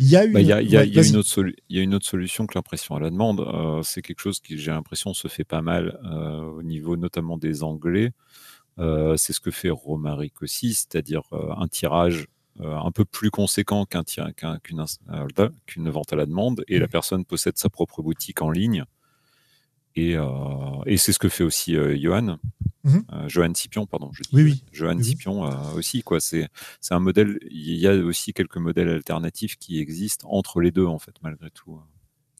[0.00, 1.02] Il y a une, Bah, Il y, a, il y a- ouais, il y a
[1.02, 1.10] vas-y.
[1.10, 3.40] une autre solu- il y a une autre solution que l'impression à la demande.
[3.40, 7.38] Euh, c'est quelque chose qui, j'ai l'impression, se fait pas mal euh, au niveau notamment
[7.38, 8.12] des Anglais.
[8.78, 12.26] Euh, c'est ce que fait Romaric aussi, c'est-à-dire un tirage
[12.62, 14.98] un peu plus conséquent qu'une ins-
[15.38, 18.84] euh, qu'une vente à la demande, et la personne possède sa propre boutique en ligne.
[19.96, 20.26] Et, euh,
[20.86, 22.38] et c'est ce que fait aussi euh, Johan,
[22.84, 23.04] Mhm.
[23.12, 24.10] euh, Johan Scipion, pardon.
[24.12, 24.64] Je dis, Oui, oui.
[24.72, 25.04] Johan Oui, oui.
[25.04, 26.20] Scipion euh, aussi, quoi.
[26.20, 26.48] C'est
[26.80, 27.38] c'est un modèle.
[27.50, 31.50] Il y a aussi quelques modèles alternatifs qui existent entre les deux, en fait, malgré
[31.50, 31.78] tout.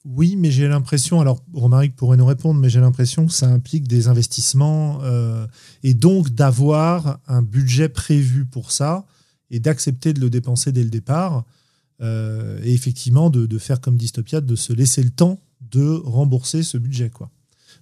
[0.03, 3.87] Oui, mais j'ai l'impression, alors Romaric pourrait nous répondre, mais j'ai l'impression que ça implique
[3.87, 5.45] des investissements euh,
[5.83, 9.05] et donc d'avoir un budget prévu pour ça
[9.51, 11.45] et d'accepter de le dépenser dès le départ
[12.01, 15.39] euh, et effectivement de, de faire comme Dystopia, de se laisser le temps
[15.69, 17.11] de rembourser ce budget.
[17.11, 17.29] Quoi.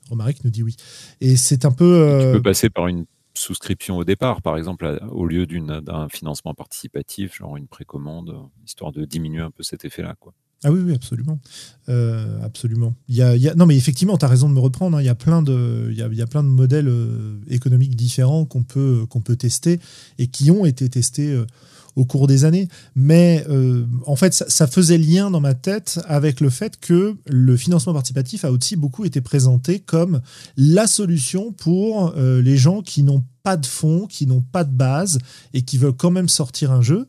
[0.10, 0.76] Romaric nous dit oui.
[1.22, 1.86] Et c'est un peu...
[2.02, 3.06] euh, Tu peux passer par une
[3.36, 8.36] souscription au départ, par exemple, à- au lieu d'une- d'un financement participatif, genre une précommande,
[8.66, 10.34] histoire de diminuer un peu cet effet-là, quoi.
[10.66, 11.40] Ah oui, oui, absolument.
[11.88, 12.94] Euh, absolument.
[13.08, 14.98] Il y a, il y a- non, mais effectivement, tu as raison de me reprendre.
[14.98, 15.02] hein.
[15.02, 17.40] Il y, a plein de, il y, a, il y a plein de modèles euh,
[17.48, 19.80] économiques différents qu'on peut, qu'on peut tester
[20.18, 21.46] et qui ont été testés euh,
[22.00, 22.70] au cours des années.
[22.96, 27.58] Mais euh, en fait, ça, faisait lien dans ma tête avec le fait que le
[27.58, 30.22] financement participatif a aussi beaucoup été présenté comme
[30.56, 34.72] la solution pour euh, les gens qui n'ont pas de fonds, qui n'ont pas de
[34.72, 35.20] base
[35.54, 37.08] et qui veulent quand même sortir un jeu.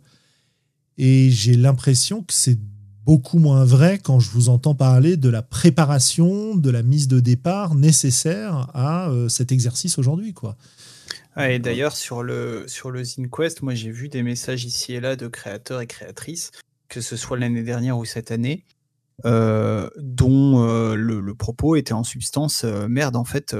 [0.99, 2.59] Et j'ai l'impression que c'est
[3.05, 7.21] beaucoup moins vrai quand je vous entends parler de la préparation, de la mise de
[7.21, 10.33] départ nécessaire à euh, cet exercice aujourd'hui.
[10.33, 10.57] quoi.
[11.49, 15.17] Et d'ailleurs, sur le, sur le ZinQuest, moi j'ai vu des messages ici et là
[15.17, 16.51] de créateurs et créatrices,
[16.89, 18.65] que ce soit l'année dernière ou cette année,
[19.25, 23.55] euh, dont euh, le, le propos était en substance euh, merde, en fait,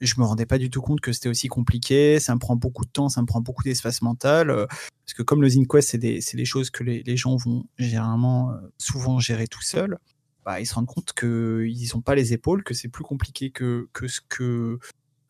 [0.00, 2.84] je me rendais pas du tout compte que c'était aussi compliqué, ça me prend beaucoup
[2.84, 6.20] de temps, ça me prend beaucoup d'espace mental, parce que comme le ZinQuest, c'est des,
[6.34, 9.98] des choses que les, les gens vont généralement souvent gérer tout seuls,
[10.44, 13.88] bah, ils se rendent compte qu'ils n'ont pas les épaules, que c'est plus compliqué que,
[13.92, 14.78] que ce que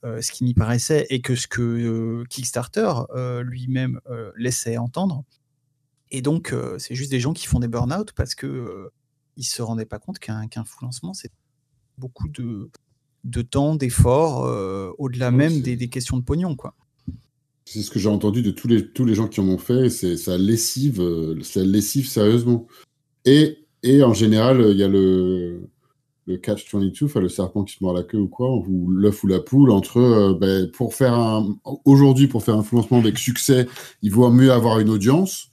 [0.03, 4.01] euh, ce qui m'y paraissait et que ce que euh, Kickstarter euh, lui-même
[4.37, 5.25] laissait entendre.
[6.11, 8.91] Et donc, c'est juste des gens qui font des burn-out parce que
[9.37, 11.31] ils se rendaient pas compte qu'un full lancement, c'est
[11.99, 12.69] beaucoup de,
[13.23, 14.41] de temps, d'efforts,
[14.99, 16.75] au-delà même des, des questions de pognon, quoi.
[17.65, 19.89] C'est ce que j'ai entendu de tous les, tous les gens qui en ont fait,
[19.89, 21.01] c'est ça lessive,
[21.43, 22.67] ça lessive sérieusement.
[23.25, 25.71] Et, et en général, il y a le,
[26.31, 29.27] le catch-22, enfin le serpent qui se mord la queue ou quoi, ou l'œuf ou
[29.27, 31.57] la poule, entre euh, ben, pour faire un.
[31.85, 33.67] Aujourd'hui, pour faire un lancement avec succès,
[34.03, 35.49] il vaut mieux avoir une audience,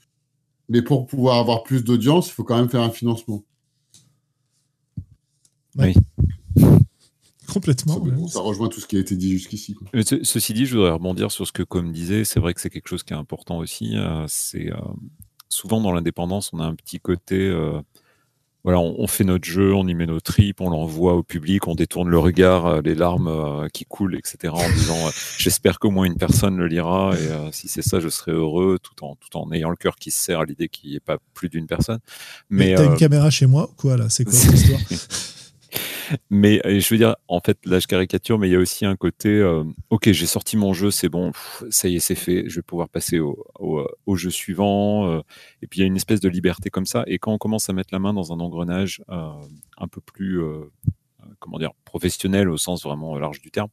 [0.69, 3.43] mais pour pouvoir avoir plus d'audience, il faut quand même faire un financement.
[7.51, 8.27] Complètement.
[8.27, 9.75] ça, rejoint tout ce qui a été dit jusqu'ici.
[9.93, 12.69] ce- ceci dit, je voudrais rebondir sur ce que comme disait, c'est vrai que c'est
[12.69, 13.95] quelque chose qui est important aussi.
[13.95, 14.77] euh, c'est euh,
[15.49, 17.79] souvent dans l'indépendance, on a un petit côté, euh,
[18.67, 21.69] voilà, on, on fait notre jeu, on y met nos tripes, on l'envoie au public,
[21.69, 24.53] on détourne le regard, euh, les larmes euh, qui coulent, etc.
[24.53, 28.09] En disant, euh, j'espère qu'au moins une personne le lira et si c'est ça, je
[28.09, 30.89] serai heureux, tout en tout en ayant le cœur qui se serre à l'idée qu'il
[30.89, 31.99] n'y ait pas plus d'une personne.
[32.49, 34.09] Mais Mais t'as une caméra chez moi quoi là?
[34.09, 34.81] C'est quoi cette histoire?
[36.29, 38.85] Mais euh, je veux dire, en fait, là, je caricature, mais il y a aussi
[38.85, 41.31] un côté, euh, ok, j'ai sorti mon jeu, c'est bon,
[41.69, 43.45] ça y est, c'est fait, je vais pouvoir passer au,
[44.05, 45.07] au jeu suivant.
[45.11, 45.21] euh,
[45.61, 47.03] et puis il y a une espèce de liberté comme ça.
[47.07, 49.29] Et quand on commence à mettre la main dans un engrenage euh,
[49.77, 50.71] un peu plus, euh,
[51.39, 53.69] comment dire, professionnel au sens vraiment large du terme,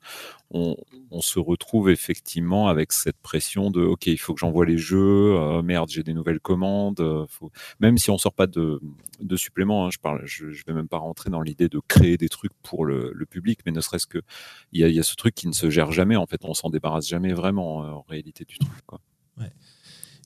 [0.51, 0.77] on,
[1.11, 5.35] on se retrouve effectivement avec cette pression de, ok, il faut que j'envoie les jeux,
[5.36, 7.01] euh, merde, j'ai des nouvelles commandes.
[7.01, 7.51] euh, faut...
[7.81, 8.81] Même si on sort pas de,
[9.20, 12.16] de suppléments, hein, je parle, je, je vais même pas rentrer dans l'idée de créer
[12.16, 14.19] des trucs pour le, le public, mais ne serait-ce que
[14.73, 16.16] il y a, il y a ce truc qui ne se gère jamais.
[16.16, 18.70] En fait, on s'en débarrasse jamais vraiment euh, en réalité du truc.
[18.86, 19.01] Quoi.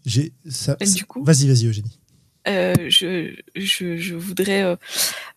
[0.04, 1.98] J'ai ça- du coup Vas-y, vas-y, Eugénie.
[2.46, 4.62] Euh, je, voudrais.
[4.62, 4.76] euh,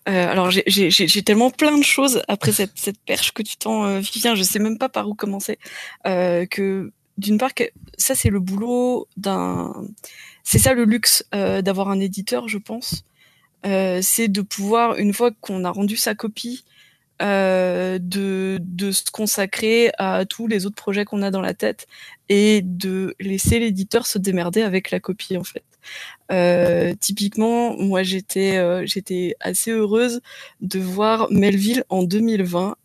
[0.07, 4.36] euh, alors, j'ai- tellement plein de choses après cette, perche que tu tends, Vivien.
[4.36, 5.57] Je sais même pas par où commencer.
[6.06, 7.52] Que d'une part,
[7.98, 9.73] ça c'est le boulot d'un.
[10.44, 13.03] C'est ça le luxe d'avoir un éditeur, je pense.
[13.64, 16.64] C'est de pouvoir, une fois qu'on a rendu sa copie,
[17.19, 18.60] de
[18.91, 21.88] se consacrer à tous les autres projets qu'on a dans la tête
[22.30, 25.64] et de laisser l'éditeur se démerder avec la copie en fait.
[26.32, 30.22] Euh, typiquement, moi j'étais euh, j'étais assez heureuse
[30.62, 32.76] de voir Melville en 2020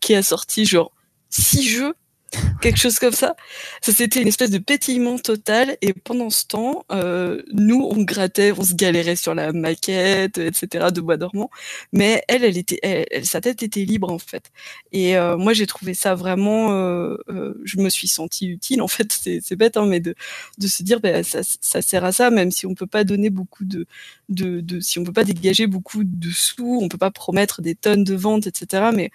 [0.00, 0.92] qui a sorti genre
[1.30, 1.94] six jeux,
[2.60, 3.34] quelque chose comme ça.
[3.82, 8.52] Ça c'était une espèce de pétillement total et pendant ce temps, euh, nous on grattait,
[8.56, 10.90] on se galérait sur la maquette, etc.
[10.92, 11.50] de Bois dormant,
[11.92, 14.50] mais elle, elle était, elle- sa tête était libre en fait.
[14.92, 17.16] Et euh, moi j'ai trouvé ça vraiment, euh,
[17.64, 19.12] je me suis sentie utile en fait.
[19.42, 20.14] C'est bête hein, mais de
[20.58, 23.30] de se dire bah, ça, ça sert à ça même si on peut pas donner
[23.30, 23.86] beaucoup de,
[24.28, 27.74] de, de si on peut pas dégager beaucoup de sous on peut pas promettre des
[27.74, 29.10] tonnes de ventes etc mais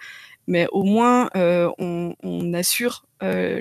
[0.46, 3.60] mais au moins euh, on, assure euh,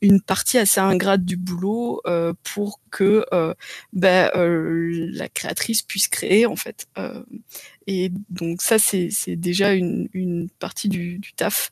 [0.00, 3.24] une partie assez ingrate du boulot euh, pour que
[3.92, 6.86] bah, la créatrice puisse créer en fait
[7.86, 11.70] et donc ça c'est déjà une, partie du, taf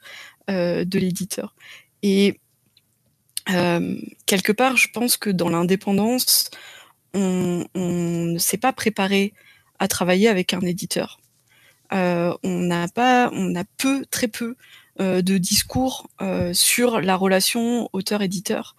[0.48, 1.54] de l'éditeur
[2.02, 2.40] et
[4.26, 6.50] quelque part, je pense que dans l'indépendance,
[7.14, 9.32] on ne s'est pas préparé
[9.78, 11.18] à travailler avec un éditeur.
[11.92, 14.56] Euh, on n'a pas, on a peu, très peu
[15.00, 18.76] euh, de discours euh, sur la relation auteur-éditeur.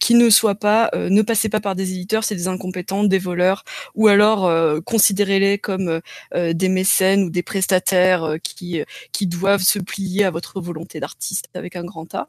[0.00, 3.64] qui ne soit pas, ne passez pas par des éditeurs, c'est des incompétents, des voleurs,
[3.96, 4.48] ou alors
[4.84, 6.00] considérez-les comme
[6.32, 11.74] des mécènes ou des prestataires qui qui doivent se plier à votre volonté d'artiste avec
[11.74, 12.28] un grand A.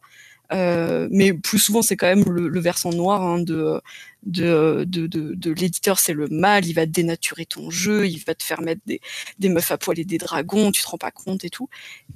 [0.52, 3.82] mais plus souvent, c'est quand même le, versant noir hein, de,
[4.24, 6.66] de, de, de, l'éditeur, c'est le mal.
[6.66, 9.02] Il va dénaturer ton jeu, il va te faire mettre des,
[9.40, 11.70] des meufs à poil et des dragons, tu te rends pas compte et tout.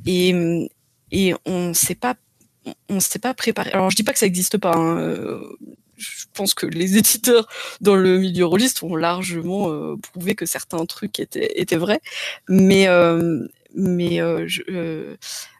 [0.06, 0.69] Et,
[1.11, 2.15] et on sait pas
[2.89, 3.72] on s'est pas préparé.
[3.72, 4.76] Alors je dis pas que ça n'existe pas.
[4.76, 5.41] Hein,
[5.99, 7.47] je pense que les éditeurs
[7.81, 12.01] dans le milieu rôliste ont largement euh, prouvé que certains trucs étaient, étaient vrais.
[12.47, 15.15] Mais, euh, mais euh, je,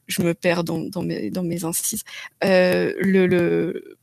[0.10, 2.04] je, me perds dans, dans, mes, dans mes incises.
[2.42, 3.99] le, le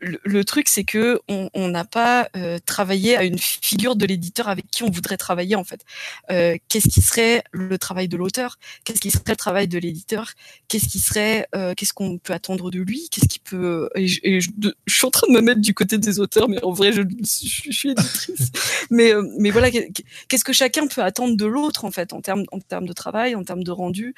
[0.00, 4.70] le, truc, c'est que on n'a pas euh, travaillé à une figure de l'éditeur avec
[4.70, 5.84] qui on voudrait travailler en fait.
[6.30, 8.58] Euh, qu'est-ce qui serait le travail de l'auteur?
[8.84, 10.32] Qu'est-ce qui serait le travail de l'éditeur?
[10.68, 13.08] Qu'est-ce qui serait euh, Qu'est-ce qu'on peut attendre de lui?
[13.10, 14.50] Qu'est-ce qui peut et, je,
[14.88, 17.70] suis en train de me mettre du côté des auteurs, mais en vrai, je, je,
[17.70, 18.52] suis éditrice.
[18.90, 22.60] mais mais voilà, qu'est-ce que chacun peut attendre de l'autre en fait en termes en
[22.60, 24.14] termes de travail, en termes de rendu?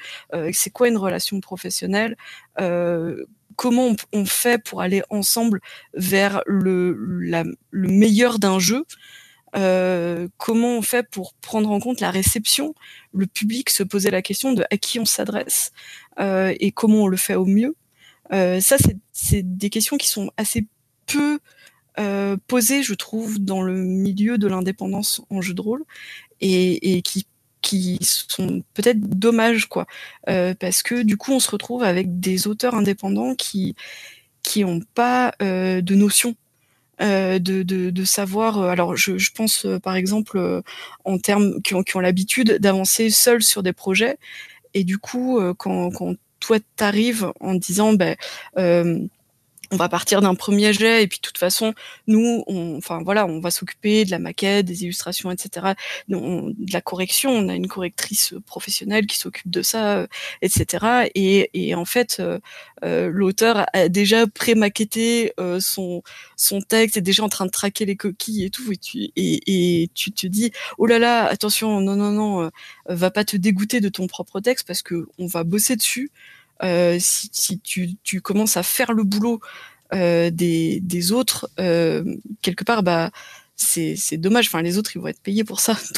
[0.53, 2.15] C'est quoi une relation professionnelle?
[3.55, 5.59] Comment on, fait pour aller ensemble
[5.93, 8.85] vers le, le meilleur d'un jeu
[9.55, 12.73] euh, comment on fait pour prendre en compte la réception,
[13.13, 15.71] le public se poser la question de à qui on s'adresse
[16.19, 17.75] euh, et comment on le fait au mieux.
[18.31, 18.77] Euh, ça,
[19.11, 20.67] c'est des questions qui sont assez
[21.05, 21.39] peu
[22.47, 25.83] posées, je trouve, dans le milieu de l'indépendance en jeu de rôle
[26.41, 27.27] et qui
[27.63, 29.87] qui sont peut-être dommages quoi.
[30.29, 33.75] Euh, parce que du coup on se retrouve avec des auteurs indépendants qui
[34.43, 36.35] qui ont pas euh, de notion
[37.01, 40.61] euh, de, de, savoir alors je, je pense par exemple
[41.05, 44.17] en termes qui ont, qui ont l'habitude d'avancer seuls sur des projets.
[44.75, 48.15] Et du coup quand, quand toi t'arrives en disant ben
[49.73, 51.73] on va partir d'un premier jet et puis de toute façon
[52.07, 55.73] nous on, enfin voilà on va s'occuper de la maquette des illustrations etc
[56.07, 57.31] de la correction.
[57.31, 60.07] On a une correctrice professionnelle qui s'occupe de ça
[60.41, 62.39] etc et, en fait euh,
[62.83, 66.03] euh, l'auteur a déjà pré-maquetté euh, son
[66.37, 68.71] son texte est déjà en train de traquer les coquilles et tout.
[68.71, 72.51] Et tu et, et tu te dis oh là là attention non non non
[72.87, 76.11] va pas te dégoûter de ton propre texte parce que on va bosser dessus.
[76.11, 76.42] euh,
[76.99, 79.41] si, si tu, commences à faire le boulot
[79.93, 82.03] euh, des, autres, euh,
[82.41, 83.11] quelque part, bah,
[83.55, 84.47] c'est dommage.
[84.47, 85.77] Enfin, les autres, ils vont être payés pour ça.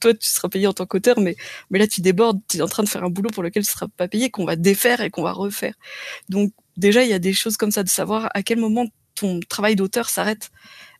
[0.00, 1.36] Toi, tu seras payé en tant qu'auteur, mais,
[1.70, 3.72] là, tu débordes, tu es en train de faire un boulot pour lequel tu ne
[3.72, 5.74] seras pas payé, qu'on va défaire et qu'on va refaire.
[6.28, 9.40] Donc, déjà, il y a des choses comme ça, de savoir à quel moment ton
[9.48, 10.50] travail d'auteur s'arrête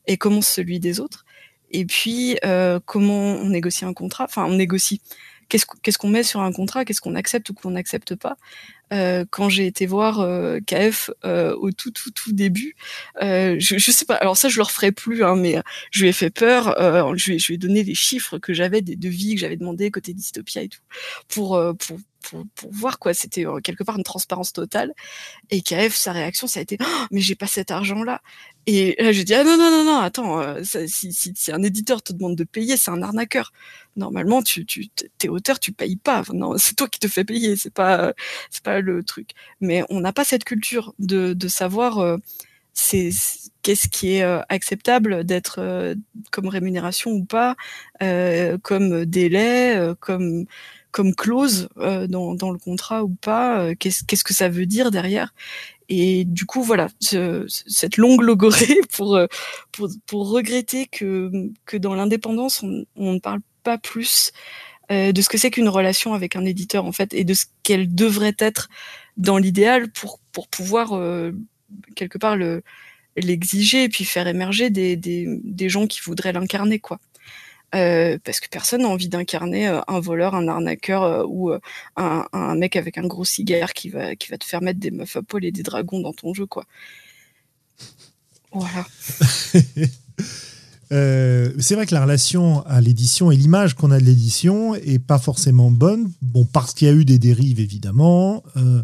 [0.07, 1.25] et commence celui des autres.
[1.73, 5.01] Et puis, euh, comment on négocie un contrat Enfin, on négocie.
[5.49, 8.37] Qu'est-ce qu'on met sur un contrat Qu'est-ce qu'on accepte ou qu'on n'accepte pas
[8.93, 12.77] euh, quand j'ai été voir euh, KF euh, au tout tout tout début.
[13.21, 14.15] Je, je sais pas.
[14.15, 15.61] Alors ça, je le referai plus, hein, mais
[15.91, 16.75] je lui ai fait peur.
[17.17, 20.63] je, lui ai, donné les chiffres que j'avais des devis que j'avais demandé côté Dystopia
[20.63, 20.81] et tout
[21.29, 21.99] pour pour
[22.31, 23.15] pour, voir quoi.
[23.15, 24.93] C'était quelque part une transparence totale.
[25.51, 28.21] Et KF, sa réaction, ça a été oh, mais j'ai pas cet argent-là.
[28.67, 32.03] Et là, je dis ah non non non non, attends, ça, si, si, un éditeur
[32.03, 33.53] te demande de payer, c'est un arnaqueur.
[33.97, 34.89] Normalement, tu tu
[35.19, 36.23] t'es auteur, tu payes pas.
[36.33, 38.13] Non, c'est toi qui te fais payer, c'est pas
[38.51, 39.31] c'est pas le truc.
[39.61, 42.19] Mais on n'a pas cette culture de, de savoir euh,
[42.75, 43.11] c'est
[43.63, 45.95] qu'est-ce qui est euh, acceptable d'être euh,
[46.31, 47.57] comme rémunération ou pas,
[48.63, 50.47] comme délai, comme
[50.97, 55.35] comme clause dans, dans, le contrat ou pas, qu'est-ce qu'est-ce que ça veut dire derrière?
[55.91, 59.21] Et du coup, voilà, cette longue logorée pour,
[59.73, 61.31] pour, pour regretter que,
[61.67, 64.33] que dans l'indépendance, on, ne parle pas plus
[64.91, 67.47] euh, de ce que c'est qu'une relation avec un éditeur en fait et de ce
[67.65, 68.69] qu'elle devrait être
[69.17, 71.33] dans l'idéal pour pour pouvoir euh,
[71.97, 72.63] quelque part le
[73.17, 77.01] l'exiger et puis faire émerger des, des, des gens qui voudraient l'incarner quoi.
[77.77, 81.53] Euh, parce que personne n'a envie d'incarner un voleur, un arnaqueur ou
[81.97, 85.17] un, mec avec un gros cigare qui va, qui va te faire mettre des meufs
[85.17, 86.65] à poil et des dragons dans ton jeu, quoi.
[88.53, 88.87] Voilà.
[90.93, 94.99] Euh, c'est vrai que la relation à l'édition et l'image qu'on a de l'édition est
[94.99, 96.13] pas forcément bonne.
[96.23, 98.83] Bon, parce qu'il y a eu des dérives évidemment, euh,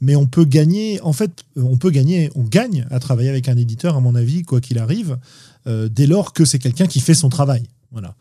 [0.00, 1.00] mais on peut gagner.
[1.02, 4.44] En fait, on peut gagner, on gagne à travailler avec un éditeur, à mon avis,
[4.44, 5.18] quoi qu'il arrive,
[5.66, 7.64] euh, dès lors que c'est quelqu'un qui fait son travail.
[7.92, 8.14] Voilà.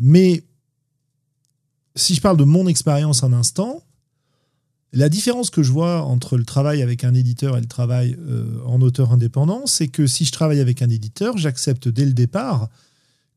[0.00, 0.42] mais
[1.96, 3.82] si je parle de mon expérience un instant,
[4.94, 8.60] la différence que je vois entre le travail avec un éditeur et le travail euh,
[8.64, 12.68] en auteur indépendant, c'est que si je travaille avec un éditeur, j'accepte dès le départ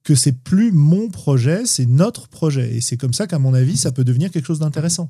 [0.03, 2.76] que c'est plus mon projet, c'est notre projet.
[2.76, 5.10] Et c'est comme ça qu'à mon avis, ça peut devenir quelque chose d'intéressant.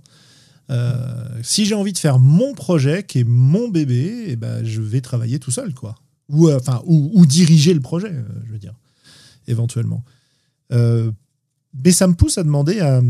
[0.69, 4.81] Euh, si j'ai envie de faire mon projet, qui est mon bébé, eh ben, je
[4.81, 5.95] vais travailler tout seul, quoi.
[6.30, 8.11] Ou, euh, enfin, ou, diriger le projet,
[8.45, 8.73] je veux dire,
[9.48, 10.03] éventuellement.
[10.69, 13.02] mais ça me pousse à demander à,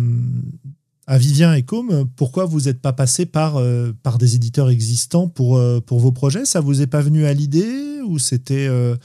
[1.08, 5.30] à Vivien et Com, pourquoi vous n'êtes pas passé par, euh, par des éditeurs existants
[5.30, 6.44] pour, euh, pour vos projets?
[6.44, 8.98] Ça vous est pas venu à l'idée ou c'était euh,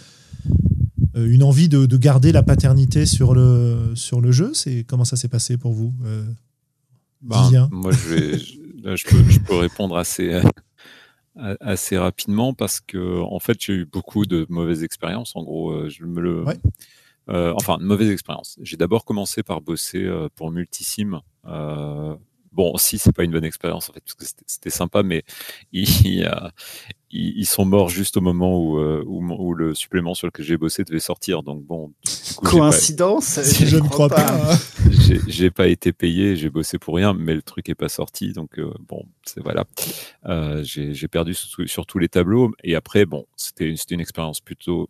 [1.14, 4.50] une envie de, de, garder la paternité sur le, sur le jeu?
[4.52, 5.94] C'est Comment ça s'est passé pour vous
[7.22, 7.68] ben, Vivien?
[7.70, 8.36] Moi, je, vais,
[8.82, 10.40] là, je, peux, je peux répondre assez,
[11.36, 16.04] assez rapidement parce que en fait j'ai eu beaucoup de mauvaises expériences en gros je
[16.04, 16.58] me le ouais.
[17.28, 22.16] Euh, enfin de mauvaises expériences j'ai d'abord commencé par bosser euh, pour Multisim euh,
[22.52, 25.22] bon si c'est pas une bonne expérience en fait parce que c'était sympa mais
[25.72, 26.26] il, il,
[27.12, 30.56] ils, sont morts juste au moment où, euh, où, où le supplément sur lequel j'ai
[30.56, 31.42] bossé devait sortir.
[31.42, 31.92] Donc bon.
[32.36, 34.24] Coup, Coïncidence pas, Je ne crois pas.
[34.24, 34.58] pas.
[35.28, 38.32] j'ai pas été payé, j'ai bossé pour rien, mais le truc est pas sorti.
[38.32, 39.64] Donc euh, bon, c'est voilà.
[40.26, 42.52] Euh, j'ai perdu sur, sur, tous les tableaux.
[42.64, 44.88] Et après, bon, c'était une expérience plutôt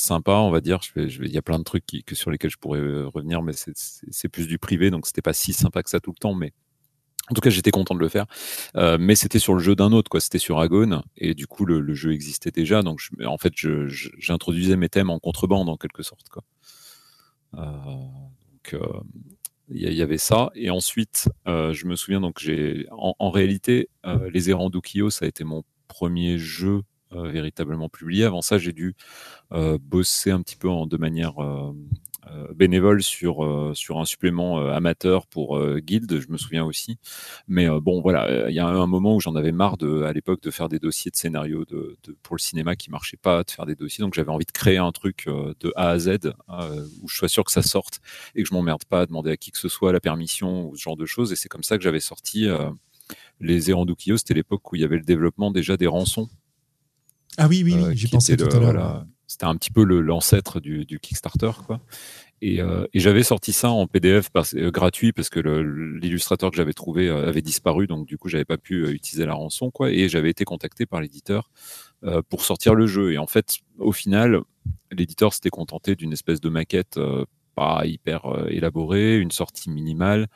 [0.00, 0.80] sympa, on va dire.
[0.82, 4.28] Je il y a plein de trucs que sur lesquels je pourrais revenir, mais c'est
[4.28, 6.34] plus du privé, donc c'était pas si sympa que ça tout le temps.
[6.34, 6.52] Mais
[7.30, 8.26] en tout cas, j'étais content de le faire,
[8.76, 10.20] euh, mais c'était sur le jeu d'un autre, quoi.
[10.20, 12.82] C'était sur Agone, et du coup, le, jeu existait déjà.
[12.82, 16.42] Donc, en fait, j'introduisais mes thèmes en contrebande, en quelque sorte, quoi.
[17.54, 17.60] Euh,
[18.52, 19.00] donc, euh,
[19.70, 20.50] il y, avait ça.
[20.54, 25.26] Et ensuite, euh, je me souviens, donc, j'ai, en, réalité, euh, les errants d'Ukio, ça
[25.26, 26.82] a été mon premier jeu
[27.12, 28.24] véritablement publié.
[28.24, 28.94] Avant ça, j'ai dû
[29.50, 31.34] bosser un petit peu en, de manière
[32.30, 36.98] euh, bénévole sur euh, un supplément euh, amateur pour Guild, je me souviens aussi.
[37.46, 40.50] Mais bon, voilà, il y a un moment où j'en avais marre à l'époque, de
[40.50, 43.66] faire des dossiers de scénario de, de, pour le cinéma qui marchaient pas, de faire
[43.66, 44.02] des dossiers.
[44.02, 46.18] Donc j'avais envie de créer un truc de A à Z
[47.02, 48.00] où je sois sûr que ça sorte
[48.34, 50.76] et que je m'emmerde pas à demander à qui que ce soit la permission ou
[50.76, 51.32] ce genre de choses.
[51.32, 52.48] Et c'est comme ça que j'avais sorti
[53.40, 54.16] les Erandukio.
[54.16, 56.28] C'était l'époque où il y avait le développement déjà des rançons.
[57.38, 58.72] Ah oui, oui, oui, j'y pensais tout à l'heure.
[58.72, 61.80] Voilà, c'était un petit peu l'ancêtre du, du, Kickstarter, quoi.
[62.40, 66.72] Et, euh, et j'avais sorti ça en PDF euh, gratuit parce que l'illustrateur que j'avais
[66.72, 69.90] trouvé euh, avait disparu, donc du coup j'avais pas pu euh, utiliser la rançon, quoi.
[69.90, 71.50] Et j'avais été contacté par l'éditeur
[72.04, 73.12] euh, pour sortir le jeu.
[73.12, 74.40] Et en fait, au final,
[74.92, 76.98] l'éditeur s'était contenté d'une espèce de maquette
[77.84, 80.26] hyper élaborée, une sortie minimale,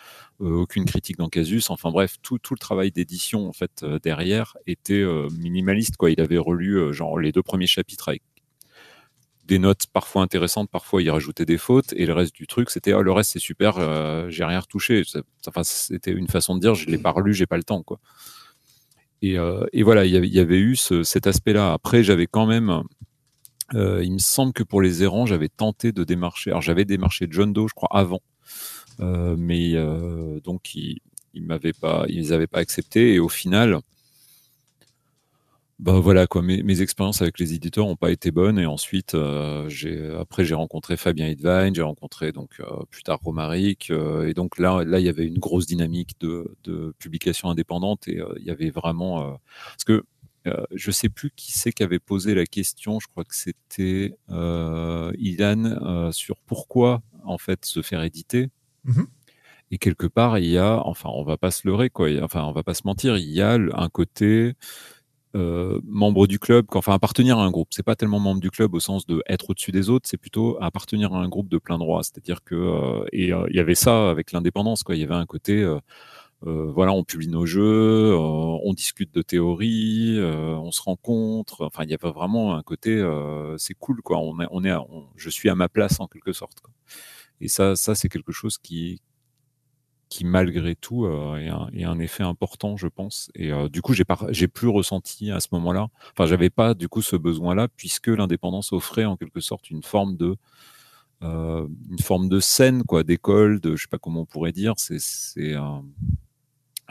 [0.40, 1.70] aucune critique dans Casus.
[1.70, 5.04] Enfin bref, tout, tout le travail d'édition en fait derrière était
[5.38, 6.10] minimaliste, quoi.
[6.10, 8.22] Il avait relu genre les deux premiers chapitres avec
[9.44, 12.92] des notes parfois intéressantes, parfois il rajoutait des fautes, et le reste du truc, c'était
[12.92, 15.02] oh, le reste c'est super, euh, j'ai rien retouché.
[15.46, 17.98] Enfin, c'était une façon de dire, je l'ai pas relu, j'ai pas le temps, quoi.
[19.20, 21.72] Et, euh, et voilà, il y avait, eu ce, cet aspect-là.
[21.72, 22.82] Après, j'avais quand même,
[23.74, 26.50] euh, il me semble que pour les errants, j'avais tenté de démarcher.
[26.50, 28.20] Alors, j'avais démarché John Doe, je crois, avant,
[29.00, 31.00] euh, mais euh, donc ils,
[31.34, 33.78] ils m'avaient pas, ils avaient pas accepté, et au final
[35.78, 38.56] bah voilà quoi, mes, expériences avec les éditeurs n'ont pas été bonnes.
[38.60, 44.60] Et ensuite après j'ai rencontré Fabien Hidvine, j'ai rencontré donc plus tard Romaric et donc
[44.60, 48.50] là là il y avait une grosse dynamique de, de publication indépendante et il y
[48.50, 49.36] avait vraiment
[49.72, 50.04] parce que
[50.72, 56.10] je sais plus qui c'est qui avait posé la question, je crois que c'était Ilan
[56.12, 58.50] sur pourquoi en fait se faire éditer.
[58.84, 59.02] Mmh
[59.74, 62.06] et quelque part, il y a, enfin, on va pas se leurrer, quoi.
[62.22, 63.16] Enfin, on va pas se mentir.
[63.16, 64.52] Il y a un côté,
[65.34, 67.68] euh, membre du club, enfin appartenir à un groupe.
[67.70, 70.58] C'est pas tellement membre du club au sens de être au-dessus des autres, c'est plutôt
[70.60, 72.02] appartenir à un groupe de plein droit.
[72.02, 74.94] C'est-à-dire que euh, et euh, il y avait ça avec l'indépendance, quoi.
[74.94, 75.80] Il y avait un côté, euh, euh,
[76.42, 81.64] voilà, on publie nos jeux, on discute de théorie, on se rencontre.
[81.64, 83.02] Enfin, il y avait vraiment un côté,
[83.58, 84.18] c'est cool, quoi.
[84.18, 84.74] On est, on est,
[85.16, 86.62] je suis à ma place en quelque sorte.
[87.40, 89.00] Et ça, ça c'est quelque chose qui
[90.12, 91.36] qui malgré tout euh,
[91.72, 93.30] est, un, effet important, je pense.
[93.34, 95.88] Et euh, du coup, j'ai pas, j'ai plus ressenti à ce moment-là.
[96.12, 100.18] Enfin, j'avais pas du coup ce besoin-là puisque l'indépendance offrait en quelque sorte une forme
[100.18, 100.36] de
[101.22, 104.74] euh, une forme de scène, quoi, d'école, de je sais pas comment on pourrait dire.
[104.76, 105.80] C'est, c'est, euh,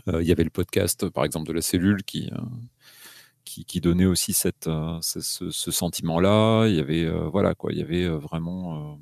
[0.07, 2.29] il y avait le podcast, par exemple, de la cellule qui
[3.43, 4.69] qui, qui, donnait aussi cette,
[5.01, 6.67] ce, ce sentiment-là.
[6.67, 8.99] Il y avait, voilà quoi, il y avait vraiment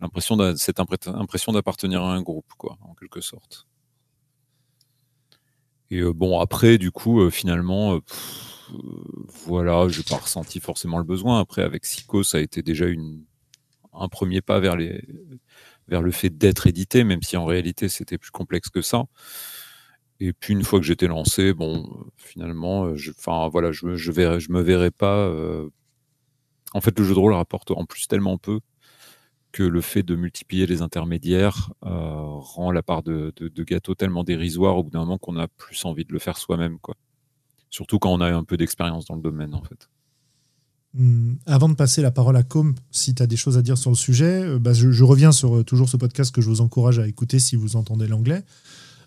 [0.00, 3.66] l'impression cette impression d'appartenir à un groupe, quoi, en quelque sorte.
[5.90, 8.00] Et euh, bon, après, du coup, euh, finalement, euh,
[9.46, 11.40] voilà, j'ai pas ressenti forcément le besoin.
[11.40, 13.24] Après, avec Sico, ça a été déjà une,
[13.92, 15.02] un premier pas vers les,
[15.88, 19.04] vers le fait d'être édité, même si en réalité c'était plus complexe que ça.
[20.20, 24.90] Et puis une fois que j'étais lancé, bon, finalement, je, enfin voilà, je, me verrai
[24.90, 25.16] pas.
[25.16, 25.68] Euh...
[26.74, 28.60] En fait, le jeu de rôle rapporte en plus tellement peu
[29.52, 34.76] que le fait de multiplier les intermédiaires euh, rend la part de, gâteau tellement dérisoire
[34.76, 36.96] au bout d'un moment qu'on a plus envie de le faire soi-même, quoi.
[37.68, 39.88] Surtout quand on a un peu d'expérience dans le domaine, en fait.
[40.98, 43.78] hum, avant de passer la parole à Com, si tu as des choses à dire
[43.78, 46.48] sur le sujet, euh, bah, je, je reviens sur euh, toujours ce podcast que je
[46.48, 48.44] vous encourage à écouter si vous entendez l'anglais.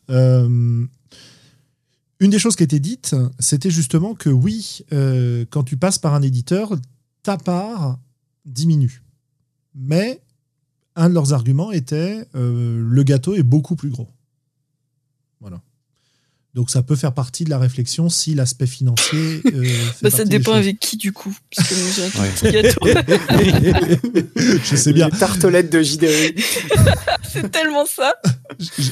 [0.09, 0.85] Euh,
[2.19, 6.13] une des choses qui était dite, c'était justement que oui, euh, quand tu passes par
[6.13, 6.73] un éditeur,
[7.21, 7.99] ta part
[8.45, 9.03] diminue.
[9.75, 10.21] Mais
[10.95, 14.09] un de leurs arguments était euh, le gâteau est beaucoup plus gros.
[15.41, 15.61] Voilà.
[16.53, 19.41] Donc ça peut faire partie de la réflexion si l'aspect financier.
[19.47, 21.35] euh, fait Bah, ça dépend avec qui du coup.
[21.55, 21.73] Parce que.
[24.63, 25.09] Je sais bien.
[25.09, 26.07] Les tartelettes de JDR.
[27.27, 28.13] C'est tellement ça.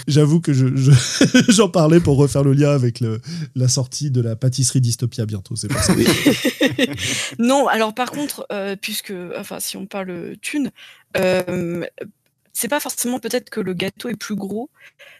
[0.07, 0.91] J'avoue que je- je-
[1.49, 3.21] j'en parlais pour refaire le lien avec le-
[3.55, 5.55] la sortie de la pâtisserie Dystopia bientôt.
[5.55, 5.93] C'est pour ça.
[7.37, 10.71] Non, alors par contre, euh, puisque, enfin, si on parle thune,
[11.17, 11.85] euh,
[12.53, 14.69] c'est pas forcément peut-être que le gâteau est plus gros,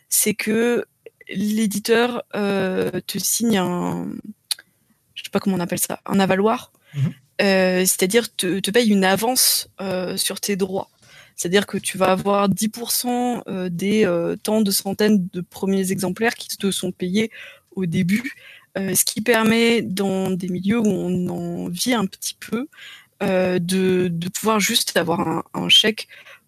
[0.10, 0.86] c'est que
[1.30, 4.08] l'éditeur euh, te signe un,
[5.16, 7.14] je sais pas comment on appelle ça, un avaloir, Mhm.
[7.42, 10.90] Euh, c'est-à-dire te, te paye une avance euh, sur tes droits.
[11.36, 16.36] C'est-à-dire que tu vas avoir 10% euh, des euh, tant de centaines de premiers exemplaires
[16.36, 17.32] qui te sont payés
[17.76, 18.34] au début,
[18.78, 22.68] euh, ce qui permet dans des milieux où on en vit un petit peu
[23.24, 26.08] euh, de, de pouvoir juste avoir un, un chèque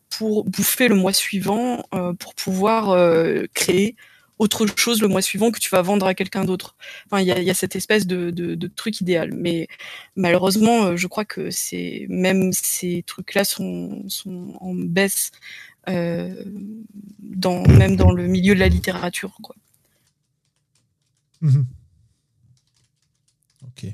[0.10, 1.84] pour bouffer le mois suivant,
[2.20, 2.96] pour pouvoir
[3.56, 3.96] créer
[4.44, 6.76] autre chose le mois suivant que tu vas vendre à quelqu'un d'autre.
[7.06, 9.34] Enfin, il y a, cette espèce de, truc idéal.
[9.34, 9.68] Mais
[10.16, 14.06] malheureusement, euh, je crois que c'est même ces trucs-là sont,
[14.60, 15.32] en baisse,
[15.90, 16.44] euh,
[17.68, 19.38] même dans le milieu de la littérature.
[21.42, 21.66] Mhm.
[23.64, 23.88] Ok.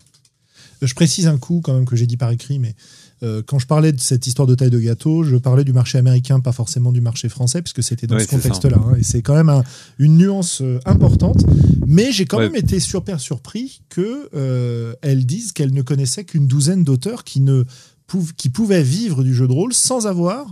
[0.82, 2.76] Je précise un coup quand même que j'ai dit par écrit, mais
[3.24, 5.98] euh, quand je parlais de cette histoire de taille de gâteau, je parlais du marché
[5.98, 8.78] américain, pas forcément du marché français, puisque c'était dans Ouais, ce contexte-là.
[8.78, 9.64] hein, et c'est quand même un-
[9.98, 11.44] une nuance euh, importante.
[11.86, 12.46] Mais j'ai quand Ouais.
[12.50, 17.41] même été super surpris que euh, elles disent qu'elles ne connaissaient qu'une douzaine d'auteurs qui
[17.41, 17.64] ne
[18.08, 20.48] pouv- qui pouvaient vivre du jeu de rôle sans avoir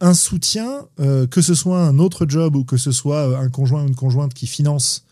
[0.00, 3.82] un soutien, euh, que ce soit un autre job ou que ce soit un conjoint
[3.84, 5.04] ou une conjointe qui finance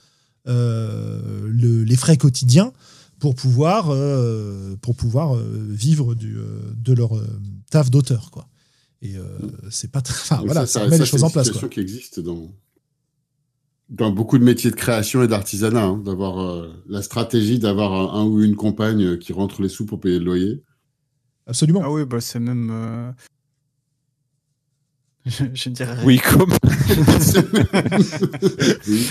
[0.46, 2.72] le- les frais quotidiens
[3.18, 7.26] pour pouvoir, euh, pour pouvoir euh, vivre du, euh, de leur euh,
[7.70, 8.30] taf d'auteur.
[8.30, 8.48] Quoi.
[9.02, 9.24] Et euh,
[9.70, 10.14] c'est pas très.
[10.14, 11.46] Enfin, voilà, ça, ça, ça- ça, les choses c'est en une place.
[11.46, 11.74] situation Quoi.
[11.74, 12.50] qui existe dans,
[13.90, 18.20] dans beaucoup de métiers de création et d'artisanat, hein, d'avoir euh, la stratégie d'avoir un,
[18.20, 20.62] un ou une compagne qui rentre les sous pour payer le loyer.
[21.46, 21.82] Absolument.
[21.84, 22.70] Ah oui, bah c'est même.
[22.72, 23.12] euh,
[25.26, 25.94] Je, je dirais.
[25.94, 26.04] rien.
[26.04, 26.50] Oui, comme.
[28.88, 29.06] Oui.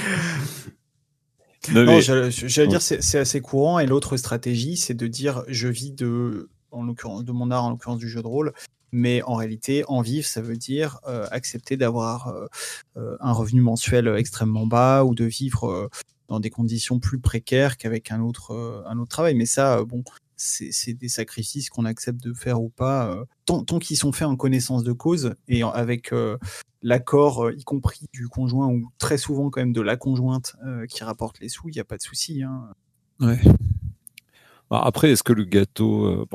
[1.72, 3.80] Non, mais- j'allais dire c'est assez courant.
[3.80, 7.70] Et l'autre stratégie c'est de dire je vis de en l'occurrence de mon art en
[7.70, 8.54] l'occurrence du jeu de rôle.
[8.92, 12.46] Mais en réalité en vivre ça veut dire euh, accepter d'avoir euh,
[12.98, 15.90] euh, un revenu mensuel extrêmement bas ou de vivre euh,
[16.30, 19.34] dans des conditions plus précaires qu'avec un autre un autre travail.
[19.36, 20.04] Mais ça bon
[20.36, 24.36] c'est des sacrifices qu'on accepte de faire ou pas euh, tant, qu'ils sont faits en
[24.36, 26.38] connaissance de cause et avec euh,
[26.82, 30.56] l'accord, euh, y compris du conjoint ou très souvent quand même de la conjointe
[30.90, 32.44] qui rapporte les sous, il n'y a pas de souci.
[32.44, 32.74] Hein.
[34.70, 36.28] Bah, Après, est-ce que le gâteau,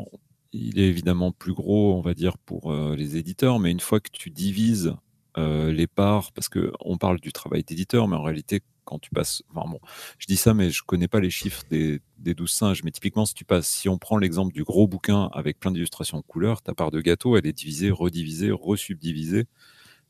[0.52, 4.10] il est évidemment plus gros, on va dire, pour les éditeurs, mais une fois que
[4.12, 4.94] tu divises
[5.36, 9.42] les parts, parce que on parle du travail d'éditeur, mais en réalité, quand tu passes,
[9.52, 9.78] bon,
[10.18, 13.26] je dis ça, mais je connais pas les chiffres des, des 12 singes, mais typiquement,
[13.26, 16.62] si tu passes, si on prend l'exemple du gros bouquin avec plein d'illustrations de couleurs,
[16.62, 19.44] ta part de gâteau, elle est divisée, redivisée, resubdivisée.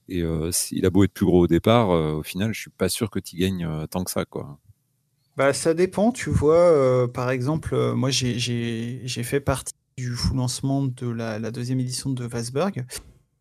[0.08, 2.70] Et euh, s'il a beau être plus gros au départ, euh, au final, je suis
[2.70, 4.58] pas sûr que tu gagnes euh, tant que ça, quoi.
[5.36, 6.56] Bah, ça dépend, tu vois.
[6.56, 12.24] euh, par exemple, moi j'ai- fait partie du lancement de la, la deuxième édition de
[12.24, 12.86] Vasberg.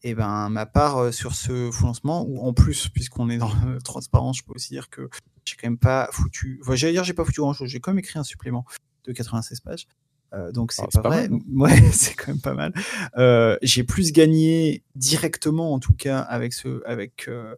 [0.08, 3.80] Et ben ma part euh, sur ce lancement, ou en plus, puisqu'on est dans la
[3.84, 5.10] transparence, je peux aussi dire que
[5.44, 6.60] j'ai quand même pas foutu.
[6.64, 8.64] Enfin, j'allais dire j'ai pas foutu grand chose, j'ai quand même écrit un supplément
[9.04, 9.86] de 96 pages.
[10.34, 11.28] Euh, donc c'est Ah, pas, vrai.
[11.28, 12.74] mal, ouais, c'est quand même pas mal.
[13.18, 17.54] Euh, j'ai plus gagné directement, en tout cas, avec ce, avec euh,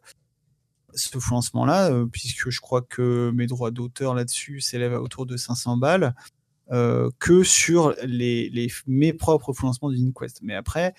[0.96, 5.28] ce full lancement-là, euh, puisque je crois que mes droits d'auteur là-dessus s'élèvent à autour
[5.28, 6.16] de 500 balles,
[7.20, 10.40] que sur les, les, mes propres de VinQuest.
[10.44, 10.94] Mais après,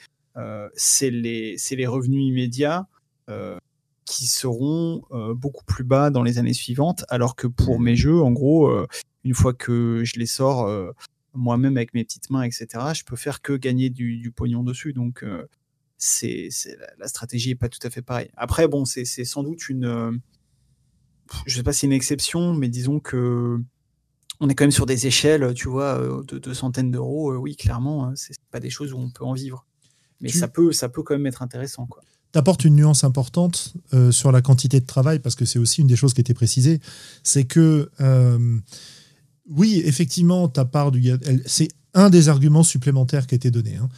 [0.74, 2.86] c'est les, les revenus immédiats
[3.28, 3.58] euh,
[4.10, 8.20] qui seront euh, beaucoup plus bas dans les années suivantes, alors que pour mes jeux,
[8.20, 8.86] en gros, euh,
[9.22, 10.90] une fois que je les sors euh,
[11.32, 14.92] moi-même avec mes petites mains, etc., je peux faire que gagner du, du pognon dessus.
[14.92, 15.46] Donc, euh,
[15.96, 16.48] c'est,
[16.98, 18.30] la, stratégie est pas tout à fait pareille.
[18.36, 20.10] Après, bon, c'est, sans doute une, euh,
[21.46, 23.58] je sais pas si c'est une exception, mais disons que
[24.40, 27.32] on est quand même sur des échelles, tu vois, euh, de, de centaines d'euros.
[27.32, 29.66] Euh, oui, clairement, hein, c'est pas des choses où on peut en vivre.
[30.20, 32.02] Mais Tu- ça peut, ça peut quand même être intéressant, quoi.
[32.32, 35.86] t'apportes une nuance importante euh, sur la quantité de travail, parce que c'est aussi une
[35.86, 36.80] des choses qui était précisée,
[37.22, 38.58] c'est que, euh,
[39.48, 43.76] oui, effectivement, ta part du gâteau, c'est un des arguments supplémentaires qui a été donné.
[43.76, 43.88] Hein.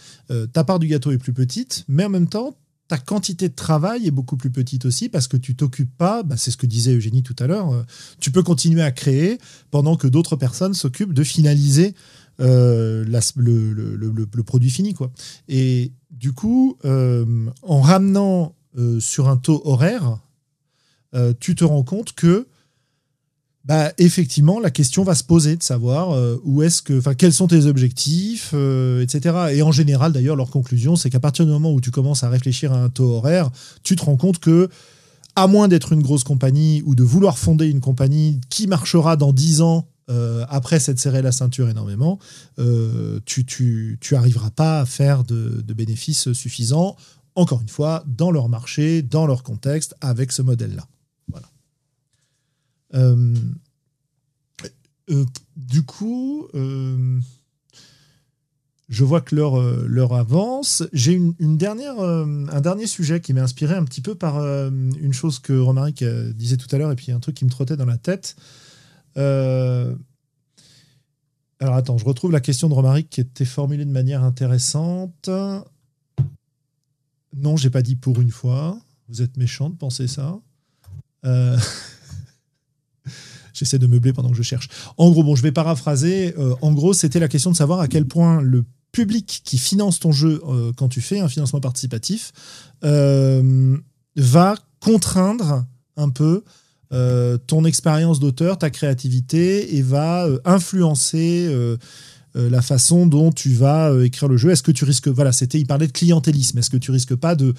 [0.55, 2.57] ta part du gâteau est plus petite, mais en même temps,
[2.93, 6.37] ta quantité de travail est beaucoup plus petite aussi parce que tu t'occupes pas, bah,
[6.37, 7.83] c'est ce que disait Eugénie tout à l'heure, euh,
[8.21, 9.39] tu peux continuer à créer
[9.71, 11.95] pendant que d'autres personnes s'occupent de finaliser
[12.41, 14.93] euh, le, produit fini.
[14.93, 15.11] Quoi.
[15.49, 15.93] Et
[16.23, 17.27] du coup, euh,
[17.63, 18.55] en ramenant
[19.01, 20.19] sur un taux horaire,
[21.41, 22.47] tu te rends compte que
[23.65, 27.47] bah, effectivement, la question va se poser de savoir euh, où est-ce que, quels sont
[27.47, 29.37] tes objectifs, euh, etc.
[29.53, 32.29] Et en général, d'ailleurs, leur conclusion, c'est qu'à partir du moment où tu commences à
[32.29, 33.51] réfléchir à un taux horaire,
[33.85, 34.69] tu te rends compte que,
[35.37, 39.33] à moins d'être une grosse compagnie ou de vouloir fonder une compagnie qui marchera dans
[39.33, 42.19] 10 ans euh, après s'être serré la ceinture énormément,
[43.25, 46.97] tu, tu, tu arriveras pas à faire de, bénéfices suffisants,
[47.35, 50.87] encore une fois, dans leur marché, dans leur contexte, avec ce modèle-là.
[52.95, 53.35] Euh,
[55.11, 55.25] euh,
[55.57, 57.19] du coup, euh,
[58.89, 60.83] je vois que l'heure avance.
[60.93, 65.39] J'ai une, dernière, un dernier sujet qui m'est inspiré un petit peu par une chose
[65.39, 67.97] que Romaric disait tout à l'heure et puis un truc qui me trottait dans la
[67.97, 68.37] tête.
[69.17, 69.97] Alors
[71.77, 75.29] attends, je retrouve la question de Romaric qui était formulée de manière intéressante.
[77.37, 78.79] Non, j'ai pas dit pour une fois.
[79.09, 80.39] Vous êtes méchant de penser ça.
[83.53, 84.69] J'essaie de meubler pendant que je cherche.
[84.97, 86.35] En gros, bon, je vais paraphraser.
[86.39, 90.01] Euh, en gros, c'était la question de savoir à quel point le public qui finance
[90.01, 92.33] ton jeu euh, quand tu fais un financement participatif
[92.85, 93.79] euh,
[94.17, 95.65] va contraindre
[95.97, 96.45] un peu
[97.47, 101.51] ton expérience d'auteur, ta créativité et va influencer
[102.35, 104.51] la façon dont tu vas écrire le jeu.
[104.51, 106.59] Est-ce que tu risques, voilà, c'était, il parlait de clientélisme.
[106.59, 107.55] Est-ce que tu risques pas de,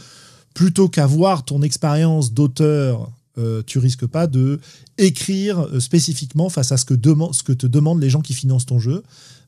[0.53, 4.59] plutôt qu'avoir ton expérience d'auteur euh, tu risques pas de
[4.99, 8.67] écrire euh, spécifiquement face à ce que, ce que te demandent les gens qui financent
[8.67, 9.01] ton jeu?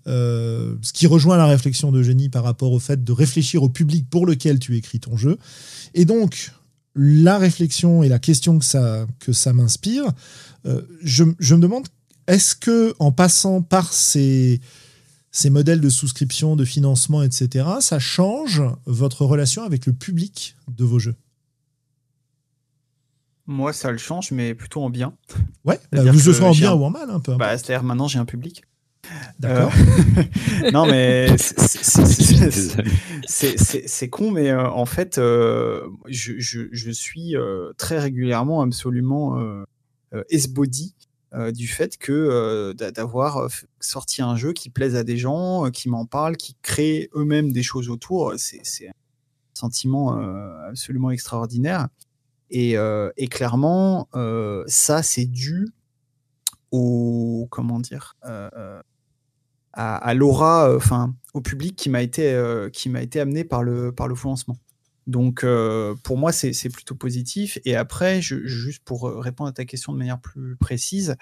[0.08, 3.70] Euh, ce qui rejoint la réflexion de Génie par rapport au fait de réfléchir au
[3.70, 5.38] public pour lequel tu écris ton jeu.
[5.94, 6.52] Et donc,
[6.96, 10.06] la réflexion et la question que ça, que ça m'inspire,
[11.04, 11.88] je, me demande,
[12.28, 14.62] est-ce que en passant par ces,
[15.32, 20.84] ces modèles de souscription, de financement, etc., ça change votre relation avec le public de
[20.84, 21.16] vos jeux?
[23.48, 25.14] Moi, ça le change, mais plutôt en bien.
[25.66, 27.36] Ouais, bah, vous ce soit en bien ou en mal, un peu.
[27.36, 28.64] Bah, C'est-à-dire maintenant, j'ai un public.
[29.40, 29.72] D'accord.
[29.76, 31.36] Euh, non, mais
[33.28, 37.36] c'est con, mais euh, en fait, euh, je, je, je, suis
[37.78, 39.38] très régulièrement absolument
[40.30, 40.96] esbody
[41.54, 43.48] du fait que d'avoir
[43.80, 47.64] sorti un jeu qui plaise à des gens, qui m'en parlent, qui créent eux-mêmes des
[47.64, 48.34] choses autour.
[48.38, 48.94] C'est un
[49.54, 50.18] sentiment
[50.68, 51.88] absolument extraordinaire.
[52.54, 54.08] Euh, et, clairement,
[54.68, 55.68] ça, c'est dû
[56.72, 58.82] au comment dire euh,
[59.76, 62.34] à, l'aura, enfin au public qui m'a été
[62.72, 64.58] qui m'a été amené par le par le financement.
[65.08, 65.46] Donc
[66.04, 67.60] pour moi, c'est plutôt positif.
[67.66, 71.16] Et après, juste pour répondre à ta question de manière plus précise,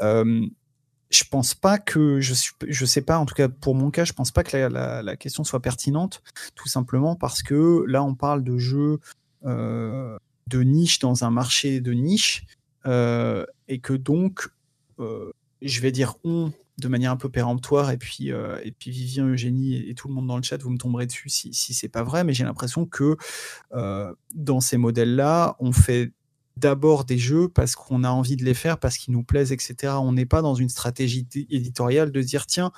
[0.00, 4.04] je pense pas que je suis, je sais pas, en tout cas pour mon cas,
[4.04, 6.22] je pense pas que la, la, question soit pertinente,
[6.54, 9.00] tout simplement parce que là on parle de jeux
[9.44, 12.44] de niche dans un marché de niche,
[12.86, 14.48] euh, et que donc,
[14.98, 16.52] euh, je vais dire on
[16.82, 20.14] de manière un peu péremptoire, et puis, euh, et puis Vivien, Eugénie et, tout le
[20.14, 22.44] monde dans le chat, vous me tomberez dessus si, si c'est pas vrai, mais j'ai
[22.44, 23.16] l'impression que
[24.34, 26.12] dans ces modèles-là, on fait
[26.56, 29.94] d'abord des jeux parce qu'on a envie de les faire, parce qu'ils nous plaisent, etc.
[30.00, 32.72] On n'est pas dans une stratégie éditoriale de dire tiens,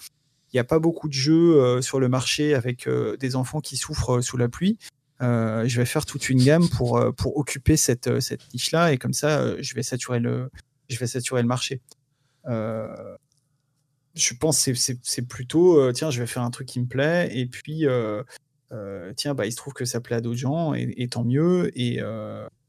[0.53, 4.21] il n'y a pas beaucoup de jeux sur le marché avec des enfants qui souffrent
[4.21, 4.79] sous la pluie.
[5.23, 8.93] Euh, je vais faire toute une gamme pour, euh, pour occuper cette, euh, cette niche-là
[8.93, 10.51] et comme ça, je vais saturer le,
[10.89, 11.81] je vais saturer le marché.
[14.15, 17.47] Je pense que c'est plutôt, tiens, je vais faire un truc qui me plaît et
[17.47, 17.87] puis,
[19.17, 21.71] tiens, bah, il se trouve que ça plaît à d'autres gens et, tant mieux.
[21.79, 22.01] Et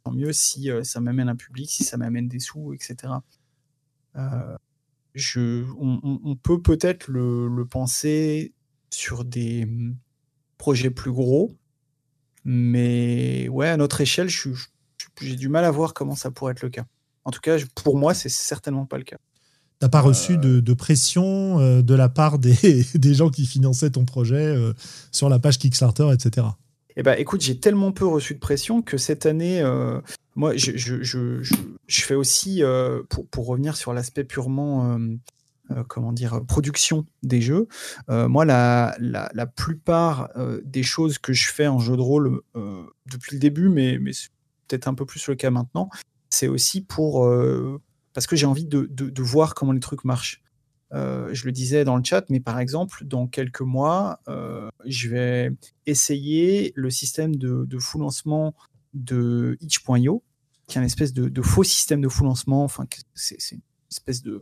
[0.04, 3.14] tant mieux si ça m'amène un public, si ça m'amène des sous, etc.
[5.14, 8.54] je, on, on peut peut-être le, le penser
[8.96, 9.96] sur des hum,
[10.58, 11.56] projets plus gros,
[12.44, 16.70] mais ouais, à notre échelle, j'ai du mal à voir comment ça pourrait être le
[16.70, 16.86] cas.
[17.24, 19.18] En tout cas, pour moi, c'est certainement pas le cas.
[19.80, 20.62] T'as pas reçu euh.
[20.62, 24.74] de, pression euh, de la part des, des, gens qui finançaient ton projet euh,
[25.12, 26.48] sur la page Kickstarter, etc.
[26.98, 29.62] Eh ben, écoute, j'ai tellement peu reçu de pression que cette année,
[30.38, 31.44] moi, je, je, je,
[31.88, 32.64] je, fais aussi,
[33.10, 34.98] pour, pour, revenir sur l'aspect purement
[35.72, 37.68] euh, comment dire, production des jeux.
[38.10, 42.42] Euh, moi, la, la, plupart euh, des choses que je fais en jeu de rôle
[43.12, 44.30] depuis le début, mais, mais c'est
[44.68, 45.90] peut-être un peu plus le cas maintenant,
[46.30, 47.28] c'est aussi pour
[48.16, 50.42] parce que j'ai envie de, voir comment les trucs marchent.
[50.94, 55.10] euh, je le disais dans le chat, mais par exemple, dans quelques mois, euh, je
[55.10, 55.52] vais
[55.86, 58.56] essayer le système de, de lancement
[58.94, 60.24] de itch.io,
[60.68, 62.64] qui est un espèce de, faux système de full lancement.
[62.64, 63.62] Enfin, c'est une
[63.92, 64.42] espèce de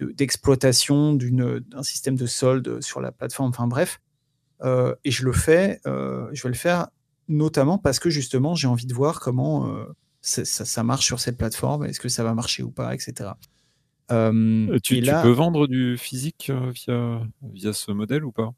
[0.00, 3.50] d'exploitation d'un système de solde sur la plateforme.
[3.50, 4.00] Enfin bref,
[4.62, 6.88] euh, et je le fais, je vais le faire
[7.28, 9.68] notamment parce que justement, j'ai envie de voir comment
[10.22, 11.84] ça, ça, marche sur cette plateforme.
[11.84, 13.30] Est-ce que ça va marcher ou pas, etc.
[14.10, 17.22] Euh, tu, peux vendre du physique euh, via,
[17.52, 18.52] via ce modèle ou pas?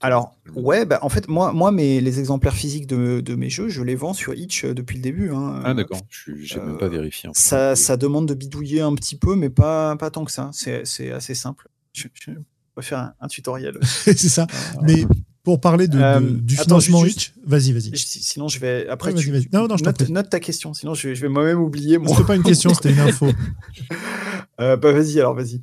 [0.00, 3.68] Alors, ouais, bah, en fait, moi, moi mes, les exemplaires physiques de, de, mes jeux,
[3.68, 5.30] je les vends sur Itch euh, depuis le début.
[5.30, 5.60] Hein.
[5.64, 7.28] Ah, d'accord, je n'ai même pas vérifié.
[7.34, 10.50] Ça, ça, demande de bidouiller un petit peu, mais pas, pas tant que ça.
[10.52, 11.68] C'est assez simple.
[11.92, 13.78] Je, je, vais faire un, tutoriel.
[13.82, 14.46] c'est ça.
[14.82, 15.04] mais
[15.44, 17.92] pour parler de, euh, du financement Itch, vas-y, vas-y.
[17.96, 18.88] Sinon, je vais.
[18.88, 21.60] Après, tu, Non, non, je note, note, ta question, sinon je vais, je vais moi-même
[21.60, 21.98] oublier.
[21.98, 22.08] Mon...
[22.08, 23.28] C'était pas une question, c'était une info.
[24.60, 25.60] euh, bah, vas-y, alors, vas-y.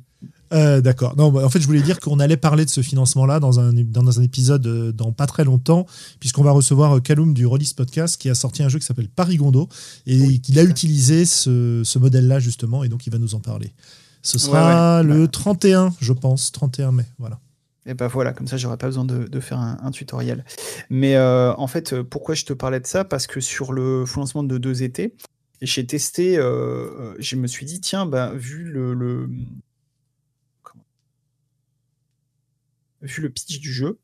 [0.52, 1.16] Euh, D'accord.
[1.16, 3.72] Non, bah, en fait, je voulais dire qu'on allait parler de ce financement-là dans un,
[3.72, 5.86] dans un épisode euh, dans pas très longtemps,
[6.20, 9.08] puisqu'on va recevoir euh, Kaloum du Rollis Podcast qui a sorti un jeu qui s'appelle
[9.08, 9.68] Parigondo
[10.06, 13.40] et oui, qu'il a utilisé ce, ce modèle-là, justement, et donc il va nous en
[13.40, 13.72] parler.
[14.20, 15.94] Ce sera le 31, bah.
[16.00, 17.06] je pense, 31 mai.
[17.18, 17.40] Voilà.
[17.84, 20.44] Et ben voilà, comme ça, j'aurais pas besoin de, faire un, tutoriel.
[20.88, 23.04] Mais euh, en fait, euh, pourquoi je te parlais de ça?
[23.04, 25.14] Parce que sur le lancement de deux étés,
[25.60, 29.28] j'ai testé, euh, je me suis dit, tiens, ben, vu le, le
[33.00, 33.98] vu le pitch du jeu,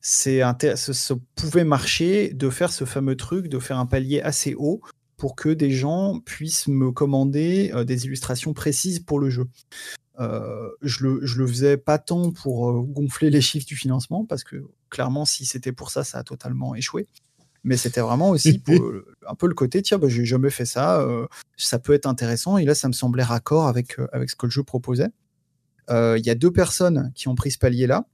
[0.00, 4.80] c'est ça, pouvait marcher de faire ce fameux truc, de faire un palier assez haut
[5.18, 9.48] pour que des gens puissent me commander des illustrations précises pour le jeu.
[10.20, 14.24] Euh, je, le, je le faisais pas tant pour euh, gonfler les chiffres du financement,
[14.24, 17.06] parce que clairement, si c'était pour ça, ça a totalement échoué.
[17.64, 18.74] Mais c'était vraiment aussi pour,
[19.28, 21.26] un peu le côté, tiens, bah, j'ai jamais fait ça, euh,
[21.56, 22.58] ça peut être intéressant.
[22.58, 25.08] Et là, ça me semblait raccord avec, avec ce que le jeu proposait.
[25.90, 28.04] Il y a deux personnes qui ont pris ce palier-là.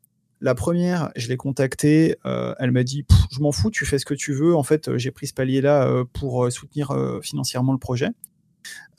[0.40, 4.14] La première, je l'ai contactée, elle m'a dit Je m'en fous, tu fais ce que
[4.14, 4.55] tu veux.
[4.55, 8.10] En fait, j'ai pris ce palier-là pour soutenir financièrement le projet.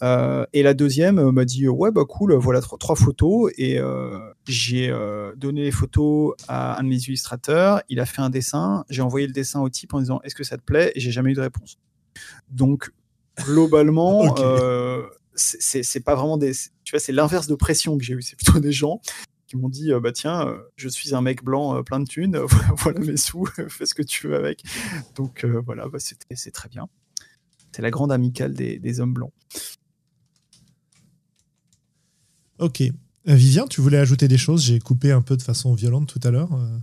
[0.01, 4.19] Euh, et la deuxième euh, m'a dit ouais bah cool, voilà trois, photos et euh,
[4.47, 4.93] j'ai
[5.37, 9.27] donné les photos à un de mes illustrateurs, il a fait un dessin, j'ai envoyé
[9.27, 10.91] le dessin au type en disant est-ce que ça te plaît?
[10.95, 11.77] Et j'ai jamais eu de réponse.
[12.49, 12.91] Donc
[13.45, 14.35] globalement,
[15.35, 16.51] c'est pas vraiment des,
[16.83, 19.01] tu vois, c'est l'inverse de pression que j'ai eu, c'est plutôt des gens
[19.47, 22.37] qui m'ont dit bah tiens, je suis un mec blanc plein de thunes,
[22.77, 24.63] voilà mes sous, fais ce que tu veux avec.
[25.15, 26.87] Donc voilà, bah, c'est très bien.
[27.75, 29.33] C'est la grande amicale des, hommes blancs.
[32.57, 32.79] Ok.
[32.79, 34.63] Euh, Vivien, tu voulais ajouter des choses?
[34.63, 36.53] J'ai coupé un peu de façon violente tout à l'heure.
[36.53, 36.77] Euh.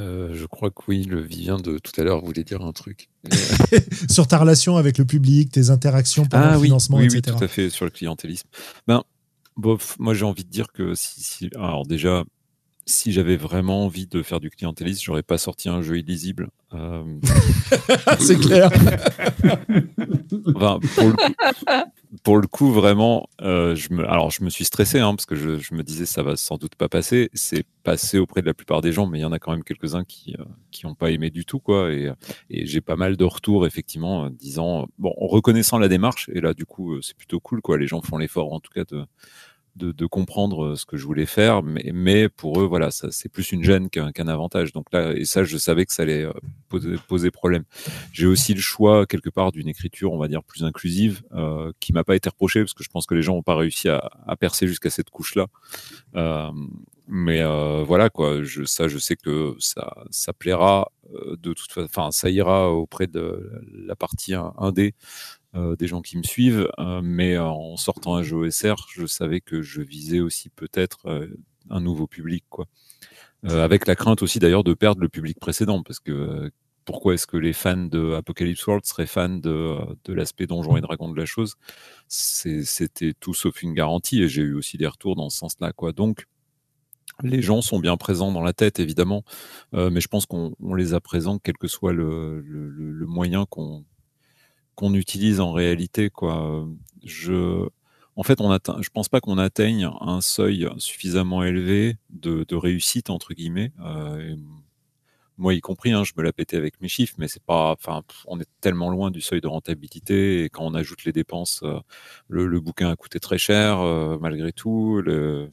[0.00, 3.08] Euh, je crois que oui, le Vivien de tout à l'heure voulait dire un truc.
[4.10, 7.22] sur ta relation avec le public, tes interactions pendant ah, le financement, oui, etc.
[7.28, 8.50] Oui, tout à fait, sur le clientélisme.
[8.86, 9.02] Ben,
[9.56, 12.24] bof, moi j'ai envie de dire que si, alors déjà,
[12.86, 16.50] si j'avais vraiment envie de faire du clientélisme, j'aurais pas sorti un jeu illisible.
[16.74, 17.04] Euh...
[18.18, 18.70] c'est clair.
[20.54, 21.34] enfin, pour, le coup,
[22.24, 25.36] pour, le coup, vraiment, euh, je me, alors je me suis stressé hein, parce que
[25.36, 27.30] je, je, me disais ça va sans doute pas passer.
[27.34, 29.64] C'est passé auprès de la plupart des gens, mais il y en a quand même
[29.64, 31.92] quelques-uns qui euh, qui ont pas aimé du tout quoi.
[31.92, 32.10] Et,
[32.50, 36.30] et j'ai pas mal de retours effectivement, disant bon, en reconnaissant la démarche.
[36.32, 37.78] Et là, du coup, c'est plutôt cool quoi.
[37.78, 39.04] Les gens font l'effort en tout cas de
[39.76, 43.52] de, comprendre euh, ce que je voulais faire, mais, mais pour eux, voilà, c'est plus
[43.52, 44.72] une gêne qu'un avantage.
[44.72, 46.32] Donc là, et ça, je savais que ça allait euh,
[46.68, 47.64] poser, poser problème.
[48.12, 51.92] J'ai aussi le choix quelque part d'une écriture, on va dire plus inclusive, euh, qui
[51.92, 54.10] m'a pas été reprochée parce que je pense que les gens ont pas réussi à,
[54.26, 55.46] à percer jusqu'à cette couche-là.
[56.16, 56.50] Euh,
[57.08, 61.86] mais euh, voilà quoi, je, ça, je sais que ça, ça plaira de toute façon,
[61.86, 63.50] enfin, ça ira auprès de
[63.86, 64.94] la partie 1D
[65.54, 69.42] euh, des gens qui me suivent, euh, mais en sortant un jeu OSR, je savais
[69.42, 71.26] que je visais aussi peut-être euh,
[71.68, 72.66] un nouveau public, quoi.
[73.44, 76.50] avec la crainte aussi d'ailleurs de perdre le public précédent, parce que
[76.86, 79.76] pourquoi est-ce que les fans de Apocalypse World seraient fans de,
[80.08, 81.56] l'aspect donjon et dragon de la chose?
[82.08, 85.92] C'était tout sauf une garantie, et j'ai eu aussi des retours dans ce sens-là, quoi.
[85.92, 86.26] Donc
[87.22, 89.22] les gens sont bien présents dans la tête, évidemment,
[89.74, 93.84] mais je pense qu'on les a présents quel que soit le moyen qu'on
[94.94, 96.10] utilise en réalité.
[96.10, 96.66] Quoi.
[97.04, 97.68] Je,
[98.16, 103.10] en fait, on atteint, je pense pas qu'on atteigne un seuil suffisamment élevé de, réussite
[103.10, 103.72] entre guillemets.
[103.80, 104.36] Euh,
[105.38, 108.02] moi y compris, hein, je me la pétais avec mes chiffres, mais c'est pas, enfin,
[108.26, 111.80] on est tellement loin du seuil de rentabilité et quand on ajoute les dépenses, euh,
[112.28, 115.00] le, bouquin a coûté très cher euh, malgré tout.
[115.00, 115.50] Le,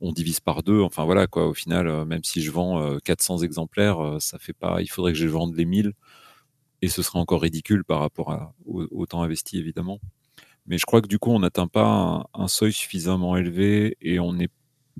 [0.00, 0.80] on divise par deux.
[0.80, 1.48] Enfin voilà quoi.
[1.48, 4.80] Au final, même si je vends 400 exemplaires, ça fait pas.
[4.82, 5.92] Il faudrait que je vende les 1000
[6.82, 10.00] et ce serait encore ridicule par rapport à, au, temps investi évidemment.
[10.66, 14.32] Mais je crois que du coup, on n'atteint pas un, seuil suffisamment élevé et on
[14.32, 14.50] n'est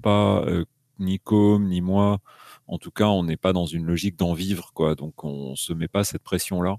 [0.03, 0.65] pas, euh,
[0.99, 2.21] ni Com, ni moi,
[2.69, 4.95] en tout cas, on n'est pas dans une logique d'en vivre, quoi.
[4.95, 6.77] Donc, on se met pas cette pression-là.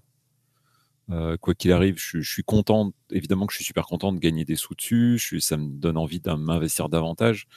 [1.10, 4.46] Euh, quoi qu'il arrive, je, suis content, évidemment que je suis super content de gagner
[4.46, 7.48] des sous dessus, je ça me donne envie de m'investir davantage.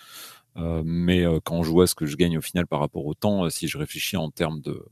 [0.57, 3.49] Euh, mais quand je vois ce que je gagne au final par rapport au temps,
[3.51, 4.85] si je réfléchis en termes de,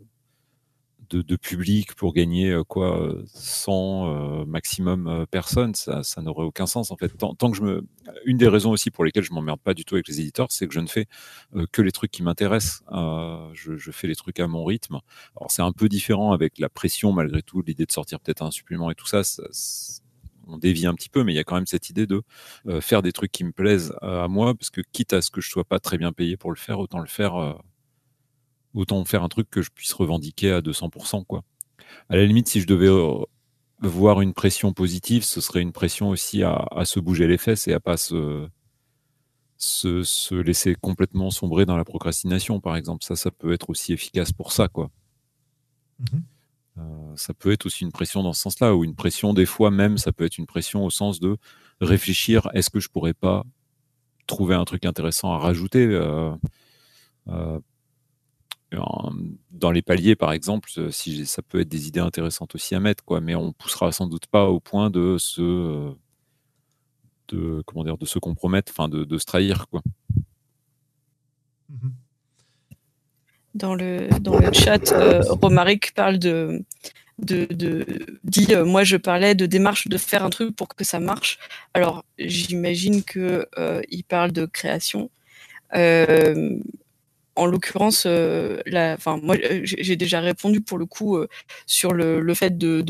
[1.10, 6.66] de, public pour gagner euh, quoi 100 euh, maximum euh, personnes, ça, ça n'aurait aucun
[6.66, 7.16] sens en fait.
[7.16, 7.86] Tant, que je me,
[8.24, 10.66] une des raisons aussi pour lesquelles je m'emmerde pas du tout avec les éditeurs, c'est
[10.66, 11.06] que je ne fais
[11.72, 12.82] que les trucs qui m'intéressent.
[13.55, 14.98] Je, je, fais les trucs à mon rythme.
[15.36, 18.51] Alors c'est un peu différent avec la pression malgré tout, l'idée de sortir peut-être un
[18.51, 19.43] supplément et tout ça, ça
[20.51, 22.22] on dévie un petit peu, mais il y a quand même cette idée de
[22.80, 25.51] faire des trucs qui me plaisent à moi, parce que quitte à ce que je
[25.51, 27.59] sois pas très bien payé pour le faire, autant le faire
[28.74, 31.24] autant faire un truc que je puisse revendiquer à 200%.
[31.24, 31.45] Quoi.
[32.09, 33.24] À la limite, si je devais euh,
[33.81, 37.73] voir une pression positive, ce serait une pression aussi à, se bouger les fesses et
[37.73, 38.49] à pas se,
[39.57, 43.05] se, laisser complètement sombrer dans la procrastination, par exemple.
[43.05, 44.69] Ça, ça peut être aussi efficace pour ça.
[44.69, 44.90] quoi.
[45.99, 46.23] Mhm.
[46.78, 49.70] Euh, ça peut être aussi une pression dans ce sens-là, ou une pression, des fois
[49.70, 51.36] même, ça peut être une pression au sens de
[51.81, 53.45] réfléchir, est-ce que je pourrais pas
[54.27, 56.31] trouver un truc intéressant à rajouter euh,
[58.70, 62.81] dans les paliers, par exemple, euh, si ça peut être des idées intéressantes aussi à
[62.81, 63.20] mettre, quoi.
[63.20, 65.90] Mais on poussera sans doute pas au point de se, euh,
[67.28, 69.82] de comment dire, de se compromettre, enfin, de, de, se trahir, quoi.
[71.70, 71.93] Mhm.
[73.55, 76.62] Dans le dans le chat, euh, Romaric parle de
[77.19, 77.85] de, de
[78.23, 81.39] dit moi je parlais de démarche de faire un truc pour que ça marche.
[81.74, 83.47] Alors j'imagine que
[83.90, 85.11] il parle de création
[87.39, 88.60] en l'occurrence, euh,
[88.94, 91.28] enfin, moi, euh, j'ai déjà répondu pour le coup euh,
[91.66, 92.85] sur le, fait de,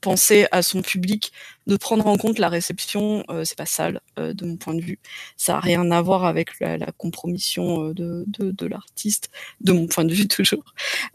[0.00, 1.32] penser à son public,
[1.66, 3.24] de prendre en compte la réception.
[3.44, 5.00] c'est pas sale de mon point de vue.
[5.36, 9.30] Ça n'a rien à voir avec la, compromission de, l'artiste,
[9.60, 10.74] de mon point de vue toujours.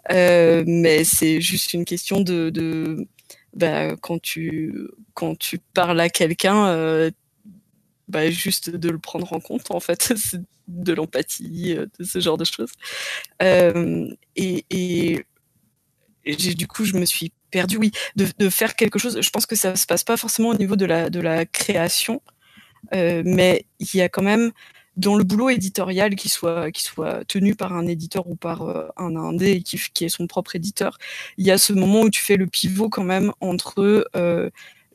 [0.09, 3.07] mais c'est juste une question de,
[3.55, 7.11] bah, quand tu quand tu parles à quelqu'un,
[8.11, 10.13] bah, juste de le prendre en compte en fait
[10.67, 12.73] de l'empathie euh, de ce genre de choses.
[13.41, 15.25] Euh, et, et,
[16.55, 19.21] du coup je me suis perdue oui de, faire quelque chose.
[19.21, 22.21] Je pense que ça se passe pas forcément au niveau de la de la création
[22.93, 24.51] euh, mais il y a quand même
[24.97, 28.61] dans le boulot éditorial qui soit qui soit tenu par un éditeur ou par
[28.97, 30.97] un indé qui, qui est son propre éditeur
[31.37, 34.05] il y a ce moment où tu fais le pivot quand même entre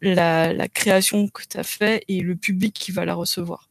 [0.02, 3.68] la, création que tu as fait et le public qui va la recevoir.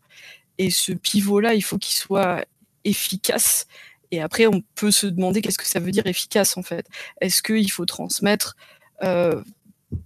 [0.58, 2.46] Et ce pivot-là, il faut qu'il soit
[2.84, 3.68] efficace.
[4.12, 6.88] Et après, on peut se demander qu'est-ce que ça veut dire efficace en fait.
[7.22, 8.56] Est-ce qu'il faut transmettre
[9.04, 9.42] euh,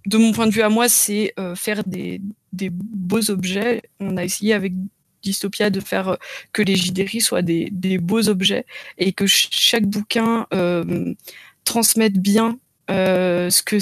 [0.06, 2.20] De mon point de vue à moi, c'est euh, faire des,
[2.52, 3.82] beaux objets.
[4.00, 4.72] On a essayé avec
[5.22, 6.16] Dystopia de faire euh,
[6.52, 8.66] que les JDRI soient des, beaux objets
[8.98, 10.46] et que chaque bouquin
[11.64, 13.78] transmette bien ce que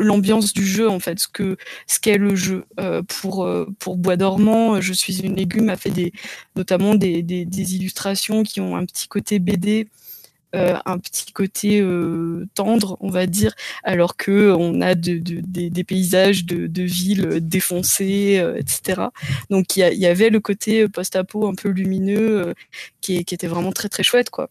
[0.00, 1.56] l'ambiance du jeu en fait, ce que
[1.86, 2.64] ce qu'est le jeu.
[2.78, 6.12] Euh, pour euh, pour Bois dormant, je suis une légume a fait des
[6.56, 9.88] notamment des, des, illustrations qui ont un petit côté BD.
[10.56, 11.80] Euh, un petit côté
[12.56, 13.54] tendre, on va dire,
[13.84, 19.02] alors que on a de, des, paysages de, de villes défoncées, etc.
[19.48, 22.54] Donc il y, avait le côté post-apo un peu lumineux
[23.00, 24.50] qui, qui, était vraiment très très chouette, quoi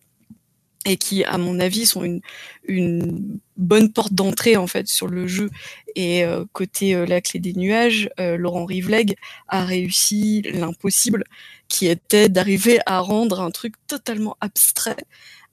[0.86, 5.50] et qui, à mon avis, sont une, bonne porte d'entrée en fait sur le jeu.
[5.96, 9.16] Et euh, côté euh, la clé des nuages, euh, Laurent Rivleg
[9.50, 11.26] a réussi l'impossible,
[11.68, 14.96] qui était d'arriver à rendre un truc totalement abstrait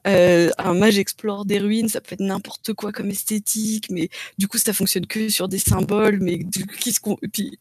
[0.06, 4.08] euh, un mage explore des ruines, ça peut être n'importe quoi comme esthétique, mais
[4.38, 7.58] du coup ça fonctionne que sur des symboles, mais du coup, qu'est-ce qu'on, puis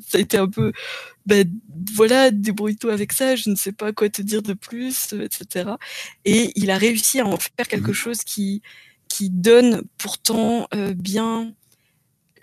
[0.00, 0.72] ça a été un peu,
[1.26, 1.50] ben
[1.94, 5.70] voilà, débrouille-toi avec ça, je ne sais pas quoi te dire de plus, etc.
[6.24, 7.94] Et il a réussi à en faire quelque mmh.
[7.94, 8.62] chose qui
[9.08, 11.52] qui donne pourtant euh, bien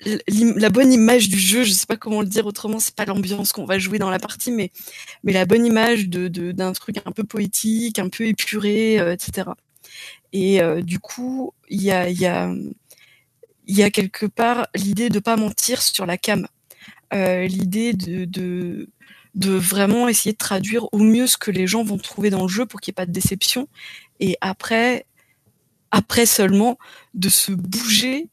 [0.05, 3.51] la bonne image du jeu, je sais pas comment le dire autrement, c'est pas l'ambiance
[3.51, 4.71] qu'on va jouer dans la partie, mais,
[5.23, 9.49] mais la bonne image de, d'un truc un peu poétique, un peu épuré, euh, etc.
[10.33, 15.81] Et euh, du coup, il y a, y, a, quelque part l'idée de pas mentir
[15.81, 16.47] sur la cam,
[17.13, 18.89] euh, l'idée de, de,
[19.35, 22.49] de vraiment essayer de traduire au mieux ce que les gens vont trouver dans le
[22.49, 23.67] jeu pour qu'il n'y ait pas de déception,
[24.19, 25.05] et après,
[25.91, 26.77] après seulement
[27.13, 28.29] de se bouger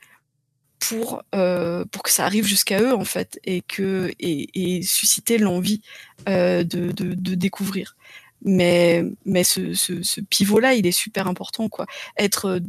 [0.89, 5.83] pour euh, pour que ça arrive jusqu'à eux en fait et que et, susciter l'envie
[6.29, 7.97] euh, de, de, découvrir.
[8.43, 11.87] mais mais ce, ce, pivot-là, il est super important, quoi.
[12.19, 12.61] Être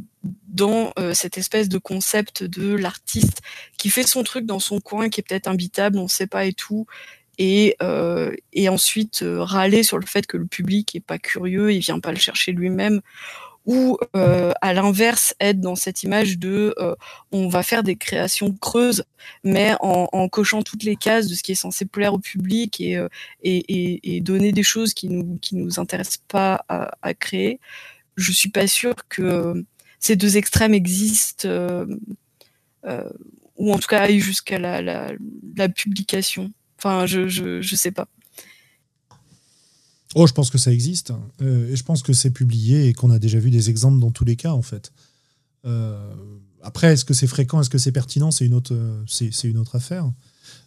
[0.47, 3.41] dans euh, cette espèce de concept de l'artiste
[3.77, 6.53] qui fait son truc dans son coin, qui est peut-être imbitable, on sait pas et
[6.53, 6.85] tout,
[7.37, 7.75] et,
[8.53, 12.11] et ensuite râler sur le fait que le public est pas curieux, il vient pas
[12.11, 13.01] le chercher lui-même,
[13.65, 16.95] ou euh, à l'inverse être dans cette image de euh,
[17.31, 19.03] on va faire des créations creuses,
[19.43, 22.97] mais en, cochant toutes les cases de ce qui est censé plaire au public et,
[22.97, 23.09] euh,
[24.21, 27.59] donner des choses qui nous qui nous intéressent pas à, à créer.
[28.17, 29.65] Je suis pas sûre que
[29.99, 31.47] ces deux extrêmes existent,
[33.57, 35.11] ou en tout cas aillent jusqu'à la, la,
[35.55, 36.51] la publication.
[36.77, 38.07] Enfin, je, je, je sais pas.
[40.15, 41.13] Oh, je pense que ça existe.
[41.41, 44.11] Euh, et je pense que c'est publié et qu'on a déjà vu des exemples dans
[44.11, 44.91] tous les cas, en fait.
[45.65, 46.13] Euh,
[46.61, 48.75] après, est-ce que c'est fréquent, est-ce que c'est pertinent C'est une, autre,
[49.07, 50.11] c'est une autre affaire.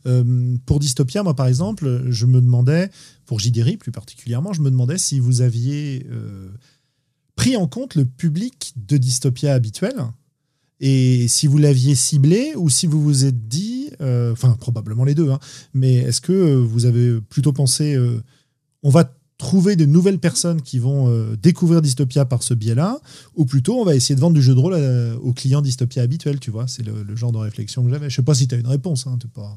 [0.07, 2.91] Euh, pour Dystopia, moi, par exemple, je me demandais,
[3.27, 6.51] pour JDRI plus particulièrement, je me demandais si vous aviez euh,
[7.37, 9.95] pris en compte le public de Dystopia habituel
[10.81, 15.15] et si vous l'aviez ciblé ou si vous vous êtes dit, euh, enfin, probablement les
[15.15, 15.41] deux, hein,
[15.75, 18.23] mais est-ce que vous avez plutôt pensé, euh,
[18.85, 22.99] on va trouver de nouvelles personnes qui vont euh, découvrir Dystopia par ce biais-là,
[23.37, 26.03] ou plutôt on va essayer de vendre du jeu de rôle à, aux clients Dystopia
[26.03, 26.67] habituels, tu vois.
[26.67, 28.11] C'est le, genre de réflexion que j'avais.
[28.11, 29.07] Je sais pas si tu as une réponse.
[29.07, 29.57] Hein, pas...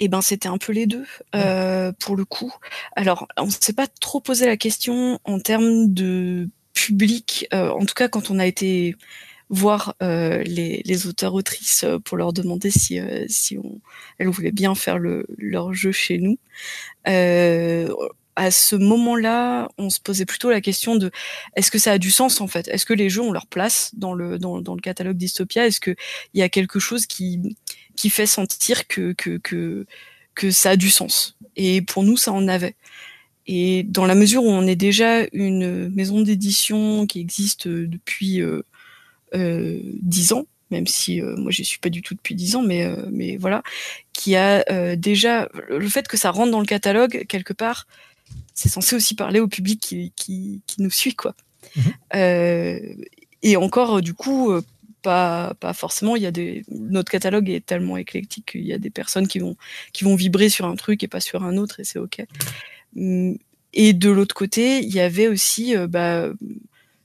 [0.00, 1.04] Eh ben, c'était un peu les deux,
[1.34, 2.52] euh, pour le coup.
[2.96, 7.86] Alors, on ne s'est pas trop posé la question en termes de public, euh, en
[7.86, 8.96] tout cas quand on a été
[9.48, 13.80] voir euh, les, auteurs-autrices pour leur demander si, euh, si on,
[14.18, 16.38] elles voulaient bien faire le, leur jeu chez nous.
[18.38, 21.10] Euh, à ce moment-là, on se posait plutôt la question de
[21.56, 22.68] est-ce que ça a du sens en fait?
[22.68, 25.66] Est-ce que les jeux ont leur place dans le dans, le catalogue Dystopia?
[25.66, 25.94] Est-ce que
[26.34, 27.56] il y a quelque chose qui
[27.96, 29.86] qui fait sentir que que
[30.34, 31.36] que ça a du sens?
[31.56, 32.76] Et pour nous, ça en avait.
[33.46, 38.62] Et dans la mesure où on est déjà une maison d'édition qui existe depuis euh,
[39.34, 42.62] euh, 10 ans, même si euh, moi j'y suis pas du tout depuis 10 ans,
[42.62, 43.62] mais, euh, mais voilà,
[44.12, 47.86] qui a euh, déjà le fait que ça rentre dans le catalogue quelque part,
[48.54, 51.34] c'est censé aussi parler au public qui, qui, qui nous suit, quoi.
[51.76, 51.80] Mmh.
[52.14, 52.78] Euh,
[53.42, 54.62] et encore, du coup, euh,
[55.02, 56.16] pas, pas forcément.
[56.16, 59.40] Il y a des, notre catalogue est tellement éclectique qu'il y a des personnes qui
[59.40, 59.56] vont,
[59.92, 62.24] qui vont vibrer sur un truc et pas sur un autre, et c'est ok.
[63.76, 66.28] Et de l'autre côté, il y avait aussi, euh, bah,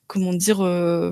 [0.05, 1.11] comment dire, euh,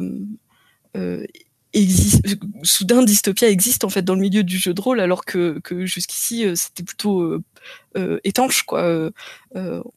[1.73, 2.23] existe,
[2.61, 5.85] soudain Dystopia existe en fait dans le milieu du jeu de rôle alors que, que
[5.85, 7.39] jusqu'ici c'était plutôt
[7.95, 8.81] euh, euh, étanche quoi.
[8.81, 9.11] Euh,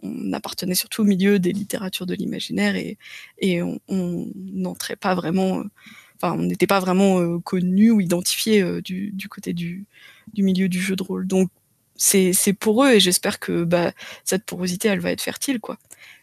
[0.03, 5.63] on appartenait surtout au milieu des littératures de l'imaginaire et, on n'entrait pas vraiment,
[6.17, 9.87] enfin on n'était pas vraiment connu ou identifié du, côté du,
[10.37, 11.27] milieu du jeu de rôle.
[11.27, 11.51] Donc
[11.97, 13.93] c'est pour eux et j'espère que bah,
[14.25, 15.79] cette porosité elle va être fertile quoi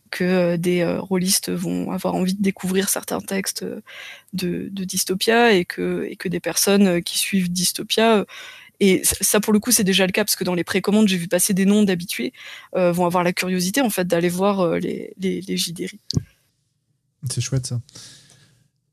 [0.10, 3.64] que des euh, rôlistes vont avoir envie de découvrir certains textes
[4.34, 8.26] de, de, dystopia et que, et que des personnes qui suivent dystopia
[8.80, 11.18] et ça pour le coup c'est déjà le cas parce que dans les précommandes j'ai
[11.18, 12.34] vu passer des noms d'habitués
[12.76, 16.00] euh, vont avoir la curiosité en fait d'aller voir euh, les, les, JDRI.
[17.30, 17.82] C'est chouette ça.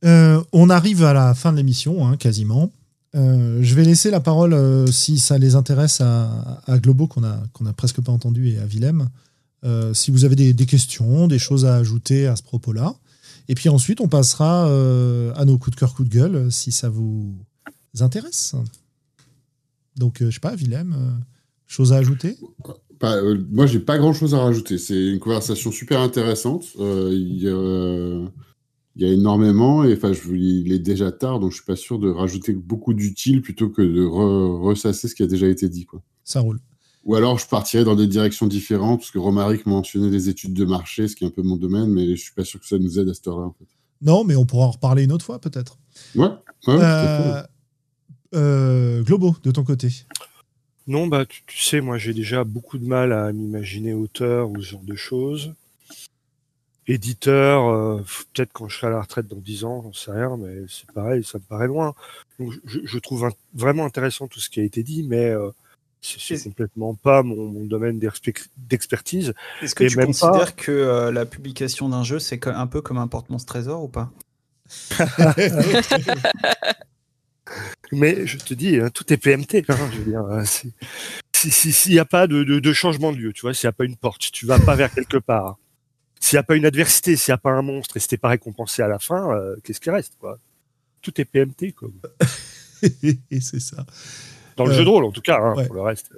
[0.05, 2.71] Euh, on arrive à la fin de l'émission hein, quasiment.
[3.15, 8.01] je vais laisser la parole si ça les intéresse à, Globo qu'on a a presque
[8.01, 9.09] pas entendu et à Willem.
[9.95, 12.95] Si vous avez des, des, questions, des choses à ajouter à ce propos-là.
[13.49, 16.91] Et puis ensuite, on passera à nos coups de cœur, coups de gueule, si ça
[16.91, 17.35] vous
[18.01, 18.55] intéresse.
[19.97, 21.23] Donc, euh, je sais pas, Willem,
[21.67, 22.37] chose à ajouter?
[23.01, 23.17] Bah,
[23.51, 24.79] Moi, j'ai pas grand-chose à rajouter.
[24.79, 26.65] C'est une conversation super intéressante.
[26.79, 27.47] Il y,
[29.01, 32.11] y, a énormément, et enfin, il est déjà tard, donc je suis pas sûr de
[32.11, 35.85] rajouter beaucoup d'utile plutôt que de re ressasser ce qui a déjà été dit.
[35.85, 36.03] Quoi.
[36.25, 36.61] Ça roule.
[37.05, 40.65] Ou alors je partirais dans des directions différentes, parce que Romaric mentionnait les études de
[40.65, 42.79] marché, ce qui est un peu mon domaine, mais je suis pas sûr que ça
[42.79, 43.47] nous aide à cette heure-là.
[43.47, 43.67] En fait.
[44.01, 45.79] Non, mais on pourra en reparler une autre fois, peut-être.
[46.15, 46.29] Ouais.
[46.67, 47.43] ouais
[48.35, 49.89] euh, Globo, de ton côté
[50.87, 54.61] Non, bah tu, tu sais, moi j'ai déjà beaucoup de mal à m'imaginer auteur ou
[54.61, 55.55] ce genre de choses.
[56.87, 58.05] Éditeur, euh,
[58.35, 60.91] peut-être quand je serai à la retraite dans 10 ans, j'en sais rien, mais c'est
[60.93, 61.95] pareil, ça me paraît loin.
[62.39, 65.51] Donc, je, je trouve un, vraiment intéressant tout ce qui a été dit, mais euh,
[66.03, 69.33] c'est complètement pas mon, mon domaine d'expertise.
[69.63, 70.63] Est-ce que tu considères pas...
[70.63, 74.13] que euh, la publication d'un jeu, c'est un peu comme un porte-monstre trésor ou pas?
[77.93, 79.65] Mais je te dis, hein, tout est PMT.
[79.69, 80.73] Hein, je veux dire, s'il
[81.53, 83.71] si, si, n'y a pas de, de, de, changement de lieu, tu vois, s'il n'y
[83.71, 85.57] a pas une porte, tu vas pas vers quelque part.
[86.21, 88.17] S'il n'y a pas une adversité, s'il n'y a pas un monstre et si t'es
[88.17, 90.39] pas récompensé à la fin, euh, qu'est-ce qui reste quoi?
[91.03, 91.75] Tout est PMT,
[93.31, 93.85] et c'est ça.
[94.57, 95.67] Dans le euh, jeu de rôle, en tout cas, hein, ouais.
[95.67, 96.11] pour le reste.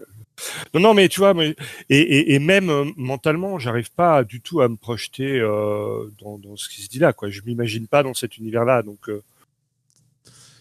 [0.74, 1.56] Non, non, mais tu vois, mais,
[1.88, 6.38] et, et, et même euh, mentalement, j'arrive pas du tout à me projeter euh, dans,
[6.38, 7.12] dans, ce qui se dit là.
[7.12, 7.30] Quoi.
[7.30, 8.82] Je m'imagine pas dans cet univers-là.
[8.82, 9.10] Donc,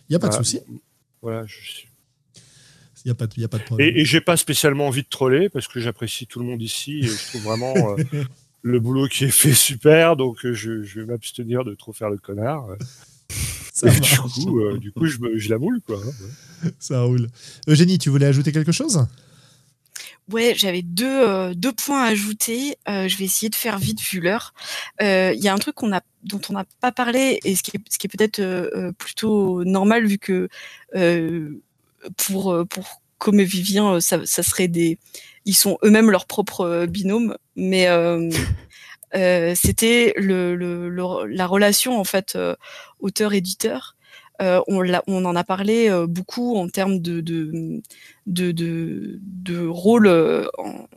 [0.09, 0.59] il euh, n'y a pas de souci.
[1.21, 1.87] Voilà, je suis.
[3.03, 3.87] Il n'y a, pas de, y a pas de problème.
[3.87, 7.01] Et, et j'ai pas spécialement envie de troller parce que j'apprécie tout le monde ici
[7.03, 7.75] et je trouve vraiment
[8.63, 10.15] le boulot qui est fait super.
[10.15, 12.67] Donc, je, je vais m'abstenir de trop faire le connard.
[13.75, 15.97] Ça du coup, euh, du coup, je, me, je la moule, quoi.
[15.97, 17.27] Hein, Ça roule.
[17.67, 19.05] Eugénie, tu voulais ajouter quelque chose?
[20.31, 22.77] Ouais, j'avais deux, euh, deux points à ajouter.
[22.89, 24.53] Euh, je vais essayer de faire vite vu l'heure.
[24.99, 27.77] Il y a un truc qu'on a, dont on n'a pas parlé et ce qui
[27.77, 30.49] est, ce qui est peut-être plutôt normal vu que
[32.17, 34.97] pour, pour comme Vivien, ça, ça serait des,
[35.45, 38.29] ils sont eux-mêmes leur propre binôme, mais euh,
[39.55, 40.89] c'était le, le,
[41.25, 42.55] la relation en fait euh,
[42.99, 43.94] auteur-éditeur.
[44.41, 47.81] Euh, on, en a parlé beaucoup en termes de,
[49.67, 50.07] rôle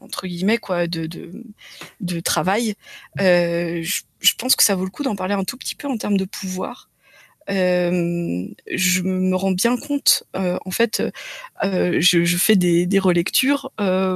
[0.00, 2.74] entre guillemets quoi, de, travail.
[3.18, 6.16] Je, pense que ça vaut le coup d'en parler un tout petit peu en termes
[6.16, 6.88] de pouvoir.
[7.50, 11.02] Euh, je me rends bien compte, euh, en fait,
[11.64, 13.70] euh, je, fais des, relectures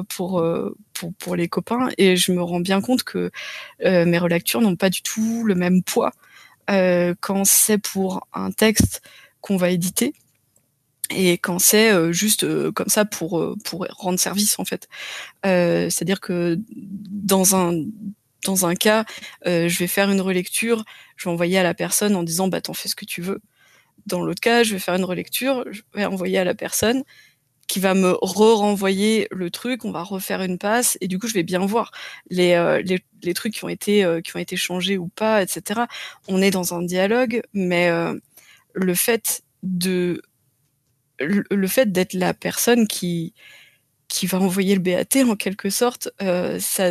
[0.09, 3.31] pour les copains et je me rends bien compte que
[3.85, 6.13] mes relectures n'ont pas du tout le même poids
[6.69, 9.03] quand c'est pour un texte
[9.41, 10.15] qu'on va éditer
[11.11, 13.55] et quand c'est juste comme ça pour
[13.99, 14.89] rendre service en fait.
[15.45, 17.55] C'est-à-dire que dans
[18.67, 19.05] un cas,
[19.47, 20.85] euh, je vais faire une relecture,
[21.17, 23.41] je vais envoyer à la personne en disant bah t'en fais ce que tu veux.
[24.07, 27.05] Dans l'autre cas, je vais faire une relecture, je vais envoyer à la personne
[27.67, 31.35] qui va me re-renvoyer le truc, on va refaire une passe et du coup je
[31.35, 31.91] vais bien voir
[32.31, 35.83] les, euh, les, trucs qui ont été euh, qui ont été changés ou pas, etc.
[36.29, 38.19] On est dans un dialogue, mais euh,
[38.75, 40.23] le fait de
[41.19, 43.33] le, fait d'être la personne qui
[44.09, 46.91] qui va envoyer le BAT en quelque sorte, ça,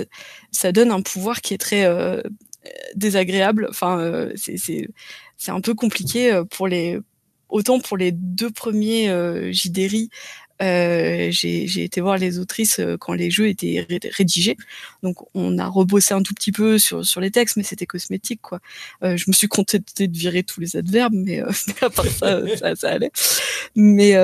[0.52, 1.86] ça donne un pouvoir qui est très
[2.96, 3.68] désagréable.
[3.70, 4.88] Enfin, euh, c'est
[5.48, 7.00] un peu compliqué pour les
[7.52, 10.10] autant pour les deux premiers euh, JDRI.
[10.62, 13.86] Euh, j'ai été voir les autrices euh, quand les jeux étaient
[14.16, 14.58] rédigés.
[15.04, 18.42] Donc on a rebossé un tout petit peu sur, sur les textes, mais c'était cosmétique.
[18.42, 18.60] quoi.
[19.04, 21.52] Euh, je me suis contentée de virer tous les adverbes, mais, euh,
[21.82, 23.12] à part ça, ça, ça, allait.
[23.76, 24.16] Mais,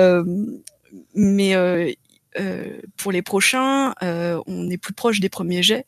[1.14, 1.54] mais
[2.38, 5.86] euh, pour les prochains, euh, on est plus proche des premiers jets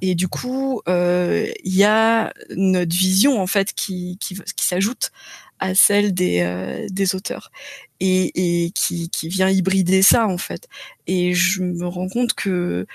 [0.00, 5.12] et du coup, euh, il y a notre vision en fait qui, qui, qui s'ajoute
[5.62, 7.52] à celle des, euh, des auteurs
[8.00, 10.68] et, et qui, qui, vient hybrider ça en fait.
[11.06, 12.86] Et je me rends compte que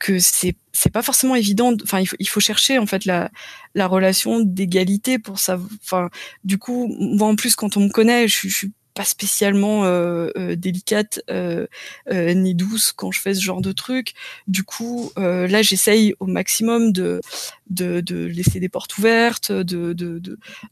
[0.00, 1.74] que c'est c'est pas forcément évident.
[1.82, 3.30] Enfin, il faut, il faut chercher en fait la
[3.74, 5.58] la relation d'égalité pour ça.
[5.84, 6.10] Enfin,
[6.44, 10.28] du coup, moi en plus quand on me connaît, je, je suis pas spécialement euh,
[10.36, 11.68] euh, délicate euh,
[12.10, 14.14] ni douce quand je fais ce genre de truc.
[14.48, 17.20] Du coup, là, j'essaye au maximum de,
[17.70, 20.20] de, laisser des portes ouvertes, de, de,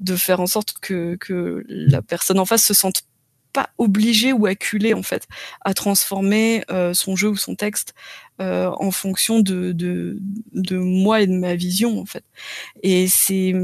[0.01, 3.03] de, faire en sorte que, que la personne en face se sente
[3.53, 5.29] pas obligée ou acculée en fait
[5.61, 7.95] à transformer son jeu ou son texte
[8.41, 10.19] en fonction de, de,
[10.53, 12.25] de moi et de ma vision en fait.
[12.83, 13.55] Et c'est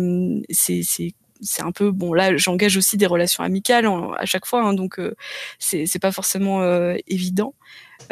[0.50, 3.86] c'est c'est un peu bon là j'engage aussi des relations amicales
[4.16, 5.14] à chaque fois hein, donc euh,
[5.58, 7.54] c'est pas forcément euh, évident.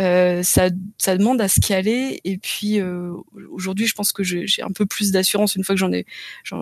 [0.01, 3.12] Euh, ça ça demande à se caler et puis euh,
[3.51, 5.57] aujourd'hui je pense que j'ai un peu plus d'assurance.
[5.57, 6.07] Une fois que j'en ai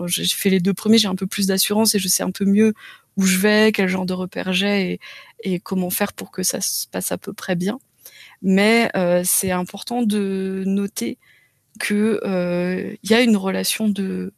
[0.07, 2.45] j'ai fait les deux premiers j'ai un peu plus d'assurance et je sais un peu
[2.45, 2.73] mieux
[3.17, 4.99] où je vais quel genre de repères j'ai
[5.43, 7.79] et, comment faire pour que ça se passe à peu près bien.
[8.41, 8.89] Mais
[9.25, 11.17] c'est important de noter
[11.79, 12.19] que
[13.03, 14.33] il y a une relation de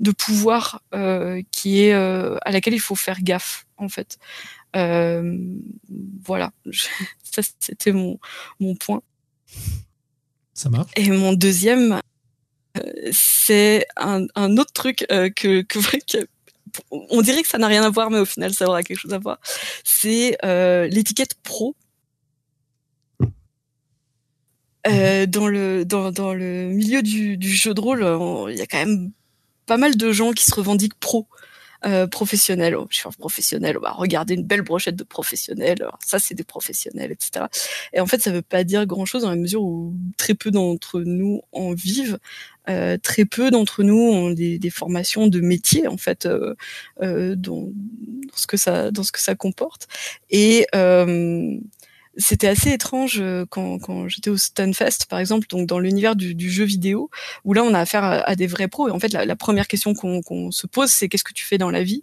[0.00, 4.18] de pouvoir euh, qui est euh, à laquelle il faut faire gaffe en fait.
[4.76, 5.38] Euh,
[6.24, 6.52] voilà,
[7.22, 8.18] ça c'était mon,
[8.60, 9.02] mon point.
[10.52, 10.90] Ça marche.
[10.96, 12.00] Et mon deuxième,
[13.12, 16.28] c'est un, un, autre truc que, que, que,
[16.90, 19.14] on dirait que ça n'a rien à voir, mais au final ça aura quelque chose
[19.14, 19.38] à voir.
[19.84, 20.36] C'est
[20.90, 21.76] l'étiquette pro.
[24.84, 28.78] Dans le dans, dans le milieu du, du jeu de rôle, il y a quand
[28.78, 29.12] même
[29.66, 31.26] pas mal de gens qui se revendiquent pro.
[31.86, 32.52] Euh, oh, je suis
[33.06, 37.46] un professionnel, regarder une belle brochette de professionnels, ça c'est des professionnels, etc.
[37.92, 41.02] Et en fait, ça veut pas dire grand-chose dans la mesure où très peu d'entre
[41.02, 42.18] nous en vivent,
[42.70, 47.68] euh, très peu d'entre nous ont des, formations de métier en fait euh, dans,
[48.34, 49.86] ce que ça dans ce que ça comporte.
[50.30, 50.66] Et
[52.16, 56.64] c'était assez étrange euh, quand, j'étais au Stunfest, par exemple, donc dans l'univers du, jeu
[56.64, 57.10] vidéo,
[57.44, 58.88] où là on a affaire à, des vrais pros.
[58.88, 61.58] Et en fait, la, première question qu'on qu se pose, c'est qu'est-ce que tu fais
[61.58, 62.02] dans la vie?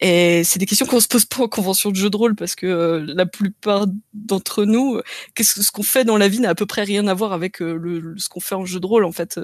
[0.00, 2.54] Et c'est des questions qu'on se pose pas en convention de jeu de rôle parce
[2.54, 5.00] que euh, la plupart d'entre nous,
[5.34, 7.56] qu'est-ce ce qu'on fait dans la vie n'a à peu près rien à voir avec
[7.56, 9.04] ce qu'on fait en jeu de rôle.
[9.04, 9.40] En fait,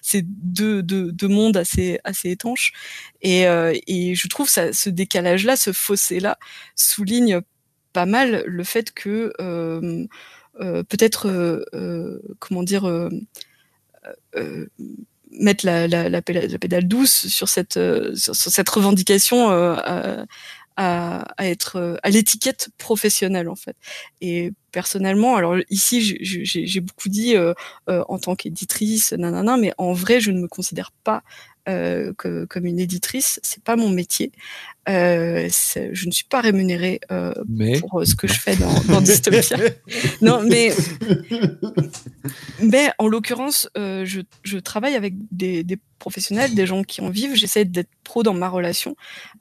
[0.00, 2.72] c'est deux, mondes assez étanches.
[3.20, 6.38] Et, et je trouve ça, ce décalage-là, ce fossé-là,
[6.76, 7.42] souligne
[7.92, 10.06] pas mal le fait que euh,
[10.60, 12.82] euh, peut-être euh, comment dire
[15.32, 17.78] mettre la, pédale, douce sur cette,
[18.16, 20.26] sur, cette revendication à,
[20.76, 23.76] à, être à l'étiquette professionnelle en fait.
[24.20, 27.34] Et personnellement, alors ici j'ai beaucoup dit
[27.86, 31.22] en tant qu'éditrice, nanana, mais en vrai je ne me considère pas
[31.70, 34.32] euh, que, comme une éditrice, c'est pas mon métier.
[34.88, 37.32] Euh, je ne suis pas rémunérée euh,
[37.80, 39.56] pour ce que je fais dans, dans Dystopia.
[40.20, 40.72] non, mais
[42.60, 47.36] mais en l'occurrence, je, je, travaille avec des, des, professionnels, des gens qui en vivent.
[47.36, 48.96] J'essaie d'être pro dans ma relation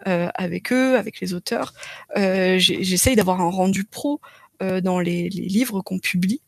[0.06, 1.74] avec eux, avec les auteurs.
[2.16, 4.22] J'essaye d'avoir un rendu pro
[4.60, 6.42] dans les, les livres qu'on publie.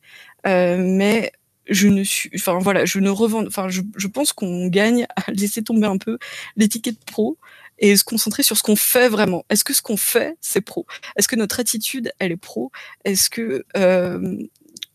[0.45, 1.31] mais
[1.67, 5.31] je ne suis, enfin voilà, je ne revends, enfin je, je pense qu'on gagne à
[5.31, 6.17] laisser tomber un peu
[6.55, 7.37] l'étiquette pro
[7.79, 9.45] et se concentrer sur ce qu'on fait vraiment.
[9.49, 10.85] Est-ce que ce qu'on fait c'est pro?
[11.15, 12.71] Est-ce que notre attitude elle est pro?
[13.05, 14.37] Est-ce que euh,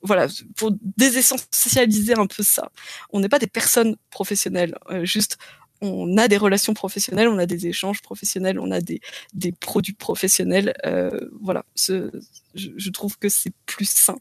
[0.03, 2.71] voilà, pour désessentialiser un peu ça,
[3.11, 5.39] on n'est pas des personnes professionnelles, euh, juste
[5.81, 9.01] on a des relations professionnelles, on a des échanges professionnels, on a des,
[9.35, 10.75] des produits professionnels.
[10.87, 12.11] Euh, voilà, je,
[12.55, 14.17] je, trouve que c'est plus sain.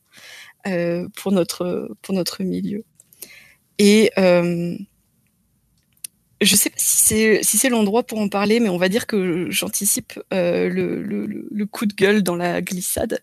[0.67, 2.83] Euh, pour, notre, pour notre milieu.
[3.77, 4.75] Et euh,
[6.41, 9.47] je sais pas si c'est si l'endroit pour en parler, mais on va dire que
[9.51, 13.21] j'anticipe euh, le, le, coup de gueule dans la glissade.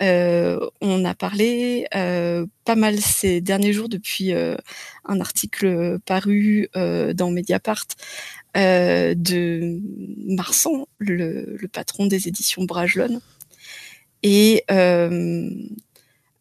[0.00, 7.86] On a parlé pas mal ces derniers jours depuis un article paru dans Mediapart
[8.54, 9.80] de
[10.32, 13.20] Marsan, le, le, patron des éditions Bragelonne.
[14.22, 14.64] Et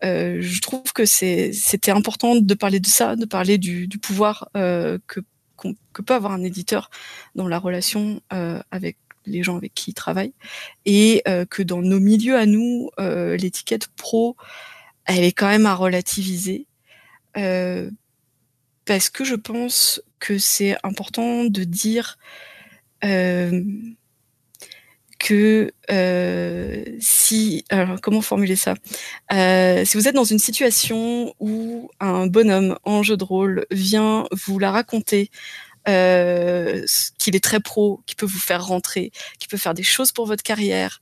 [0.04, 5.00] euh, je trouve que c'était important de parler de ça, de parler du, pouvoir euh,
[5.08, 5.22] que,
[6.06, 6.90] peut avoir un éditeur
[7.36, 10.34] dans la relation euh, avec les gens avec qui il travaille,
[10.86, 14.38] et que dans nos milieux à nous, l'étiquette pro,
[15.04, 16.66] elle est quand même à relativiser,
[17.34, 22.18] parce que je pense que c'est important de dire
[25.20, 27.66] que euh, si
[28.02, 28.76] comment formuler ça?
[29.34, 34.28] Euh, si vous êtes dans une situation où un bonhomme en jeu de rôle vient
[34.32, 35.30] vous la raconter
[35.88, 36.86] euh,
[37.18, 40.26] qu'il est très pro, qui peut vous faire rentrer, qui peut faire des choses pour
[40.26, 41.02] votre carrière,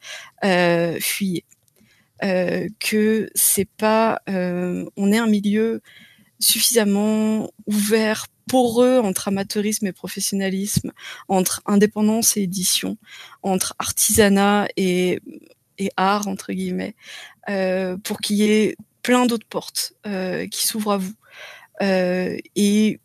[1.00, 1.46] fuyez.
[2.22, 5.82] Que c'est pas, on est un milieu
[6.40, 10.92] suffisamment ouvert pour eux entre amateurisme et professionnalisme,
[11.28, 12.98] entre indépendance et édition,
[13.44, 15.20] entre artisanat et,
[15.98, 16.96] art entre guillemets,
[17.50, 21.14] euh, pour qu'il y ait plein d'autres portes euh, qui s'ouvrent à vous.
[21.82, 23.00] Euh, et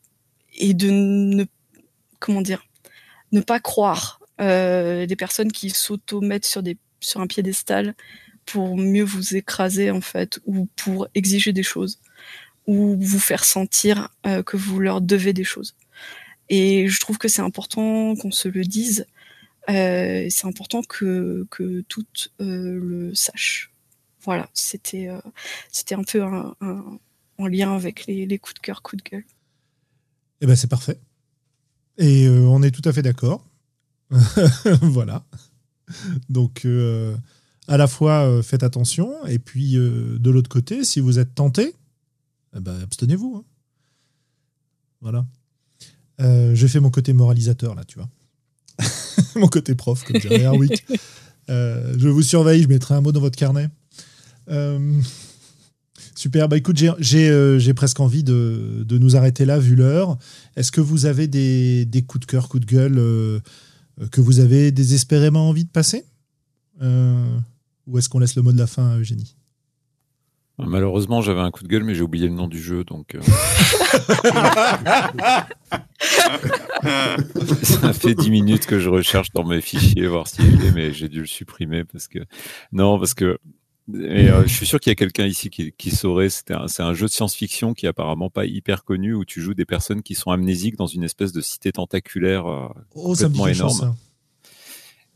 [0.60, 1.44] de ne
[2.18, 2.64] comment dire
[3.32, 6.62] ne pas croire des personnes qui s'auto-mettent sur
[7.00, 7.94] sur un piédestal
[8.46, 12.00] pour mieux vous écraser en fait ou pour exiger des choses
[12.70, 15.74] ou vous faire sentir euh, que vous leur devez des choses.
[16.48, 19.06] Et je trouve que c'est important qu'on se le dise.
[19.68, 23.72] Euh, c'est important que, que toutes euh, le sachent.
[24.22, 25.08] Voilà, c'était
[25.72, 26.54] c'était un peu un,
[27.38, 29.24] en lien avec les, coups de cœur, coups de gueule.
[30.42, 31.00] Eh ben c'est parfait.
[31.96, 33.44] Et on est tout à fait d'accord.
[34.82, 35.24] voilà.
[36.28, 36.66] Donc
[37.66, 41.74] à la fois faites attention et puis de l'autre côté, si vous êtes tenté,
[42.56, 43.36] eh ben, abstenez-vous.
[43.36, 43.44] Hein.
[45.00, 45.26] Voilà.
[46.20, 48.08] Euh, je fais mon côté moralisateur, là, tu vois.
[49.36, 50.84] mon côté prof, comme dirait Erwick.
[51.48, 53.68] Euh, je vous surveille, je mettrai un mot dans votre carnet.
[54.50, 55.00] Euh,
[56.14, 60.18] super, bah écoute, j'ai euh, presque envie de, nous arrêter là, vu l'heure.
[60.56, 63.42] Est-ce que vous avez des, des, coups de cœur, coups de gueule
[64.10, 66.04] que vous avez désespérément envie de passer?
[66.80, 69.36] Ou est-ce qu'on laisse le mot de la fin à Eugénie?
[70.66, 73.14] Malheureusement, j'avais un coup de gueule, mais j'ai oublié le nom du jeu, donc.
[73.14, 73.20] Euh...
[77.62, 81.08] ça fait 10 minutes que je recherche dans mes fichiers, voir s'il est, mais j'ai
[81.08, 82.20] dû le supprimer parce que.
[82.72, 83.38] Non, parce que.
[83.92, 86.28] Et, euh, je suis sûr qu'il y a quelqu'un ici qui, qui saurait.
[86.28, 89.54] C'est un, un, jeu de science-fiction qui est apparemment pas hyper connu où tu joues
[89.54, 93.70] des personnes qui sont amnésiques dans une espèce de cité tentaculaire euh, oh, complètement énorme.
[93.70, 93.92] Chose,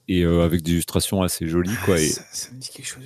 [0.09, 1.97] et euh, avec des illustrations assez jolies, quoi.
[1.97, 2.09] Ah, et...
[2.09, 3.05] ça, ça, me dit quelque chose.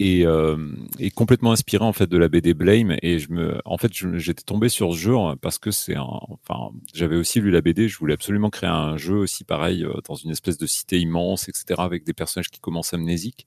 [0.00, 0.56] Et, euh,
[0.98, 2.96] et, complètement inspiré en fait de la BD Blame.
[3.02, 7.16] Et je me en fait j'étais tombé sur ce jeu parce que c'est enfin j'avais
[7.16, 10.30] aussi lu la BD je voulais absolument créer un jeu aussi pareil euh, dans une
[10.30, 13.46] espèce de cité immense etc avec des personnages qui commencent amnésiques.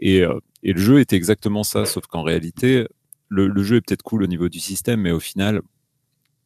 [0.00, 2.86] Et, euh, et le jeu était exactement ça sauf qu'en réalité
[3.28, 5.62] le, le, jeu est peut-être cool au niveau du système mais au final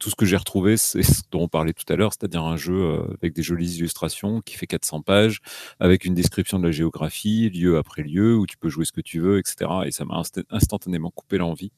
[0.02, 2.56] tout ce que j'ai retrouvé, c'est ce dont on parlait tout à l'heure, c'est-à-dire un
[2.56, 5.38] jeu euh, avec des jolies illustrations qui fait 400 pages,
[5.78, 9.00] avec une description de la géographie, lieu après lieu, où tu peux jouer ce que
[9.00, 9.70] tu veux, etc.
[9.86, 10.20] Et ça m'a
[10.50, 11.70] instantanément coupé l'envie.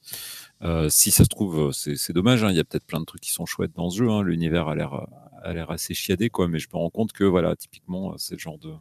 [0.62, 2.42] Euh, si ça se trouve, c'est dommage.
[2.44, 4.10] Hein, il y a peut-être plein de trucs qui sont chouettes dans ce jeu.
[4.10, 6.48] Hein, L'univers a l'air assez chiadé, quoi.
[6.48, 8.72] Mais je me rends compte que voilà, typiquement, c'est le genre de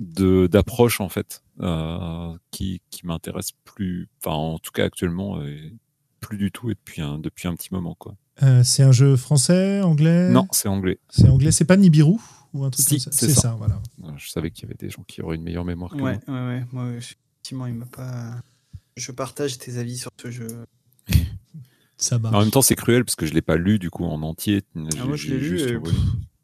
[0.00, 5.40] d'approche en fait euh, qui, qui m'intéresse plus, enfin en tout cas actuellement,
[6.24, 8.16] plus du tout et depuis un, depuis un petit moment quoi.
[8.42, 10.30] Euh, c'est un jeu français, anglais?
[10.30, 10.98] Non, c'est anglais.
[11.08, 12.16] C'est anglais, c'est pas Nibiru
[12.52, 13.26] ou un truc si, comme ça?
[13.26, 13.54] C'est ça.
[13.58, 13.80] voilà.
[14.16, 16.34] Je savais qu'il y avait des gens qui auraient une meilleure mémoire que ouais, moi.
[16.36, 18.34] Ouais, ouais, moi, effectivement, il m'a pas.
[18.96, 20.48] Je partage tes avis sur ce jeu.
[21.96, 22.34] ça marche.
[22.34, 24.62] En même temps, c'est cruel parce que je l'ai pas lu du coup en entier.
[24.74, 25.80] Ah, moi, je l'ai lu.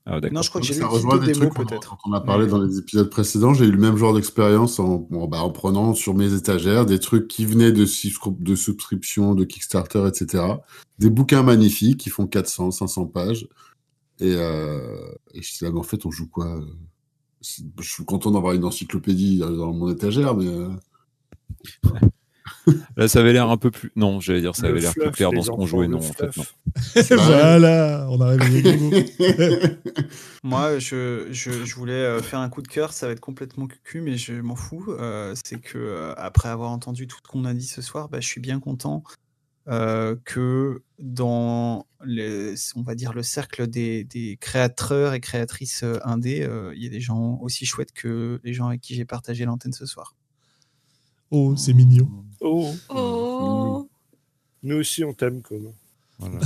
[0.07, 1.97] Ah, non, je crois que j'ai lu ça rejoint des trucs peut-être.
[2.07, 3.53] on a parlé dans les épisodes précédents.
[3.53, 6.99] J'ai eu le même genre d'expérience en, en, bah, en, prenant sur mes étagères des
[6.99, 10.45] trucs qui venaient de, de subscription, de Kickstarter, etc.
[10.99, 13.47] Des bouquins magnifiques qui font 400, 500 pages.
[14.21, 16.61] Et, euh, et je suis là, mais en fait, on joue quoi
[17.43, 20.47] Je suis content d'avoir une encyclopédie dans mon étagère, mais.
[20.47, 20.71] Euh...
[22.97, 23.93] Là, ça avait l'air un peu plus.
[23.97, 25.89] Non, j'allais dire, ça avait l'air plus clair dans ce qu'on jouait.
[25.89, 26.45] Non, en fait, non.
[27.17, 28.77] voilà, on a réveillé
[30.43, 33.67] Moi, je, je, je, voulais euh, faire un coup de cœur, ça va être complètement
[33.67, 34.87] cucu, mais je m'en fous.
[34.89, 38.21] Euh, c'est que euh, après avoir entendu tout ce qu'on a dit ce soir, bah,
[38.21, 39.03] je suis bien content
[39.69, 45.99] euh, que dans les, on va dire le cercle des, des créateurs et créatrices euh,
[46.05, 49.45] indés, il y a des gens aussi chouettes que les gens avec qui j'ai partagé
[49.45, 50.15] l'antenne ce soir.
[51.31, 52.09] Oh, c'est mignon.
[52.41, 52.75] Oh.
[52.89, 53.89] oh.
[54.63, 55.73] Nous aussi, on t'aime, comme.
[56.19, 56.39] Voilà.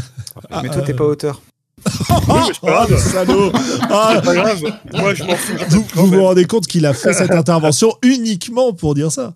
[0.50, 1.42] Ah, mais toi, t'es pas auteur.
[1.86, 1.90] oui,
[2.28, 2.98] mais c'est pas grave.
[3.12, 3.52] salaud
[3.90, 4.62] ah, pas grave.
[4.92, 5.54] Moi, je m'en fous.
[5.68, 9.34] Vous vous, vous rendez compte qu'il a fait cette intervention uniquement pour dire ça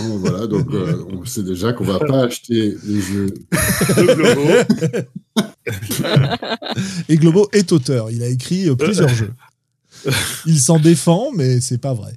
[0.00, 3.26] oh, Voilà, donc euh, on sait déjà qu'on va pas acheter les jeux
[3.96, 4.48] de Globo.
[7.08, 8.10] Et Globo est auteur.
[8.10, 9.32] Il a écrit euh, plusieurs jeux.
[10.46, 12.14] Il s'en défend, mais c'est pas vrai.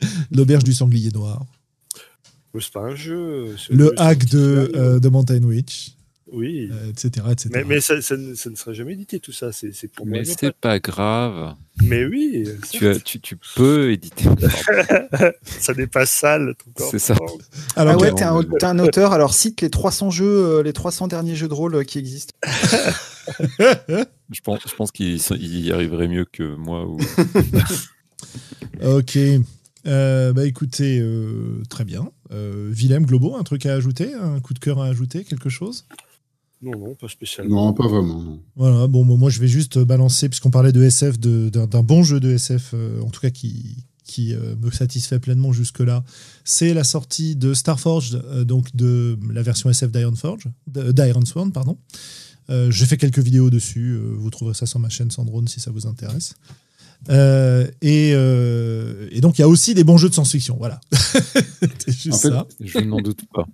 [0.30, 1.44] L'auberge du sanglier noir.
[2.60, 3.54] C'est pas un jeu.
[3.70, 5.96] Le hack de, euh, de Mountain Witch.
[6.32, 6.68] Oui.
[6.72, 7.26] Euh, etc.
[7.30, 7.50] etc.
[7.52, 9.52] Mais, mais ça, ça, ne, ça, ne, sera jamais édité tout ça.
[9.52, 10.18] C'est pour moi.
[10.18, 11.54] Mais c'est pas grave.
[11.82, 12.48] Mais oui.
[12.72, 14.24] Tu, as, tu, tu, peux éditer.
[15.44, 16.90] ça n'est pas sale ton corps.
[16.90, 17.14] C'est ça.
[17.76, 19.12] Alors, ah ouais, t'es un, es un auteur.
[19.12, 22.34] Alors cite les 300 jeux, euh, les 300 derniers jeux de rôle qui existent.
[23.58, 26.86] je pense, je pense qu'il y arriverait mieux que moi.
[26.86, 26.98] Ou...
[28.82, 29.18] ok.
[29.86, 32.10] Euh, bah écoutez, euh, très bien.
[32.32, 34.14] Euh, Willem, Globo, un truc à ajouter?
[34.14, 35.24] Un coup de cœur à ajouter?
[35.24, 35.86] Quelque chose?
[36.62, 37.66] Non, non, pas spécialement.
[37.66, 38.22] Non, pas vraiment.
[38.22, 38.40] Non.
[38.56, 42.30] Voilà, bon, moi je vais juste balancer, puisqu'on parlait de SF, d'un bon jeu de
[42.30, 46.02] SF, en tout cas qui, qui me satisfait pleinement jusque-là.
[46.44, 51.76] C'est la sortie de Starforged, donc de la version SF d'Ironforge, d'Ironsworn, pardon.
[52.48, 55.86] J'ai fait quelques vidéos dessus, vous trouverez ça sur ma chaîne Sandrone si ça vous
[55.86, 56.34] intéresse.
[57.08, 60.56] Euh, et, euh, et, donc, il y a aussi des bons jeux de science-fiction.
[60.58, 60.80] Voilà.
[61.86, 62.48] juste en fait, ça.
[62.60, 63.46] Je n'en doute pas.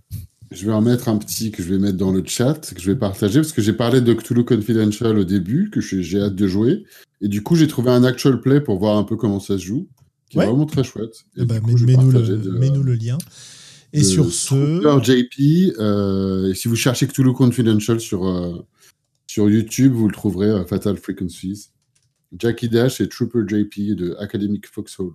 [0.51, 2.91] Je vais en mettre un petit que je vais mettre dans le chat, que je
[2.91, 6.47] vais partager, parce que j'ai parlé de Cthulhu Confidential au début, que j'ai hâte de
[6.47, 6.85] jouer.
[7.21, 9.65] Et du coup, j'ai trouvé un actual play pour voir un peu comment ça se
[9.65, 9.89] joue,
[10.29, 10.45] qui ouais.
[10.45, 11.25] est vraiment très chouette.
[11.37, 13.17] Et bah, Mets-nous le, mets le, lien.
[13.93, 14.81] Et sur ce.
[15.03, 18.67] JP, euh, et si vous cherchez Cthulhu Confidential sur, euh,
[19.27, 21.71] sur YouTube, vous le trouverez à Fatal Frequencies.
[22.39, 25.13] Jackie Dash et Trooper JP de Academic Foxhole.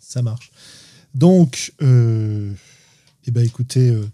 [0.00, 0.50] Ça marche.
[1.14, 2.52] Donc, euh,
[3.26, 4.06] eh ben, écoutez, euh,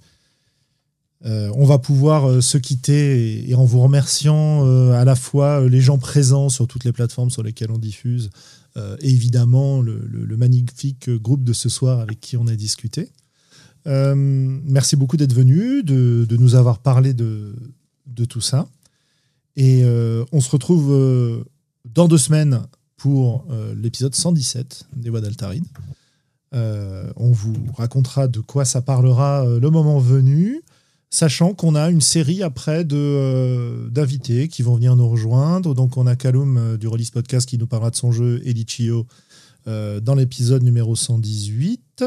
[1.25, 5.99] euh, on va pouvoir se quitter et, en vous remerciant à la fois les gens
[5.99, 8.31] présents sur toutes les plateformes sur lesquelles on diffuse
[8.77, 13.13] et évidemment le, magnifique groupe de ce soir avec qui on a discuté.
[13.87, 17.55] Euh, merci beaucoup d'être venu, de, nous avoir parlé de,
[18.29, 18.67] tout ça.
[19.57, 21.45] Et euh, on se retrouve euh,
[21.85, 22.63] dans deux semaines
[22.97, 23.47] pour
[23.77, 25.67] l'épisode 117 des Voix d'Altarine.
[26.53, 30.63] on vous racontera de quoi ça parlera le moment venu,
[31.11, 35.75] sachant qu'on a une série après d'invités qui vont venir nous rejoindre.
[35.75, 39.07] Donc on a Kaloum du Release Podcast qui nous parlera de son jeu Elichio
[39.67, 42.05] euh, dans l'épisode numéro 118.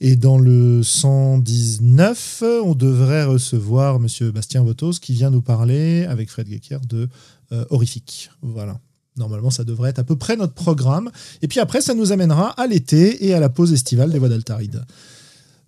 [0.00, 6.30] Et dans le 119, on devrait recevoir Monsieur Bastien Votos qui vient nous parler avec
[6.30, 7.08] Fred Gecker de
[7.50, 8.30] euh, Horrifique.
[8.42, 8.78] Voilà.
[9.16, 11.10] Normalement, ça devrait être à peu près notre programme.
[11.42, 14.28] Et puis après, ça nous amènera à l'été et à la pause estivale des voix
[14.28, 14.84] d'Altaride.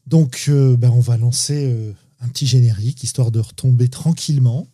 [0.06, 4.68] Donc, euh, ben, on va lancer un petit générique, histoire de retomber tranquillement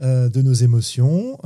[0.00, 1.38] de nos émotions,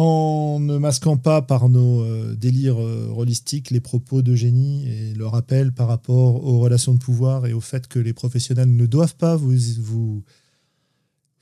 [0.00, 2.06] en ne masquant pas par nos
[2.36, 7.52] délires rolistiques les propos d'Eugénie et le rappel par rapport aux relations de pouvoir et
[7.52, 10.22] au fait que les professionnels ne doivent pas vous, vous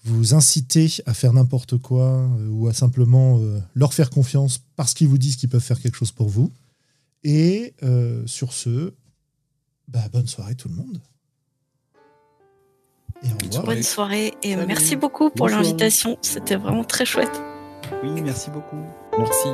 [0.04, 3.38] vous inciter à faire n'importe quoi ou à simplement
[3.74, 6.50] leur faire confiance parce qu'ils vous disent qu'ils peuvent faire quelque chose pour vous.
[7.24, 7.74] Et
[8.24, 8.94] sur ce,
[9.88, 10.98] bah, bonne soirée tout le monde.
[13.22, 13.64] Et au revoir.
[13.66, 16.16] Bonne soirée et merci beaucoup pour l'invitation.
[16.22, 17.42] C'était vraiment très chouette.
[18.02, 18.76] Oui, merci beaucoup.
[19.18, 19.48] Merci.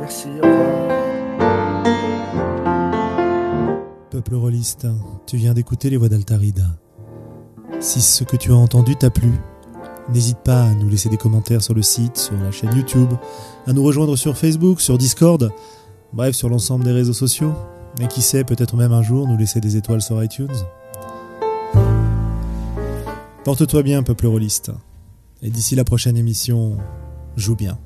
[0.00, 1.00] Merci, au revoir.
[4.10, 4.86] Peuple rôliste,
[5.26, 6.64] tu viens d'écouter les voix d'Altarida.
[7.80, 9.32] Si ce que tu as entendu t'a plu,
[10.12, 13.12] n'hésite pas à nous laisser des commentaires sur le site, sur la chaîne YouTube,
[13.66, 15.50] à nous rejoindre sur Facebook, sur Discord,
[16.12, 17.54] bref, sur l'ensemble des réseaux sociaux.
[18.00, 20.48] Et qui sait, peut-être même un jour nous laisser des étoiles sur iTunes.
[23.44, 24.70] Porte-toi bien, peuple rôliste.
[25.42, 26.76] Et d'ici la prochaine émission,
[27.36, 27.78] joue bien.